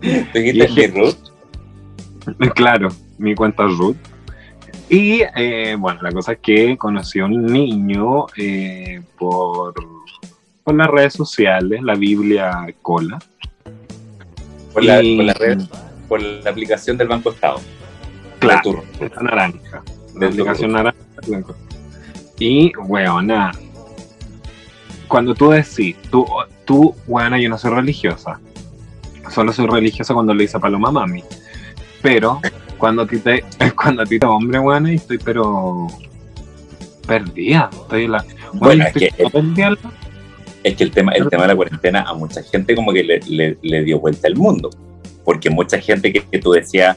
Tú 0.00 0.06
dijiste, 0.38 0.40
mi 0.42 0.52
dije- 0.52 0.88
Ruth. 0.88 2.52
Claro, 2.54 2.88
mi 3.18 3.34
cuenta 3.34 3.64
Ruth. 3.64 3.96
Y 4.90 5.22
eh, 5.36 5.76
bueno, 5.78 6.00
la 6.02 6.12
cosa 6.12 6.32
es 6.32 6.38
que 6.40 6.76
conocí 6.78 7.20
a 7.20 7.24
un 7.26 7.44
niño 7.46 8.26
eh, 8.36 9.02
por, 9.18 9.74
por 10.64 10.74
las 10.74 10.86
redes 10.88 11.12
sociales, 11.14 11.82
la 11.82 11.94
Biblia 11.94 12.66
Cola. 12.82 13.18
Por 14.72 14.84
la, 14.84 15.02
Y- 15.02 15.16
por 15.16 15.24
la 15.26 15.34
red, 15.34 15.58
por 16.08 16.22
la 16.22 16.50
aplicación 16.50 16.96
del 16.96 17.08
Banco 17.08 17.30
Estado. 17.30 17.60
Claro, 18.38 18.84
naranja. 19.20 19.82
De 20.14 20.26
aplicación 20.26 20.72
naranja. 20.72 20.98
blanco. 21.26 21.54
Y, 22.38 22.72
weona, 22.76 23.52
cuando 25.08 25.34
tú 25.34 25.50
decís, 25.50 25.96
tú, 26.10 26.26
tú, 26.64 26.94
weona, 27.06 27.38
yo 27.40 27.48
no 27.48 27.58
soy 27.58 27.72
religiosa. 27.72 28.40
Solo 29.30 29.52
soy 29.52 29.66
religiosa 29.66 30.14
cuando 30.14 30.32
le 30.34 30.42
dice 30.44 30.58
Paloma 30.60 30.90
Mami. 30.90 31.22
Pero, 32.00 32.40
cuando 32.78 33.02
a 33.02 33.06
ti 33.06 33.18
te, 33.18 33.44
cuando 33.76 34.02
a 34.02 34.06
ti 34.06 34.18
te 34.18 34.26
hombre, 34.26 34.58
weona, 34.60 34.92
y 34.92 34.96
estoy 34.96 35.18
pero 35.18 35.86
perdida. 37.06 37.70
Estoy 37.72 38.04
en 38.04 38.12
la, 38.12 38.24
Bueno, 38.54 38.84
es 38.84 38.92
que, 38.92 39.06
el 39.18 39.78
es 40.62 40.76
que 40.76 40.86
tema, 40.86 41.12
el 41.12 41.28
tema 41.28 41.42
de 41.42 41.48
la 41.48 41.56
cuarentena 41.56 42.02
a 42.02 42.14
mucha 42.14 42.42
gente 42.42 42.74
como 42.74 42.92
que 42.92 43.02
le, 43.04 43.20
le- 43.28 43.58
le 43.62 43.82
dio 43.84 43.98
vuelta 44.00 44.28
al 44.28 44.36
mundo. 44.36 44.70
Porque 45.24 45.50
mucha 45.50 45.78
gente 45.78 46.12
que, 46.12 46.20
que 46.22 46.38
tú 46.38 46.52
decías, 46.52 46.96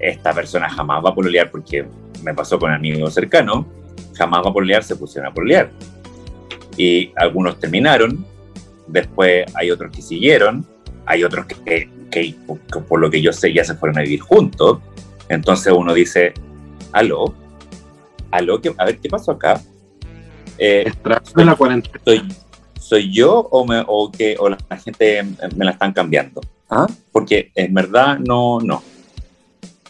esta 0.00 0.32
persona 0.32 0.68
jamás 0.68 1.04
va 1.04 1.10
a 1.10 1.14
pololear 1.14 1.50
porque 1.50 1.86
me 2.22 2.34
pasó 2.34 2.58
con 2.58 2.72
amigos 2.72 3.14
cercanos, 3.14 3.66
jamás 4.14 4.44
va 4.44 4.50
a 4.50 4.52
pololear, 4.52 4.82
se 4.82 4.96
pusieron 4.96 5.30
a 5.30 5.34
pololear. 5.34 5.70
Y 6.76 7.12
algunos 7.16 7.58
terminaron, 7.58 8.24
después 8.86 9.44
hay 9.54 9.70
otros 9.70 9.90
que 9.94 10.02
siguieron, 10.02 10.66
hay 11.06 11.24
otros 11.24 11.46
que, 11.46 11.54
que- 11.64 11.90
que, 12.10 12.34
por 12.88 12.98
lo 12.98 13.08
que 13.10 13.22
yo 13.22 13.32
sé 13.32 13.52
ya 13.52 13.62
se 13.64 13.74
fueron 13.76 13.98
a 13.98 14.02
vivir 14.02 14.20
juntos. 14.20 14.78
Entonces 15.28 15.72
uno 15.76 15.94
dice, 15.94 16.32
aló, 16.92 17.34
aló, 18.30 18.60
¿qué- 18.60 18.74
a 18.76 18.84
ver, 18.84 18.98
¿qué 18.98 19.08
pasó 19.08 19.32
acá? 19.32 19.60
Eh, 20.58 20.90
de 21.36 21.44
la 21.44 21.54
cuarentena. 21.54 22.00
¿soy, 22.04 22.22
soy 22.78 23.12
yo 23.12 23.38
o, 23.50 23.64
me, 23.66 23.82
o, 23.86 24.10
que, 24.10 24.36
o 24.38 24.48
la 24.48 24.58
gente 24.82 25.22
me 25.56 25.64
la 25.64 25.70
están 25.72 25.92
cambiando? 25.92 26.40
¿Ah? 26.68 26.86
Porque 27.12 27.50
en 27.54 27.72
verdad 27.74 28.18
no, 28.18 28.58
no. 28.60 28.82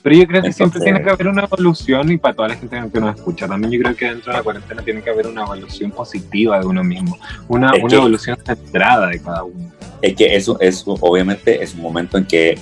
Pero 0.02 0.16
yo 0.16 0.26
creo 0.26 0.42
que 0.42 0.52
siempre 0.52 0.78
Entonces- 0.78 0.82
tiene 0.84 1.02
que 1.02 1.10
haber 1.10 1.28
una 1.28 1.44
evolución 1.44 2.10
y 2.10 2.16
para 2.16 2.34
toda 2.34 2.48
la 2.48 2.56
gente 2.56 2.80
que 2.92 3.00
nos 3.00 3.16
escucha, 3.16 3.46
también 3.46 3.70
yo 3.72 3.80
creo 3.80 3.94
que 3.96 4.06
dentro 4.06 4.32
de 4.32 4.38
la 4.38 4.42
cuarentena 4.42 4.82
tiene 4.82 5.02
que 5.02 5.10
haber 5.10 5.26
una 5.26 5.42
evolución 5.42 5.90
positiva 5.90 6.58
de 6.58 6.66
uno 6.66 6.82
mismo, 6.82 7.18
una, 7.48 7.68
una 7.74 7.88
que- 7.88 7.94
evolución 7.96 8.38
centrada 8.44 9.08
de 9.08 9.20
cada 9.20 9.44
uno. 9.44 9.70
Es 10.00 10.14
que 10.16 10.34
eso, 10.34 10.58
eso 10.60 10.96
obviamente 11.00 11.62
es 11.62 11.74
un 11.74 11.82
momento 11.82 12.16
en 12.16 12.24
que 12.24 12.58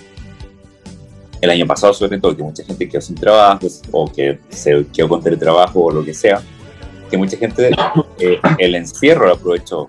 el 1.41 1.51
año 1.51 1.67
pasado 1.69 1.95
sobre 1.95 2.19
todo, 2.19 2.37
que 2.37 2.43
mucha 2.43 2.65
gente 2.65 2.89
quedó 2.89 3.01
sin 3.01 3.15
trabajo 3.15 3.69
o 3.93 4.11
que 4.13 4.41
se 4.49 4.85
quedó 4.93 5.09
con 5.09 5.23
teletrabajo 5.23 5.81
o 5.85 5.91
lo 5.93 6.05
que 6.05 6.13
sea, 6.13 6.43
que 7.09 7.17
mucha 7.17 7.37
gente 7.37 7.71
eh, 8.19 8.41
el 8.59 8.75
encierro 8.75 9.27
lo 9.29 9.35
aprovechó 9.35 9.89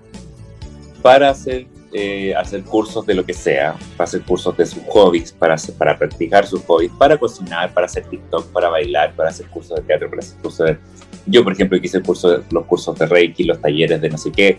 para 1.02 1.30
hacer, 1.30 1.66
eh, 1.92 2.34
hacer 2.36 2.62
cursos 2.62 3.04
de 3.04 3.14
lo 3.14 3.24
que 3.26 3.34
sea, 3.34 3.74
para 3.96 4.04
hacer 4.08 4.22
cursos 4.22 4.56
de 4.56 4.64
sus 4.66 4.82
hobbies, 4.88 5.32
para, 5.32 5.54
hacer- 5.54 5.74
para 5.74 5.98
practicar 5.98 6.46
sus 6.46 6.62
hobbies, 6.64 6.92
para 6.98 7.16
cocinar, 7.18 7.72
para 7.74 7.86
hacer 7.86 8.04
TikTok, 8.04 8.46
para 8.52 8.68
bailar, 8.68 9.12
para 9.16 9.30
hacer 9.30 9.46
cursos 9.46 9.76
de 9.76 9.82
teatro, 9.82 10.08
para 10.08 10.20
hacer 10.20 10.38
cursos 10.40 10.66
de... 10.68 10.78
Yo, 11.26 11.42
por 11.42 11.52
ejemplo, 11.52 11.76
hice 11.82 12.00
curso 12.00 12.30
de- 12.30 12.44
los 12.50 12.64
cursos 12.66 12.96
de 12.98 13.06
Reiki, 13.06 13.44
los 13.44 13.60
talleres 13.60 14.00
de 14.00 14.08
no 14.08 14.18
sé 14.18 14.30
qué. 14.30 14.58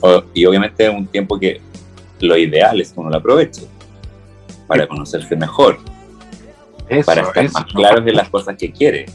O- 0.00 0.22
y 0.34 0.44
obviamente 0.46 0.84
es 0.86 0.90
un 0.92 1.06
tiempo 1.06 1.38
que 1.38 1.60
lo 2.20 2.36
ideal 2.36 2.80
es 2.80 2.92
que 2.92 3.00
uno 3.00 3.10
lo 3.10 3.16
aproveche 3.16 3.62
para 4.66 4.86
conocerse 4.86 5.34
mejor, 5.36 5.78
Eso, 6.88 7.06
para 7.06 7.22
estar 7.22 7.44
eso, 7.44 7.54
más 7.54 7.64
claros 7.72 8.06
en 8.06 8.14
las 8.16 8.28
cosas 8.28 8.56
que 8.56 8.70
quiere, 8.72 9.06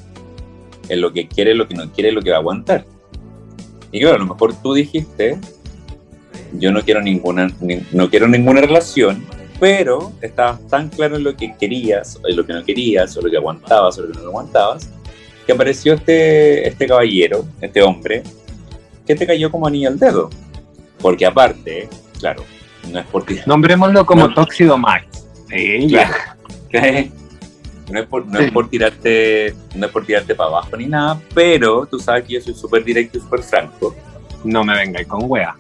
en 0.90 1.02
lo 1.02 1.12
que 1.14 1.28
quiere, 1.28 1.54
lo 1.54 1.68
que 1.68 1.76
no 1.76 1.92
quiere, 1.92 2.12
lo 2.12 2.22
que 2.22 2.30
va 2.32 2.38
a 2.38 2.40
aguantar. 2.40 2.86
Y 3.92 4.00
claro, 4.02 4.16
a 4.16 4.20
lo 4.20 4.26
mejor 4.26 4.54
tú 4.62 4.74
dijiste, 4.74 5.38
yo 6.54 6.72
no 6.72 6.82
quiero 6.82 7.02
ninguna, 7.02 7.52
ni- 7.62 7.86
no 7.92 8.10
quiero 8.10 8.28
ninguna 8.28 8.62
relación, 8.62 9.26
pero 9.60 10.12
estabas 10.22 10.66
tan 10.68 10.90
claro 10.90 11.16
en 11.18 11.24
lo 11.24 11.36
que 11.36 11.56
querías, 11.58 12.20
en 12.28 12.36
lo 12.36 12.46
que 12.46 12.54
no 12.54 12.64
querías, 12.64 13.16
o 13.18 13.22
lo 13.22 13.30
que 13.30 13.38
aguantabas, 13.38 13.98
o 13.98 14.02
lo 14.04 14.12
que 14.12 14.20
no 14.20 14.26
aguantabas, 14.28 14.90
que 15.46 15.52
apareció 15.54 15.94
este, 15.94 16.68
este 16.68 16.88
caballero, 16.88 17.46
este 17.62 17.82
hombre, 17.82 18.24
que 19.06 19.16
te 19.16 19.26
cayó 19.28 19.52
como 19.52 19.68
anillo 19.68 19.90
al 19.90 20.00
dedo. 20.00 20.30
Porque 21.00 21.26
aparte, 21.26 21.88
claro, 22.20 22.44
no 22.92 23.00
es 23.00 23.06
por 23.06 23.24
ti. 23.26 23.38
Nombrémoslo 23.46 24.06
como 24.06 24.28
No. 24.28 24.34
Tóxido 24.34 24.78
Max. 24.78 25.06
Sí, 25.50 25.88
Claro. 25.90 26.14
No 27.92 28.00
es, 28.00 28.08
por, 28.08 28.26
no 28.26 28.40
es 28.40 28.52
por 28.52 28.68
tirarte 28.68 29.54
no 29.76 29.86
es 29.86 29.92
por 29.92 30.04
tirarte 30.04 30.34
para 30.34 30.50
abajo 30.50 30.76
ni 30.76 30.88
nada, 30.88 31.22
pero 31.36 31.86
tú 31.86 32.00
sabes 32.00 32.24
que 32.26 32.34
yo 32.34 32.42
soy 32.42 32.56
súper 32.56 32.84
directo 32.84 33.20
y 33.20 33.22
súper 33.22 33.44
franco. 33.44 33.96
No 34.44 34.64
me 34.64 34.74
vengáis 34.76 35.06
con 35.06 35.22
wea. 35.30 35.56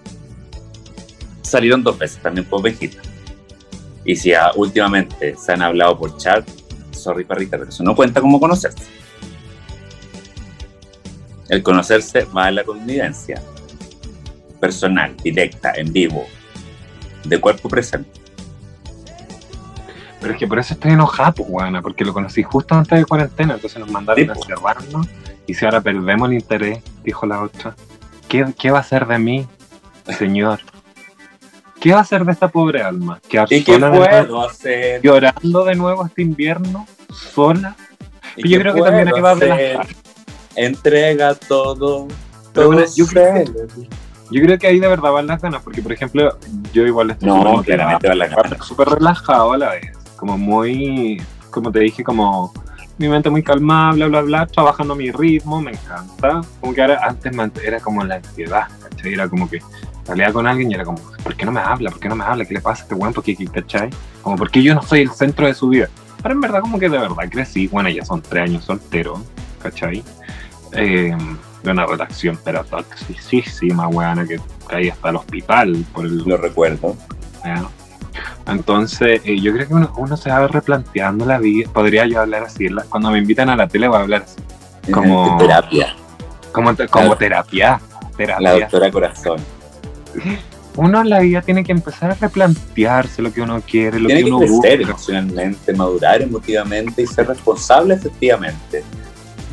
Salieron 1.56 1.84
dos 1.84 1.98
veces 1.98 2.22
también 2.22 2.46
por 2.46 2.62
Vegeta. 2.62 3.02
Y 4.04 4.18
si 4.18 4.34
ah, 4.34 4.52
últimamente 4.58 5.38
se 5.38 5.54
han 5.54 5.62
hablado 5.62 5.98
por 5.98 6.18
chat, 6.18 6.46
sorry 6.92 7.24
parrita, 7.24 7.58
pero 7.58 7.70
eso 7.70 7.82
no 7.82 7.96
cuenta 7.96 8.20
como 8.20 8.42
conocerse. 8.42 8.84
El 11.48 11.64
conocerse 11.64 12.26
va 12.26 12.50
en 12.50 12.56
la 12.56 12.66
convivencia 12.66 13.42
personal, 14.60 15.16
directa, 15.24 15.72
en 15.78 15.94
vivo, 15.94 16.26
de 17.24 17.40
cuerpo 17.40 17.70
presente. 17.70 18.10
Pero 20.20 20.34
es 20.34 20.38
que 20.38 20.48
por 20.48 20.60
eso 20.60 20.74
estoy 20.74 20.92
enojada, 20.92 21.32
pues, 21.32 21.48
weona, 21.50 21.82
porque 21.82 22.04
lo 22.04 22.12
conocí 22.12 22.44
justo 22.44 22.76
antes 22.76 23.00
de 23.00 23.06
cuarentena, 23.06 23.54
entonces 23.54 23.80
nos 23.80 23.90
mandaron 23.90 24.26
Sí, 24.26 24.30
a 24.30 24.34
pues. 24.34 24.50
encerrarnos. 24.50 25.08
Y 25.48 25.54
si 25.54 25.64
ahora 25.64 25.80
perdemos 25.80 26.28
el 26.28 26.34
interés, 26.34 26.80
dijo 27.02 27.26
la 27.26 27.42
otra, 27.42 27.78
¿qué, 28.28 28.46
qué 28.60 28.72
va 28.72 28.80
a 28.80 28.82
hacer 28.82 29.08
de 29.08 29.20
mí, 29.20 29.48
señor? 30.18 30.60
¿Qué 31.86 31.92
va 31.92 32.00
a 32.00 32.02
hacer 32.02 32.26
de 32.26 32.32
esta 32.32 32.48
pobre 32.48 32.82
alma? 32.82 33.20
¿Quedar 33.30 33.46
¿Y 33.54 33.64
qué 33.64 33.74
sola 33.74 33.92
de 33.92 33.98
nuevo, 34.00 34.28
puedo 34.28 34.50
hacer? 34.50 35.02
llorando 35.04 35.66
de 35.66 35.76
nuevo 35.76 36.04
este 36.04 36.24
invierno, 36.24 36.88
sola? 37.14 37.76
¿Y 38.36 38.50
yo 38.50 38.58
qué 38.58 38.64
creo 38.64 38.74
que 38.74 38.82
también 38.82 39.10
puedo 39.12 39.16
ahí 39.18 39.22
va 39.22 39.30
a 39.30 39.34
hacer? 39.34 39.50
relajar. 39.50 39.88
Entrega 40.56 41.36
todo. 41.36 42.08
Pero 42.08 42.54
todo 42.54 42.66
bueno, 42.70 42.88
yo 42.96 43.06
creo 43.06 43.36
ser. 43.36 43.52
Yo 44.32 44.42
creo 44.42 44.58
que 44.58 44.66
ahí 44.66 44.80
de 44.80 44.88
verdad 44.88 45.12
van 45.12 45.28
las 45.28 45.40
ganas, 45.40 45.62
porque 45.62 45.84
por 45.84 45.94
ejemplo, 45.94 46.36
yo 46.74 46.88
igual 46.88 47.12
estoy 47.12 47.28
No, 47.28 47.44
súper 47.44 47.76
claramente 47.76 48.08
relajado 48.86 49.54
a 49.54 49.58
la 49.60 49.70
vez, 49.74 49.92
como 50.16 50.40
muy, 50.40 51.22
como 51.52 51.72
te 51.72 51.82
dije, 51.82 52.04
como 52.04 52.52
mi 52.98 53.10
mente 53.10 53.30
muy 53.30 53.44
calmada, 53.44 53.92
bla, 53.92 54.08
bla, 54.08 54.22
bla, 54.22 54.48
trabajando 54.48 54.96
a 54.96 54.98
mi 54.98 55.12
ritmo, 55.12 55.62
me 55.62 55.74
encanta. 55.74 56.42
Como 56.60 56.74
que 56.74 56.82
ahora, 56.82 57.00
antes 57.04 57.32
era 57.64 57.80
como 57.80 58.04
la 58.04 58.16
ansiedad, 58.16 58.70
¿cachai? 58.90 59.14
Era 59.14 59.30
como 59.30 59.48
que 59.48 59.60
salía 60.06 60.32
con 60.32 60.48
alguien 60.48 60.72
y 60.72 60.74
era 60.76 60.86
como, 60.86 61.00
¿por 61.24 61.36
qué 61.36 61.46
no 61.46 61.52
me 61.52 61.60
habla? 61.60 61.90
¿Por 61.92 62.00
qué 62.00 62.08
no 62.10 62.16
me 62.16 62.24
habla? 62.24 62.46
¿Qué 62.46 62.54
le 62.54 62.62
pasa 62.62 62.82
a 62.82 62.84
este 62.84 62.96
weón? 62.96 63.14
¿Por 63.14 63.24
qué, 63.24 63.36
cachai? 63.36 63.90
Como, 64.22 64.36
¿por 64.38 64.50
qué 64.52 64.62
yo 64.64 64.74
no 64.76 64.82
soy 64.82 65.02
el 65.02 65.12
centro 65.12 65.48
de 65.48 65.54
su 65.54 65.70
vida? 65.70 65.90
Pero 66.22 66.34
en 66.36 66.42
verdad 66.42 66.62
como 66.62 66.80
que 66.80 66.90
de 66.90 66.98
verdad 66.98 67.30
crecí, 67.30 67.68
bueno, 67.68 67.90
ya 67.90 68.04
son 68.06 68.22
tres 68.22 68.44
años 68.50 68.64
soltero, 68.66 69.22
¿cachai? 69.62 70.04
Eh, 70.74 71.16
de 71.64 71.72
una 71.72 71.86
redacción, 71.86 72.38
pero 72.44 72.64
toxicísima, 72.64 73.88
weana, 73.88 74.26
que 74.26 74.40
caí 74.68 74.90
hasta 74.90 75.10
el 75.10 75.16
hospital 75.18 75.86
por 75.94 76.06
el 76.06 76.18
Lo 76.20 76.38
recuerdo. 76.38 76.96
¿ya? 77.44 77.64
Entonces, 78.48 79.22
eh, 79.26 79.40
yo 79.40 79.54
creo 79.54 79.68
que 79.68 79.74
uno, 79.74 79.92
uno 79.98 80.18
se 80.18 80.30
va 80.30 80.48
replanteando 80.48 81.26
la 81.26 81.40
vida. 81.40 81.70
Podría 81.74 82.06
yo 82.06 82.22
hablar 82.22 82.44
así. 82.44 82.68
cuando 82.90 83.12
me 83.12 83.18
invitan 83.20 83.50
a 83.50 83.56
la 83.56 83.68
tele, 83.68 83.88
voy 83.88 83.98
a 83.98 84.02
hablar 84.02 84.24
así. 84.24 84.42
Como- 84.92 85.38
terapia. 85.38 85.96
Como, 86.52 86.72
como 86.90 87.10
La- 87.10 87.16
terapia. 87.18 87.70
La 88.02 88.18
terapia. 88.18 88.52
doctora 88.62 88.92
Corazón. 88.92 89.38
Uno 90.78 91.02
en 91.02 91.10
la 91.10 91.20
vida 91.20 91.42
tiene 91.42 91.64
que 91.64 91.72
empezar 91.72 92.12
a 92.12 92.16
replantearse 92.16 93.22
lo 93.22 93.32
que 93.32 93.42
uno 93.42 93.62
quiere, 93.62 94.00
lo 94.00 94.08
Tiene 94.08 94.24
que 94.24 94.26
que 94.26 94.34
uno 94.34 94.40
crecer 94.40 94.80
busca. 94.80 94.92
emocionalmente, 94.92 95.74
madurar 95.74 96.22
emotivamente 96.22 97.02
y 97.02 97.08
ser 97.08 97.28
responsable 97.28 97.94
efectivamente. 97.94 98.84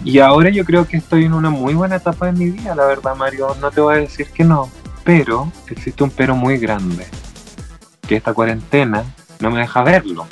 Y 0.04 0.18
ahora 0.18 0.50
yo 0.50 0.64
creo 0.64 0.86
que 0.86 0.96
estoy 0.96 1.26
en 1.26 1.34
una 1.34 1.48
muy 1.48 1.74
buena 1.74 1.96
etapa 1.96 2.26
de 2.26 2.32
mi 2.32 2.50
vida, 2.50 2.74
la 2.74 2.86
verdad, 2.86 3.14
Mario. 3.14 3.56
No 3.60 3.70
te 3.70 3.80
voy 3.80 3.94
a 3.94 3.98
decir 3.98 4.26
que 4.34 4.42
no. 4.42 4.68
Pero 5.04 5.52
existe 5.68 6.02
un 6.02 6.10
pero 6.10 6.34
muy 6.34 6.58
grande. 6.58 7.06
Que 8.08 8.16
esta 8.16 8.34
cuarentena 8.34 9.04
no 9.38 9.50
me 9.52 9.60
deja 9.60 9.82
verlo. 9.84 10.26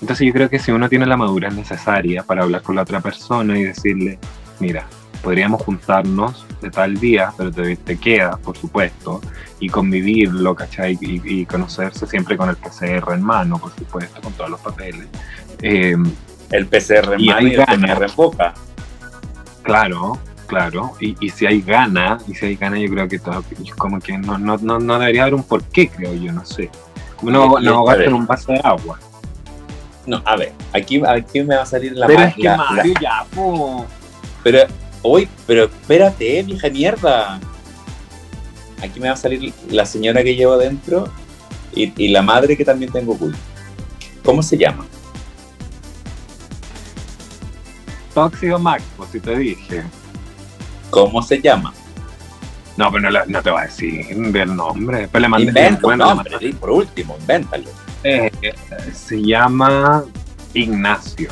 Entonces 0.00 0.26
yo 0.26 0.32
creo 0.32 0.48
que 0.48 0.60
si 0.60 0.70
uno 0.70 0.88
tiene 0.88 1.06
la 1.06 1.16
madurez 1.16 1.54
necesaria 1.54 2.22
para 2.22 2.42
hablar 2.42 2.62
con 2.62 2.76
la 2.76 2.82
otra 2.82 3.00
persona 3.00 3.58
y 3.58 3.64
decirle, 3.64 4.18
mira, 4.60 4.86
podríamos 5.22 5.62
juntarnos 5.62 6.46
de 6.64 6.70
tal 6.70 6.98
día, 6.98 7.32
pero 7.36 7.50
te, 7.52 7.76
te 7.76 7.96
queda, 7.98 8.36
por 8.36 8.56
supuesto, 8.56 9.20
y 9.60 9.68
convivirlo, 9.68 10.54
¿cachai? 10.54 10.98
Y, 11.00 11.20
y 11.40 11.46
conocerse 11.46 12.06
siempre 12.06 12.36
con 12.36 12.48
el 12.48 12.56
PCR 12.56 13.12
en 13.12 13.22
mano, 13.22 13.58
por 13.58 13.72
supuesto, 13.74 14.20
con 14.20 14.32
todos 14.32 14.50
los 14.50 14.60
papeles. 14.60 15.06
Eh, 15.62 15.96
El 16.50 16.66
PCR 16.66 17.14
en 17.14 17.26
mano 17.26 17.46
y 17.48 17.54
el. 17.54 17.64
PCR 17.64 18.04
en 18.04 18.16
boca. 18.16 18.54
Claro, 19.62 20.18
Claro, 20.46 20.92
y, 21.00 21.16
y 21.24 21.30
si 21.30 21.46
hay 21.46 21.62
gana, 21.62 22.18
y 22.28 22.34
si 22.34 22.44
hay 22.44 22.56
gana, 22.56 22.78
yo 22.78 22.88
creo 22.90 23.08
que 23.08 23.18
todo, 23.18 23.42
como 23.78 23.98
que 23.98 24.18
no, 24.18 24.36
no, 24.36 24.58
no, 24.58 24.78
no 24.78 24.98
debería 24.98 25.22
haber 25.22 25.34
un 25.34 25.42
porqué, 25.42 25.88
creo 25.88 26.12
yo, 26.14 26.32
no 26.32 26.44
sé. 26.44 26.70
No, 27.22 27.58
y- 27.58 27.64
no 27.64 27.86
ver. 27.86 28.02
en 28.02 28.12
un 28.12 28.26
vaso 28.26 28.52
de 28.52 28.60
agua. 28.62 28.98
No, 30.06 30.22
a 30.26 30.36
ver, 30.36 30.52
aquí, 30.74 31.00
aquí 31.06 31.42
me 31.42 31.56
va 31.56 31.62
a 31.62 31.66
salir 31.66 31.92
la 31.92 32.06
Pero 32.06 32.20
es 32.24 32.34
que 32.34 32.42
la- 32.42 32.56
Mario, 32.58 32.94
ya, 33.00 33.24
po. 33.34 33.86
Pero, 34.42 34.58
uy, 35.04 35.28
pero 35.46 35.64
espérate, 35.64 36.42
vieja 36.42 36.68
mierda. 36.70 37.38
Aquí 38.82 38.98
me 38.98 39.06
va 39.08 39.14
a 39.14 39.16
salir 39.16 39.52
la 39.70 39.86
señora 39.86 40.24
que 40.24 40.34
llevo 40.34 40.54
adentro 40.54 41.08
y, 41.74 41.92
y 42.02 42.08
la 42.08 42.22
madre 42.22 42.56
que 42.56 42.64
también 42.64 42.90
tengo 42.90 43.12
oculta. 43.12 43.38
¿Cómo 44.24 44.42
se 44.42 44.58
llama? 44.58 44.86
Tóxico 48.14 48.58
Max, 48.58 48.82
pues 48.96 49.10
si 49.10 49.20
te 49.20 49.36
dije. 49.36 49.82
¿Cómo 50.90 51.22
se 51.22 51.40
llama? 51.40 51.72
No, 52.76 52.90
pero 52.90 53.10
no, 53.26 53.42
te 53.42 53.50
voy 53.50 53.60
a 53.60 53.64
decir 53.64 54.06
el 54.10 54.56
nombre. 54.56 55.08
Pero 55.10 55.22
le 55.22 55.28
mandé 55.28 55.46
Inventa 55.48 55.86
un 55.86 55.98
nombre, 55.98 56.36
sí, 56.38 56.52
por 56.52 56.70
último, 56.70 57.16
invéntalo. 57.20 57.70
eh, 58.04 58.30
se 58.92 59.22
llama 59.22 60.04
Ignacio. 60.52 61.30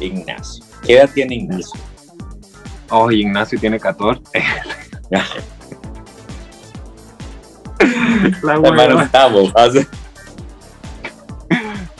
Ignacio. 0.00 0.64
¿Qué 0.84 0.94
edad 0.98 1.10
tiene 1.14 1.36
Ignacio? 1.36 1.80
Oh, 2.90 3.10
Ignacio 3.10 3.58
tiene 3.58 3.78
14. 3.80 4.22
La 8.42 8.54
Hermano 8.54 8.98
octavo. 8.98 9.50
hace- 9.54 9.86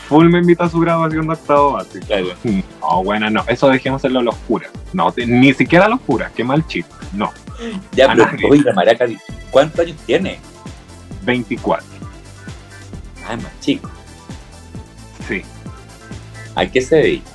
Full 0.09 0.29
me 0.29 0.39
invita 0.39 0.65
a 0.65 0.69
su 0.69 0.79
grabación 0.81 1.27
de 1.27 1.33
octavo 1.33 1.73
básico. 1.73 2.07
Claro. 2.07 2.27
No, 2.81 3.03
bueno, 3.05 3.31
no. 3.31 3.43
Eso 3.47 3.69
dejémoselo 3.69 4.21
a 4.21 4.23
los 4.23 4.37
curas. 4.37 4.71
No, 4.93 5.13
ni 5.17 5.53
siquiera 5.55 5.87
a 5.87 5.89
los 5.89 6.01
curas. 6.01 6.31
Qué 6.33 6.45
mal 6.45 6.67
chiste. 6.67 6.93
No. 7.15 7.33
Ya, 7.93 8.13
A 8.13 8.15
pero 8.37 8.55
la 8.55 8.73
maraca, 8.75 9.07
¿cuántos 9.51 9.81
años 9.81 9.97
tiene? 10.05 10.39
24. 11.23 11.87
Ah, 13.27 13.37
más 13.37 13.61
chico. 13.61 13.91
Sí. 15.27 15.43
¿A 16.55 16.67
qué 16.67 16.83
se 16.83 16.97
dedica? 16.97 17.31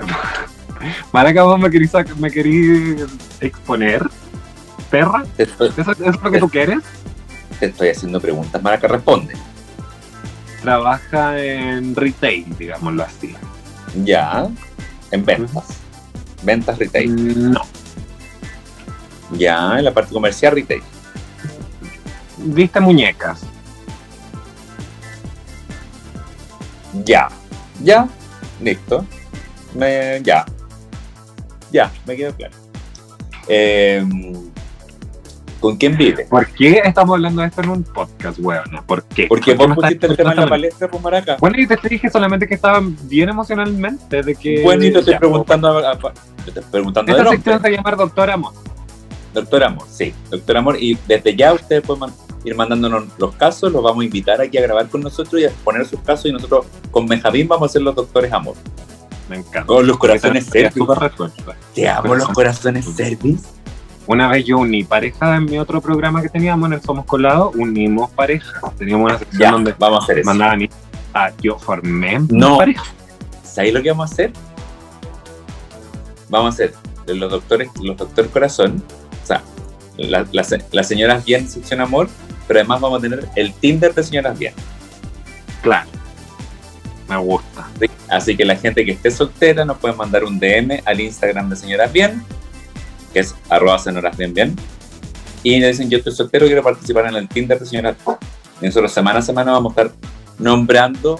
Maraca, 1.12 1.42
vos 1.42 1.58
me 1.60 1.70
querís, 1.70 1.92
me 2.18 2.30
querís 2.30 3.04
exponer. 3.40 4.02
¿Perra? 4.90 5.24
Estoy, 5.38 5.68
¿Eso, 5.68 5.92
eso 5.92 6.10
es 6.10 6.22
lo 6.22 6.30
que 6.30 6.38
tú 6.38 6.48
quieres? 6.48 6.82
te 7.62 7.66
estoy 7.66 7.90
haciendo 7.90 8.20
preguntas, 8.20 8.60
Maraca 8.60 8.88
responde. 8.88 9.34
Trabaja 10.62 11.40
en 11.40 11.94
retail, 11.94 12.56
digámoslo 12.58 13.04
así. 13.04 13.36
Ya, 14.02 14.48
en 15.12 15.24
ventas. 15.24 15.78
Ventas 16.42 16.76
retail. 16.76 17.52
No. 17.52 17.60
Ya, 19.30 19.78
en 19.78 19.84
la 19.84 19.94
parte 19.94 20.12
comercial 20.12 20.54
retail. 20.54 20.82
Viste 22.38 22.80
muñecas. 22.80 23.42
Ya, 27.04 27.28
ya, 27.80 28.08
listo. 28.60 29.06
Me, 29.74 30.20
ya, 30.22 30.44
ya, 31.72 31.90
me 32.06 32.16
quedó 32.16 32.34
claro. 32.34 32.54
Eh, 33.48 34.04
¿Con 35.60 35.76
quién 35.76 35.96
vive? 35.96 36.26
¿Por 36.28 36.46
qué 36.48 36.82
estamos 36.84 37.14
hablando 37.14 37.40
de 37.42 37.48
esto 37.48 37.62
en 37.62 37.68
un 37.68 37.82
podcast, 37.84 38.38
weón? 38.40 38.64
¿Por 38.84 39.04
qué? 39.04 39.26
Porque 39.28 39.54
¿Por 39.54 39.68
vos 39.68 39.76
pusiste 39.76 40.06
el 40.08 40.16
tema 40.16 40.32
en 40.32 40.40
la 40.40 40.48
palestra, 40.48 40.88
pues 40.90 41.00
Maraca. 41.02 41.36
Bueno, 41.38 41.56
y 41.60 41.66
te 41.68 41.78
dije 41.88 42.10
solamente 42.10 42.48
que 42.48 42.54
estaba 42.54 42.80
bien 43.04 43.28
emocionalmente 43.28 44.22
de 44.22 44.34
que... 44.34 44.60
Bueno, 44.64 44.84
y 44.84 44.92
te 44.92 44.98
estoy 44.98 45.14
Ya, 45.14 45.20
preguntando, 45.20 45.68
a- 45.78 45.92
a- 45.92 45.98
te 45.98 46.50
estoy 46.50 46.64
preguntando 46.70 47.16
Esta 47.16 47.30
sección 47.30 47.62
se 47.62 47.70
llama 47.70 47.92
Doctor 47.92 48.30
Amor. 48.30 48.52
Doctor 49.32 49.62
Amor, 49.64 49.86
sí, 49.88 50.12
Doctor 50.30 50.56
Amor. 50.56 50.76
Y 50.82 50.98
desde 51.06 51.36
ya 51.36 51.52
ustedes 51.52 51.82
pueden 51.82 52.12
ir 52.44 52.56
mandándonos 52.56 53.04
los 53.18 53.32
casos, 53.36 53.70
los 53.72 53.84
vamos 53.84 54.02
a 54.02 54.04
invitar 54.04 54.40
aquí 54.40 54.58
a 54.58 54.62
grabar 54.62 54.88
con 54.88 55.00
nosotros 55.00 55.40
y 55.40 55.44
a 55.44 55.50
poner 55.62 55.86
sus 55.86 56.00
casos. 56.00 56.26
Y 56.26 56.32
nosotros 56.32 56.66
con 56.90 57.06
Benjamín 57.06 57.46
vamos 57.46 57.70
a 57.70 57.72
ser 57.72 57.82
los 57.82 57.94
doctores 57.94 58.32
Amor. 58.32 58.56
Me 59.32 59.38
encanta. 59.38 59.72
Los 59.82 59.96
corazones 59.96 60.50
resuelta. 60.50 61.56
Te 61.74 61.88
amo 61.88 62.14
los 62.14 62.28
corazones 62.28 62.84
service. 62.84 63.46
Una 64.06 64.28
vez 64.28 64.44
yo 64.44 64.58
uní 64.58 64.84
pareja 64.84 65.36
en 65.36 65.46
mi 65.46 65.58
otro 65.58 65.80
programa 65.80 66.20
que 66.20 66.28
teníamos 66.28 66.66
en 66.66 66.74
el 66.74 66.82
Somos 66.82 67.06
Colados, 67.06 67.54
unimos 67.56 68.10
pareja. 68.10 68.60
Teníamos 68.76 69.06
una 69.10 69.18
sección 69.18 69.40
Ya, 69.40 69.50
donde 69.52 69.74
vamos 69.78 70.00
a 70.00 70.04
hacer 70.04 70.18
eso. 70.18 70.26
mandaban 70.28 70.60
y 70.62 70.70
ah, 71.14 71.30
yo 71.40 71.58
formé 71.58 72.20
No. 72.28 72.58
pareja. 72.58 72.84
¿Sabéis 73.42 73.72
lo 73.72 73.82
que 73.82 73.90
vamos 73.90 74.10
a 74.10 74.12
hacer? 74.12 74.32
Vamos 76.28 76.46
a 76.46 76.54
hacer 76.64 76.74
los 77.06 77.30
doctores, 77.30 77.70
los 77.80 77.96
doctor 77.96 78.28
corazón, 78.28 78.82
o 79.22 79.26
sea, 79.26 79.42
la- 79.96 80.26
las 80.32 80.54
las 80.72 80.88
señoras 80.88 81.24
bien 81.24 81.48
sección 81.48 81.80
amor, 81.80 82.08
pero 82.46 82.60
además 82.60 82.80
vamos 82.82 82.98
a 82.98 83.02
tener 83.02 83.28
el 83.36 83.54
Tinder 83.54 83.94
de 83.94 84.02
señoras 84.02 84.38
bien. 84.38 84.52
Claro. 85.62 85.88
Me 87.12 87.24
gusta. 87.24 87.68
Así- 87.76 87.90
Así 88.08 88.36
que 88.36 88.44
la 88.44 88.56
gente 88.56 88.84
que 88.84 88.92
esté 88.92 89.10
soltera 89.10 89.64
nos 89.64 89.78
puede 89.78 89.94
mandar 89.94 90.24
un 90.24 90.38
DM 90.38 90.82
al 90.84 91.00
Instagram 91.00 91.48
de 91.48 91.56
señoras 91.56 91.92
bien, 91.92 92.22
que 93.12 93.20
es 93.20 93.34
arroba 93.48 93.78
señoras 93.78 94.16
bien 94.16 94.34
bien, 94.34 94.56
y 95.42 95.58
le 95.58 95.68
dicen 95.68 95.88
yo 95.90 95.98
estoy 95.98 96.12
soltero, 96.14 96.46
quiero 96.46 96.62
participar 96.62 97.06
en 97.06 97.16
el 97.16 97.28
Tinder 97.28 97.58
de 97.58 97.66
señoras 97.66 97.96
bien. 98.04 98.18
Y 98.60 98.88
semana 98.88 99.18
a 99.18 99.22
semana 99.22 99.52
vamos 99.52 99.76
a 99.76 99.82
estar 99.82 99.96
nombrando 100.38 101.18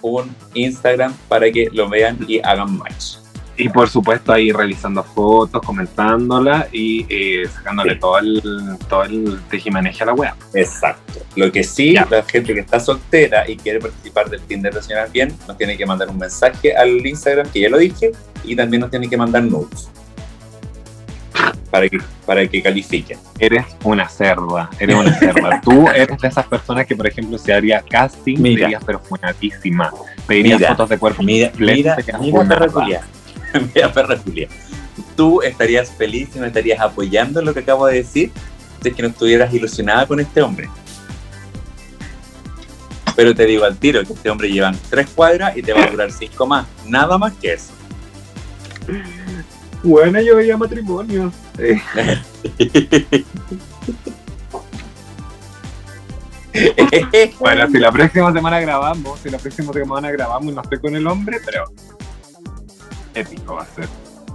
un 0.00 0.34
Instagram 0.54 1.14
para 1.28 1.50
que 1.50 1.68
lo 1.72 1.88
vean 1.88 2.18
y 2.28 2.38
hagan 2.40 2.76
match. 2.78 3.16
Y 3.56 3.68
por 3.68 3.88
supuesto 3.88 4.32
ahí 4.32 4.50
realizando 4.50 5.02
fotos, 5.04 5.62
comentándola 5.62 6.66
y 6.72 7.06
eh, 7.08 7.48
sacándole 7.48 7.94
Sí. 7.94 8.00
todo 8.00 8.18
el 8.18 8.42
todo 8.88 9.02
el 9.04 9.40
tejimaneje 9.48 10.02
a 10.02 10.06
la 10.06 10.14
web. 10.14 10.32
Exacto. 10.54 11.20
Lo 11.36 11.52
que 11.52 11.62
sí, 11.62 11.92
Ya. 11.92 12.06
la 12.10 12.22
gente 12.24 12.52
que 12.52 12.60
está 12.60 12.80
soltera 12.80 13.48
y 13.48 13.56
quiere 13.56 13.78
participar 13.80 14.28
del 14.28 14.40
Tinder 14.42 14.74
de 14.74 14.82
Señoras 14.82 15.12
Bien, 15.12 15.32
nos 15.46 15.56
tiene 15.56 15.76
que 15.76 15.86
mandar 15.86 16.08
un 16.08 16.18
mensaje 16.18 16.74
al 16.76 17.04
Instagram, 17.06 17.48
que 17.50 17.60
ya 17.60 17.68
lo 17.68 17.78
dije, 17.78 18.10
y 18.42 18.56
también 18.56 18.80
nos 18.80 18.90
tiene 18.90 19.08
que 19.08 19.16
mandar 19.16 19.42
nudes. 19.44 19.88
Para 21.70 21.88
que, 21.88 21.98
para 22.24 22.46
que 22.46 22.62
califiquen. 22.62 23.18
Eres 23.40 23.64
una 23.82 24.08
cerda, 24.08 24.70
eres 24.78 24.94
una 24.96 25.12
cerda. 25.18 25.60
Tú 25.64 25.88
eres 25.88 26.18
de 26.20 26.28
esas 26.28 26.46
personas 26.46 26.86
que, 26.86 26.94
por 26.94 27.06
ejemplo, 27.08 27.36
si 27.36 27.50
haría 27.50 27.82
casting, 27.82 28.36
Mira. 28.40 28.62
serías 28.66 28.84
pero 28.84 29.00
funatísima. 29.00 29.92
Pedirías 30.26 30.62
fotos 30.68 30.88
de 30.90 30.98
cuerpo 30.98 31.22
Mira, 31.24 31.50
completo, 31.50 31.96
mira, 32.20 32.66
mira. 32.86 33.00
mira, 33.74 33.92
perra 33.92 34.18
Julia. 34.18 34.48
Tú 35.16 35.42
estarías 35.42 35.90
feliz 35.90 36.30
y 36.34 36.38
me 36.38 36.48
estarías 36.48 36.80
apoyando 36.80 37.40
en 37.40 37.46
lo 37.46 37.54
que 37.54 37.60
acabo 37.60 37.86
de 37.86 37.96
decir 37.96 38.30
si 38.82 38.88
es 38.88 38.94
que 38.94 39.02
no 39.02 39.08
estuvieras 39.08 39.52
ilusionada 39.52 40.06
con 40.06 40.20
este 40.20 40.42
hombre. 40.42 40.68
Pero 43.16 43.34
te 43.34 43.46
digo 43.46 43.64
al 43.64 43.76
tiro 43.78 44.02
que 44.04 44.12
este 44.12 44.28
hombre 44.28 44.50
lleva 44.50 44.72
tres 44.90 45.08
cuadras 45.10 45.56
y 45.56 45.62
te 45.62 45.72
va 45.72 45.84
a 45.84 45.90
durar 45.90 46.12
cinco 46.18 46.46
más. 46.46 46.66
Nada 46.86 47.16
más 47.16 47.32
que 47.34 47.54
eso. 47.54 47.72
Bueno, 49.82 50.20
yo 50.20 50.36
veía 50.36 50.56
matrimonio. 50.56 51.32
Eh, 51.58 51.80
bueno, 57.38 57.68
si 57.70 57.78
la 57.78 57.92
próxima 57.92 58.32
semana 58.32 58.60
grabamos, 58.60 59.20
si 59.20 59.30
la 59.30 59.38
próxima 59.38 59.72
semana 59.72 60.10
grabamos 60.10 60.52
y 60.52 60.54
no 60.54 60.62
estoy 60.62 60.80
con 60.80 60.96
el 60.96 61.06
hombre, 61.06 61.38
pero 61.44 61.64
épico 63.14 63.54
va 63.56 63.62
a 63.62 63.66
ser. 63.66 63.88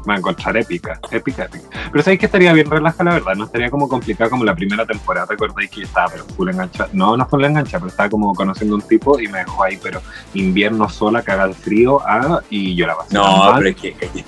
Va 0.09 0.13
a 0.13 0.17
encontrar 0.17 0.55
épica, 0.55 0.97
épica, 1.11 1.43
épica. 1.43 1.67
Pero 1.91 2.03
sabéis 2.03 2.21
que 2.21 2.25
estaría 2.27 2.53
bien 2.53 2.69
relajada, 2.69 3.03
la 3.03 3.13
verdad. 3.15 3.36
No 3.36 3.43
estaría 3.45 3.69
como 3.69 3.89
complicada 3.89 4.30
como 4.30 4.45
la 4.45 4.55
primera 4.55 4.86
temporada. 4.86 5.27
¿Te 5.27 5.34
acordáis 5.34 5.69
que 5.69 5.84
estaba 5.84 6.07
pero 6.09 6.23
full 6.25 6.49
enganchada? 6.49 6.89
No, 6.93 7.17
no 7.17 7.27
full 7.27 7.43
enganchada, 7.43 7.80
pero 7.80 7.89
estaba 7.89 8.09
como 8.09 8.34
conociendo 8.34 8.75
un 8.75 8.82
tipo 8.82 9.19
y 9.19 9.27
me 9.27 9.39
dejó 9.39 9.61
ahí, 9.61 9.77
pero 9.84 10.01
invierno 10.34 10.88
sola, 10.88 11.21
caga 11.21 11.47
de 11.49 11.53
frío, 11.53 11.99
ah, 12.07 12.39
y 12.49 12.75
yo 12.75 12.88
la 12.88 12.95
pasé 12.95 13.13
No, 13.13 13.38
mal. 13.38 13.55
pero 13.57 13.69
es 13.69 13.75
que, 13.75 13.89
es 13.99 14.09
que, 14.11 14.23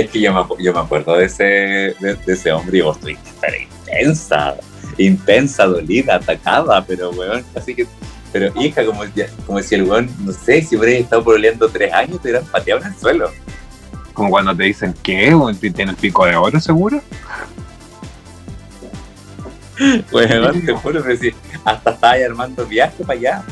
es 0.00 0.10
que 0.10 0.20
yo, 0.20 0.34
me, 0.34 0.62
yo 0.62 0.72
me 0.74 0.80
acuerdo 0.80 1.14
de 1.16 1.26
ese, 1.26 1.44
de, 1.44 2.18
de 2.26 2.32
ese 2.32 2.50
hombre 2.52 2.78
y 2.78 2.80
vos 2.82 2.96
estuviste 2.96 3.30
pero 3.40 3.56
intensa, 3.56 4.56
intensa, 4.98 5.66
dolida, 5.66 6.16
atacada, 6.16 6.84
pero 6.84 7.10
weón, 7.10 7.44
así 7.56 7.74
que, 7.76 7.86
pero 8.32 8.52
hija, 8.60 8.84
como, 8.84 9.02
como 9.46 9.60
si 9.62 9.74
el 9.76 9.84
weón, 9.84 10.10
no 10.20 10.32
sé, 10.32 10.62
si 10.62 10.76
hubieras 10.76 11.00
estado 11.02 11.22
pololeando 11.24 11.68
tres 11.68 11.92
años, 11.92 12.20
te 12.20 12.28
hubieran 12.28 12.44
pateado 12.46 12.80
en 12.82 12.88
el 12.88 12.96
suelo. 12.96 13.30
Como 14.20 14.28
cuando 14.28 14.54
te 14.54 14.64
dicen, 14.64 14.94
¿qué? 15.02 15.32
¿O 15.32 15.50
¿Tiene 15.54 15.92
el 15.92 15.96
pico 15.96 16.26
de 16.26 16.36
oro 16.36 16.60
seguro? 16.60 17.00
Weón, 20.12 20.60
te 20.60 20.74
juro, 20.74 21.02
pero 21.02 21.16
si 21.16 21.34
hasta 21.64 21.90
estaba 21.92 22.12
armando 22.12 22.66
viaje 22.66 23.02
para 23.02 23.18
allá. 23.18 23.42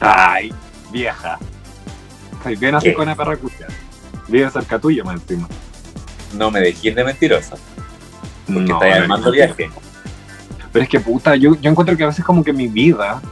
Ay, 0.00 0.52
vieja. 0.90 1.38
Soy 2.42 2.56
bien 2.56 2.74
así 2.74 2.92
con 2.94 3.06
la 3.06 3.14
perra 3.14 3.36
cucha. 3.36 3.68
Vive 4.26 4.50
cerca 4.50 4.76
tuya, 4.80 5.04
más 5.04 5.20
encima. 5.20 5.46
No 6.34 6.50
me 6.50 6.58
dejes 6.58 6.92
de 6.92 7.04
mentirosa, 7.04 7.54
porque 8.44 8.60
No, 8.62 8.82
estás 8.82 9.02
armando 9.02 9.30
viaje. 9.30 9.70
Pero 10.72 10.82
es 10.82 10.88
que 10.88 10.98
puta, 10.98 11.36
yo, 11.36 11.54
yo 11.60 11.70
encuentro 11.70 11.96
que 11.96 12.02
a 12.02 12.08
veces 12.08 12.24
como 12.24 12.42
que 12.42 12.52
mi 12.52 12.66
vida, 12.66 13.22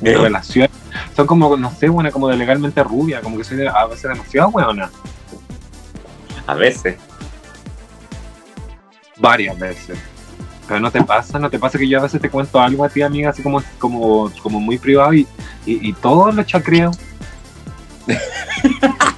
mi 0.00 0.08
¿Eh? 0.08 0.16
relación, 0.16 0.70
son 1.14 1.26
como, 1.26 1.54
no 1.54 1.70
sé, 1.70 1.90
buena, 1.90 2.10
como 2.10 2.28
de 2.28 2.38
legalmente 2.38 2.82
rubia, 2.82 3.20
como 3.20 3.36
que 3.36 3.44
soy 3.44 3.58
de- 3.58 3.68
a 3.68 3.84
veces 3.84 4.04
demasiado 4.10 4.50
buena. 4.50 4.90
A 6.46 6.54
veces. 6.54 6.96
Varias 9.16 9.58
veces. 9.58 9.98
Pero 10.68 10.80
no 10.80 10.90
te 10.90 11.02
pasa, 11.02 11.38
no 11.38 11.48
te 11.48 11.58
pasa 11.58 11.78
que 11.78 11.88
yo 11.88 11.98
a 11.98 12.02
veces 12.02 12.20
te 12.20 12.28
cuento 12.28 12.60
algo 12.60 12.84
a 12.84 12.88
ti, 12.88 13.02
amiga, 13.02 13.30
así 13.30 13.42
como, 13.42 13.62
como, 13.78 14.32
como 14.42 14.60
muy 14.60 14.78
privado 14.78 15.14
y, 15.14 15.26
y, 15.64 15.88
y 15.88 15.92
todo 15.92 16.32
lo 16.32 16.42
chacreo. 16.42 16.90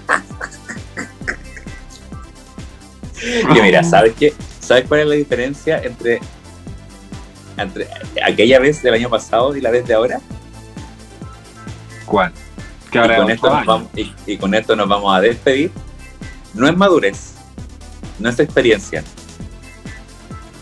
Que 3.52 3.62
mira, 3.62 3.82
¿sabes 3.82 4.14
qué? 4.18 4.32
¿Sabes 4.60 4.84
cuál 4.86 5.00
es 5.00 5.06
la 5.06 5.14
diferencia 5.14 5.82
entre, 5.82 6.20
entre 7.56 7.88
aquella 8.24 8.58
vez 8.58 8.82
del 8.82 8.94
año 8.94 9.08
pasado 9.08 9.56
y 9.56 9.60
la 9.60 9.70
vez 9.70 9.86
de 9.86 9.94
ahora? 9.94 10.20
¿Cuál? 12.06 12.32
Que 12.90 12.98
Y 12.98 13.00
ahora 13.00 13.16
con, 13.16 13.30
es 13.30 13.34
esto 13.34 13.46
otro 13.46 13.58
nos 13.58 13.66
vamos, 13.66 13.88
y, 13.96 14.14
y 14.26 14.36
con 14.36 14.54
esto 14.54 14.76
nos 14.76 14.88
vamos 14.88 15.16
a 15.16 15.20
despedir. 15.20 15.70
No 16.58 16.68
es 16.68 16.76
madurez, 16.76 17.34
no 18.18 18.28
es 18.28 18.40
experiencia. 18.40 19.04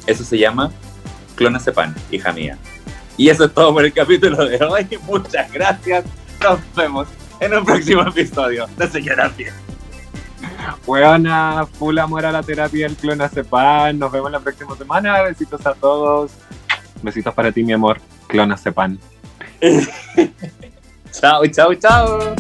Eso 0.06 0.24
se 0.24 0.38
llama 0.38 0.70
clonazepam, 1.36 1.94
hija 2.10 2.32
mía. 2.32 2.58
Y 3.16 3.30
eso 3.30 3.46
es 3.46 3.54
todo 3.54 3.72
por 3.72 3.82
el 3.82 3.94
capítulo 3.94 4.44
de 4.44 4.62
hoy. 4.62 4.86
Muchas 5.06 5.50
gracias. 5.50 6.04
Nos 6.42 6.60
vemos 6.74 7.08
en 7.40 7.54
un 7.54 7.64
próximo 7.64 8.02
episodio 8.02 8.66
de 8.76 8.88
Señora. 8.90 9.32
Weona, 10.86 11.66
full 11.78 11.96
amor 11.98 12.26
a 12.26 12.32
la 12.32 12.42
terapia 12.42 12.86
del 12.86 12.96
clonazepam. 12.96 13.98
Nos 13.98 14.12
vemos 14.12 14.30
la 14.30 14.40
próxima 14.40 14.76
semana. 14.76 15.22
Besitos 15.22 15.66
a 15.66 15.72
todos. 15.72 16.32
Besitos 17.00 17.32
para 17.32 17.50
ti, 17.50 17.64
mi 17.64 17.72
amor. 17.72 18.02
Clonazepam. 18.26 18.98
Chao, 21.10 21.46
chao, 21.46 21.74
chao. 21.74 22.36